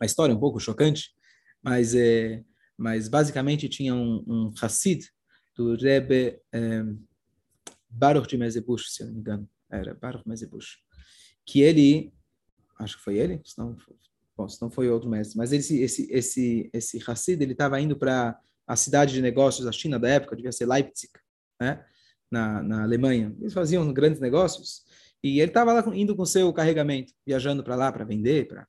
uma 0.00 0.04
história 0.06 0.34
um 0.34 0.38
pouco 0.38 0.60
chocante, 0.60 1.10
mas, 1.62 1.94
é, 1.94 2.42
mas 2.76 3.08
basicamente 3.08 3.68
tinha 3.68 3.94
um, 3.94 4.22
um 4.26 4.52
Hassid 4.60 5.06
do 5.56 5.76
Rebbe 5.76 6.38
é, 6.52 6.84
Baruch 7.88 8.28
de 8.28 8.36
Mezebush, 8.36 8.92
se 8.92 9.02
eu 9.02 9.06
não 9.06 9.14
me 9.14 9.20
engano, 9.20 9.48
era 9.70 9.94
Baruch 9.94 10.28
Mezebush, 10.28 10.78
que 11.46 11.60
ele 11.60 12.12
acho 12.78 12.96
que 12.96 13.04
foi 13.04 13.18
ele, 13.18 13.40
se 13.44 13.58
não, 13.58 13.76
bom, 14.36 14.48
se 14.48 14.60
não 14.60 14.70
foi 14.70 14.88
outro 14.88 15.08
mestre, 15.08 15.36
mas 15.36 15.52
esse 15.52 15.80
esse 15.80 16.10
esse 16.10 16.70
esse 16.72 17.02
Hassid, 17.06 17.42
ele 17.42 17.52
estava 17.52 17.80
indo 17.80 17.96
para 17.96 18.38
a 18.66 18.76
cidade 18.76 19.12
de 19.12 19.22
negócios 19.22 19.64
da 19.64 19.72
China 19.72 19.98
da 19.98 20.08
época, 20.08 20.36
devia 20.36 20.52
ser 20.52 20.66
Leipzig, 20.66 21.12
né? 21.60 21.84
Na, 22.30 22.62
na 22.62 22.82
Alemanha. 22.84 23.34
Eles 23.40 23.52
faziam 23.52 23.92
grandes 23.92 24.20
negócios 24.20 24.84
e 25.22 25.40
ele 25.40 25.50
estava 25.50 25.72
lá 25.72 25.84
indo 25.96 26.14
com 26.14 26.24
seu 26.24 26.52
carregamento, 26.52 27.12
viajando 27.26 27.64
para 27.64 27.74
lá 27.74 27.90
para 27.90 28.04
vender, 28.04 28.46
para 28.46 28.66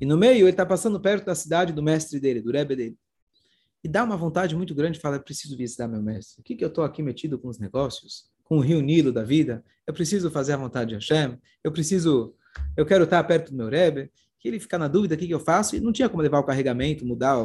e 0.00 0.06
no 0.06 0.16
meio 0.16 0.44
ele 0.46 0.50
está 0.50 0.64
passando 0.64 0.98
perto 0.98 1.26
da 1.26 1.34
cidade 1.34 1.72
do 1.72 1.82
mestre 1.82 2.18
dele, 2.18 2.40
do 2.40 2.50
Rebbe 2.50 2.74
dele. 2.74 2.98
E 3.84 3.88
dá 3.88 4.02
uma 4.02 4.16
vontade 4.16 4.56
muito 4.56 4.74
grande, 4.74 4.98
fala, 4.98 5.18
preciso 5.18 5.56
visitar 5.56 5.86
meu 5.86 6.02
mestre. 6.02 6.40
O 6.40 6.42
que 6.42 6.56
que 6.56 6.64
eu 6.64 6.68
estou 6.68 6.84
aqui 6.84 7.02
metido 7.02 7.38
com 7.38 7.48
os 7.48 7.58
negócios, 7.58 8.30
com 8.50 8.56
o 8.56 8.60
rio 8.60 8.82
Nilo 8.82 9.12
da 9.12 9.22
vida? 9.22 9.64
Eu 9.86 9.94
preciso 9.94 10.28
fazer 10.28 10.54
a 10.54 10.56
vontade 10.56 10.90
de 10.90 10.94
Hashem. 10.96 11.38
Eu 11.62 11.70
preciso 11.70 12.34
eu 12.76 12.84
quero 12.84 13.04
estar 13.04 13.22
perto 13.22 13.52
do 13.52 13.56
meu 13.56 13.68
Rebbe, 13.68 14.10
que 14.40 14.48
ele 14.48 14.58
fica 14.58 14.76
na 14.76 14.88
dúvida, 14.88 15.14
o 15.14 15.18
que, 15.18 15.28
que 15.28 15.34
eu 15.34 15.38
faço? 15.38 15.76
E 15.76 15.80
não 15.80 15.92
tinha 15.92 16.08
como 16.08 16.20
levar 16.20 16.40
o 16.40 16.44
carregamento, 16.44 17.06
mudar 17.06 17.36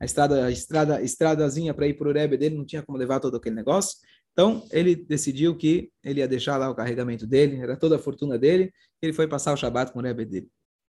a 0.00 0.04
estrada, 0.04 0.46
a 0.46 0.50
estrada, 0.50 1.02
estradazinha 1.02 1.74
para 1.74 1.86
ir 1.86 1.94
para 1.94 2.08
o 2.08 2.12
Rebbe 2.12 2.38
dele, 2.38 2.56
não 2.56 2.64
tinha 2.64 2.82
como 2.82 2.96
levar 2.96 3.20
todo 3.20 3.36
aquele 3.36 3.54
negócio. 3.54 3.98
Então, 4.32 4.66
ele 4.72 4.96
decidiu 4.96 5.54
que 5.54 5.90
ele 6.02 6.20
ia 6.20 6.28
deixar 6.28 6.56
lá 6.56 6.70
o 6.70 6.74
carregamento 6.74 7.26
dele, 7.26 7.60
era 7.60 7.76
toda 7.76 7.96
a 7.96 7.98
fortuna 7.98 8.38
dele, 8.38 8.72
ele 9.02 9.12
foi 9.12 9.28
passar 9.28 9.52
o 9.52 9.56
Shabat 9.56 9.92
com 9.92 9.98
o 9.98 10.02
Rebbe 10.02 10.24
dele. 10.24 10.48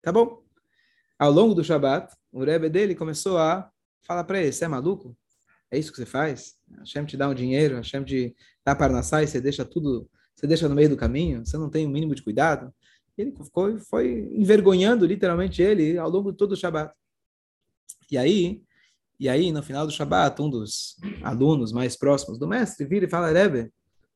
Tá 0.02 0.10
bom? 0.10 0.42
Ao 1.18 1.30
longo 1.30 1.54
do 1.54 1.62
Shabat, 1.62 2.14
o 2.32 2.42
Rebbe 2.42 2.68
dele 2.68 2.94
começou 2.94 3.36
a 3.38 3.70
falar 4.02 4.24
para 4.24 4.40
ele, 4.40 4.52
você 4.52 4.64
é 4.64 4.68
maluco? 4.68 5.16
É 5.70 5.78
isso 5.78 5.90
que 5.90 5.98
você 5.98 6.06
faz? 6.06 6.56
A 6.76 6.80
Hashem 6.80 7.04
te 7.04 7.16
dá 7.16 7.28
um 7.28 7.34
dinheiro, 7.34 7.74
a 7.74 7.78
Hashem 7.78 8.04
te 8.04 8.34
dá 8.64 8.74
para 8.74 8.92
nascer 8.92 9.22
e 9.22 9.26
você 9.26 9.40
deixa 9.40 9.64
tudo, 9.64 10.08
você 10.34 10.46
deixa 10.46 10.68
no 10.68 10.74
meio 10.74 10.88
do 10.88 10.96
caminho, 10.96 11.44
você 11.44 11.58
não 11.58 11.68
tem 11.68 11.86
o 11.86 11.88
um 11.88 11.92
mínimo 11.92 12.14
de 12.14 12.22
cuidado. 12.22 12.72
Ele 13.16 13.32
ficou, 13.32 13.76
foi 13.78 14.28
envergonhando 14.32 15.04
literalmente 15.04 15.60
ele 15.60 15.98
ao 15.98 16.08
longo 16.08 16.30
de 16.30 16.38
todo 16.38 16.52
o 16.52 16.56
Shabat. 16.56 16.94
E 18.10 18.16
aí, 18.16 18.62
e 19.18 19.28
aí 19.28 19.50
no 19.50 19.62
final 19.62 19.84
do 19.84 19.92
Shabat, 19.92 20.40
um 20.40 20.48
dos 20.48 20.96
alunos 21.22 21.72
mais 21.72 21.96
próximos 21.96 22.38
do 22.38 22.46
mestre 22.46 22.86
vira 22.86 23.06
e 23.06 23.10
fala, 23.10 23.30
Rebbe, 23.30 23.72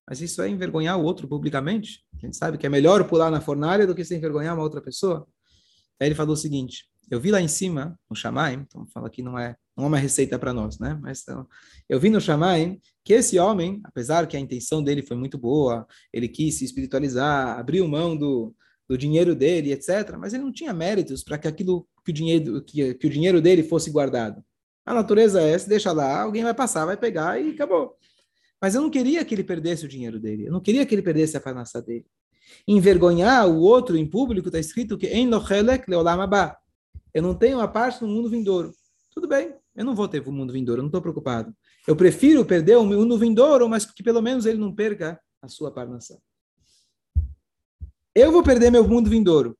mas 0.08 0.20
isso 0.20 0.40
é 0.40 0.48
envergonhar 0.48 0.98
o 0.98 1.02
outro 1.02 1.28
publicamente? 1.28 2.04
A 2.14 2.26
gente 2.26 2.36
sabe 2.36 2.58
que 2.58 2.66
é 2.66 2.68
melhor 2.68 3.06
pular 3.08 3.30
na 3.30 3.40
fornalha 3.40 3.86
do 3.86 3.94
que 3.94 4.04
se 4.04 4.14
envergonhar 4.14 4.54
uma 4.54 4.62
outra 4.62 4.80
pessoa. 4.80 5.26
Aí 6.00 6.08
ele 6.08 6.14
falou 6.14 6.34
o 6.34 6.36
seguinte, 6.36 6.88
eu 7.10 7.20
vi 7.20 7.30
lá 7.30 7.40
em 7.40 7.48
cima, 7.48 7.98
no 8.08 8.16
Shamaim, 8.16 8.64
então 8.66 8.86
fala 8.86 9.10
que 9.10 9.22
não 9.22 9.38
é, 9.38 9.56
não 9.76 9.84
é 9.84 9.88
uma 9.88 9.98
receita 9.98 10.38
para 10.38 10.52
nós, 10.52 10.78
né? 10.78 10.98
Mas 11.00 11.22
então, 11.22 11.46
eu 11.88 11.98
vi 11.98 12.10
no 12.10 12.20
Shamaim 12.20 12.80
que 13.04 13.14
esse 13.14 13.38
homem, 13.38 13.80
apesar 13.84 14.26
que 14.26 14.36
a 14.36 14.40
intenção 14.40 14.82
dele 14.82 15.02
foi 15.02 15.16
muito 15.16 15.38
boa, 15.38 15.86
ele 16.12 16.28
quis 16.28 16.56
se 16.56 16.64
espiritualizar, 16.64 17.58
abriu 17.58 17.88
mão 17.88 18.16
do, 18.16 18.54
do 18.88 18.98
dinheiro 18.98 19.34
dele, 19.34 19.72
etc. 19.72 20.16
Mas 20.18 20.34
ele 20.34 20.44
não 20.44 20.52
tinha 20.52 20.72
méritos 20.72 21.24
para 21.24 21.38
que 21.38 21.48
aquilo 21.48 21.86
que 22.04 22.10
o 22.10 22.14
dinheiro 22.14 22.62
que, 22.62 22.94
que 22.94 23.06
o 23.06 23.10
dinheiro 23.10 23.40
dele 23.40 23.62
fosse 23.62 23.90
guardado. 23.90 24.44
A 24.84 24.92
natureza 24.92 25.40
é, 25.40 25.56
se 25.56 25.68
deixa 25.68 25.92
lá, 25.92 26.22
alguém 26.22 26.42
vai 26.42 26.54
passar, 26.54 26.84
vai 26.84 26.96
pegar 26.96 27.40
e 27.40 27.50
acabou. 27.50 27.96
Mas 28.60 28.74
eu 28.74 28.82
não 28.82 28.90
queria 28.90 29.24
que 29.24 29.34
ele 29.34 29.44
perdesse 29.44 29.84
o 29.84 29.88
dinheiro 29.88 30.20
dele. 30.20 30.46
Eu 30.46 30.52
não 30.52 30.60
queria 30.60 30.84
que 30.84 30.94
ele 30.94 31.02
perdesse 31.02 31.36
a 31.36 31.40
farmácia 31.40 31.80
dele. 31.80 32.06
Envergonhar 32.66 33.48
o 33.48 33.60
outro 33.60 33.96
em 33.96 34.06
público 34.06 34.48
está 34.48 34.58
escrito 34.58 34.98
que 34.98 35.06
em. 35.06 35.30
Eu 37.14 37.22
não 37.22 37.34
tenho 37.34 37.60
a 37.60 37.68
parte 37.68 38.02
no 38.02 38.08
mundo 38.08 38.28
vindouro. 38.28 38.72
Tudo 39.12 39.28
bem, 39.28 39.54
eu 39.74 39.84
não 39.84 39.94
vou 39.94 40.06
ter 40.06 40.26
o 40.26 40.32
mundo 40.32 40.52
vindouro, 40.52 40.80
eu 40.80 40.82
não 40.82 40.88
estou 40.88 41.00
preocupado. 41.00 41.54
Eu 41.86 41.96
prefiro 41.96 42.44
perder 42.44 42.76
o 42.76 42.84
mundo 42.84 43.18
vindouro, 43.18 43.68
mas 43.68 43.86
que 43.86 44.02
pelo 44.02 44.20
menos 44.20 44.46
ele 44.46 44.58
não 44.58 44.74
perca 44.74 45.20
a 45.40 45.48
sua 45.48 45.70
parnação. 45.70 46.20
Eu 48.14 48.30
vou 48.30 48.42
perder 48.42 48.70
meu 48.70 48.86
mundo 48.86 49.08
vindouro, 49.08 49.56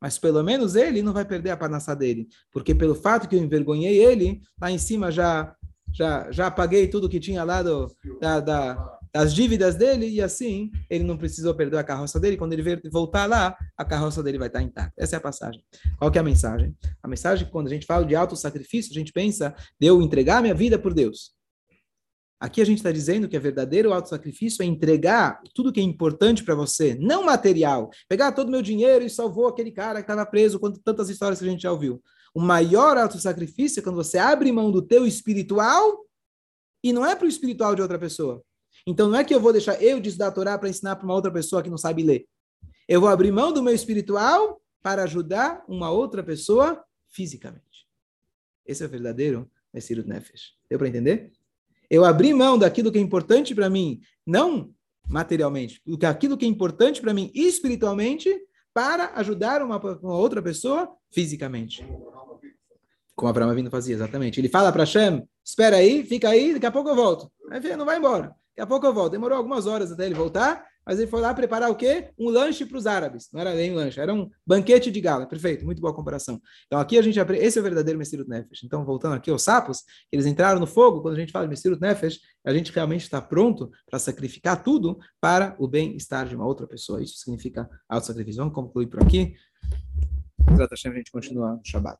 mas 0.00 0.18
pelo 0.18 0.42
menos 0.42 0.76
ele 0.76 1.02
não 1.02 1.12
vai 1.12 1.24
perder 1.24 1.50
a 1.50 1.56
parnassá 1.56 1.94
dele, 1.94 2.28
porque 2.52 2.74
pelo 2.74 2.94
fato 2.94 3.28
que 3.28 3.34
eu 3.34 3.42
envergonhei 3.42 3.98
ele, 3.98 4.40
lá 4.60 4.70
em 4.70 4.78
cima 4.78 5.10
já 5.10 5.54
já 5.92 6.30
já 6.30 6.50
paguei 6.50 6.88
tudo 6.88 7.08
que 7.08 7.18
tinha 7.18 7.42
lá 7.42 7.62
do, 7.62 7.90
da, 8.20 8.40
da, 8.40 8.95
das 9.16 9.34
dívidas 9.34 9.74
dele 9.74 10.06
e 10.06 10.20
assim 10.20 10.70
ele 10.90 11.02
não 11.02 11.16
precisou 11.16 11.54
perder 11.54 11.78
a 11.78 11.84
carroça 11.84 12.20
dele. 12.20 12.36
Quando 12.36 12.52
ele 12.52 12.80
voltar 12.90 13.24
lá, 13.26 13.56
a 13.74 13.84
carroça 13.84 14.22
dele 14.22 14.36
vai 14.36 14.48
estar 14.48 14.60
intacta. 14.60 14.92
Essa 14.98 15.16
é 15.16 15.18
a 15.18 15.20
passagem. 15.20 15.62
Qual 15.98 16.10
que 16.10 16.18
é 16.18 16.20
a 16.20 16.24
mensagem? 16.24 16.76
A 17.02 17.08
mensagem 17.08 17.44
é 17.44 17.46
que 17.46 17.52
quando 17.52 17.68
a 17.68 17.70
gente 17.70 17.86
fala 17.86 18.04
de 18.04 18.14
auto 18.14 18.36
sacrifício, 18.36 18.92
a 18.92 18.94
gente 18.94 19.12
pensa 19.12 19.54
de 19.80 19.86
eu 19.86 20.02
entregar 20.02 20.42
minha 20.42 20.54
vida 20.54 20.78
por 20.78 20.92
Deus. 20.92 21.34
Aqui 22.38 22.60
a 22.60 22.66
gente 22.66 22.76
está 22.76 22.92
dizendo 22.92 23.26
que 23.26 23.34
é 23.34 23.40
verdadeiro 23.40 23.94
auto-sacrifício 23.94 24.62
é 24.62 24.66
entregar 24.66 25.40
tudo 25.54 25.72
que 25.72 25.80
é 25.80 25.82
importante 25.82 26.44
para 26.44 26.54
você, 26.54 26.94
não 27.00 27.24
material. 27.24 27.88
Pegar 28.06 28.32
todo 28.32 28.48
o 28.48 28.50
meu 28.50 28.60
dinheiro 28.60 29.02
e 29.02 29.08
salvou 29.08 29.48
aquele 29.48 29.72
cara 29.72 30.00
que 30.02 30.10
estava 30.10 30.26
preso, 30.26 30.60
quanto 30.60 30.78
tantas 30.80 31.08
histórias 31.08 31.38
que 31.38 31.46
a 31.46 31.48
gente 31.48 31.62
já 31.62 31.72
ouviu. 31.72 32.02
O 32.34 32.40
maior 32.40 32.98
auto-sacrifício 32.98 33.80
é 33.80 33.82
quando 33.82 33.96
você 33.96 34.18
abre 34.18 34.52
mão 34.52 34.70
do 34.70 34.82
teu 34.82 35.06
espiritual 35.06 36.04
e 36.84 36.92
não 36.92 37.06
é 37.06 37.16
para 37.16 37.24
o 37.24 37.28
espiritual 37.28 37.74
de 37.74 37.80
outra 37.80 37.98
pessoa. 37.98 38.44
Então 38.86 39.08
não 39.08 39.18
é 39.18 39.24
que 39.24 39.34
eu 39.34 39.40
vou 39.40 39.52
deixar 39.52 39.82
eu 39.82 39.98
de 39.98 40.08
estudar 40.08 40.28
a 40.28 40.32
Torá 40.32 40.56
para 40.56 40.68
ensinar 40.68 40.96
para 40.96 41.04
uma 41.04 41.14
outra 41.14 41.32
pessoa 41.32 41.62
que 41.62 41.70
não 41.70 41.76
sabe 41.76 42.02
ler. 42.02 42.26
Eu 42.88 43.00
vou 43.00 43.08
abrir 43.08 43.32
mão 43.32 43.52
do 43.52 43.62
meu 43.62 43.74
espiritual 43.74 44.60
para 44.80 45.02
ajudar 45.02 45.64
uma 45.66 45.90
outra 45.90 46.22
pessoa 46.22 46.84
fisicamente. 47.08 47.86
Esse 48.64 48.84
é 48.84 48.86
o 48.86 48.88
verdadeiro 48.88 49.50
Messirut 49.74 50.08
Nefesh. 50.08 50.54
Deu 50.70 50.78
para 50.78 50.88
entender? 50.88 51.32
Eu 51.90 52.04
abri 52.04 52.32
mão 52.32 52.56
daquilo 52.56 52.92
que 52.92 52.98
é 52.98 53.00
importante 53.00 53.54
para 53.54 53.68
mim, 53.68 54.00
não 54.24 54.72
materialmente, 55.08 55.80
aquilo 56.02 56.36
que 56.36 56.44
é 56.44 56.48
importante 56.48 57.00
para 57.00 57.14
mim 57.14 57.30
espiritualmente, 57.34 58.28
para 58.74 59.12
ajudar 59.14 59.62
uma, 59.62 59.78
uma, 59.78 60.16
outra 60.16 60.42
pessoa 60.42 60.92
fisicamente. 61.10 61.86
Como 63.14 63.30
Abraão 63.30 63.54
vindo 63.54 63.70
fazia, 63.70 63.94
exatamente. 63.94 64.40
Ele 64.40 64.48
fala 64.48 64.70
para 64.70 64.82
Hashem, 64.82 65.26
espera 65.44 65.76
aí, 65.76 66.04
fica 66.04 66.28
aí, 66.28 66.52
daqui 66.52 66.66
a 66.66 66.72
pouco 66.72 66.90
eu 66.90 66.96
volto. 66.96 67.32
Aí 67.50 67.76
não 67.76 67.86
vai 67.86 67.98
embora. 67.98 68.34
Daqui 68.56 68.62
a 68.62 68.66
pouco 68.66 68.86
eu 68.86 68.94
volto. 68.94 69.12
Demorou 69.12 69.36
algumas 69.36 69.66
horas 69.66 69.92
até 69.92 70.06
ele 70.06 70.14
voltar, 70.14 70.64
mas 70.86 70.98
ele 70.98 71.10
foi 71.10 71.20
lá 71.20 71.34
preparar 71.34 71.70
o 71.70 71.74
quê? 71.74 72.08
Um 72.18 72.30
lanche 72.30 72.64
para 72.64 72.78
os 72.78 72.86
árabes. 72.86 73.28
Não 73.30 73.38
era 73.38 73.54
nem 73.54 73.74
lanche, 73.74 74.00
era 74.00 74.14
um 74.14 74.30
banquete 74.46 74.90
de 74.90 74.98
gala. 74.98 75.26
Perfeito, 75.26 75.62
muito 75.62 75.78
boa 75.78 75.94
comparação. 75.94 76.40
Então 76.66 76.80
aqui 76.80 76.96
a 76.96 77.02
gente 77.02 77.20
aprende, 77.20 77.44
esse 77.44 77.58
é 77.58 77.60
o 77.60 77.62
verdadeiro 77.62 77.98
Messirut 77.98 78.26
Nefesh. 78.30 78.62
Então 78.64 78.82
voltando 78.82 79.14
aqui 79.14 79.30
aos 79.30 79.42
sapos, 79.42 79.82
eles 80.10 80.24
entraram 80.24 80.58
no 80.58 80.66
fogo, 80.66 81.02
quando 81.02 81.16
a 81.16 81.20
gente 81.20 81.32
fala 81.32 81.44
de 81.44 81.50
Messirut 81.50 81.78
Nefesh, 81.78 82.18
a 82.46 82.54
gente 82.54 82.72
realmente 82.72 83.02
está 83.02 83.20
pronto 83.20 83.70
para 83.84 83.98
sacrificar 83.98 84.62
tudo 84.62 84.98
para 85.20 85.54
o 85.58 85.68
bem-estar 85.68 86.26
de 86.26 86.34
uma 86.34 86.46
outra 86.46 86.66
pessoa. 86.66 87.02
Isso 87.02 87.16
significa 87.18 87.68
auto-sacrifício. 87.86 88.38
Vamos 88.38 88.54
concluir 88.54 88.86
por 88.86 89.02
aqui. 89.02 89.34
Exato, 90.50 90.72
a 90.72 90.94
gente 90.94 91.10
continua 91.12 91.56
no 91.56 91.60
Shabbat. 91.62 91.98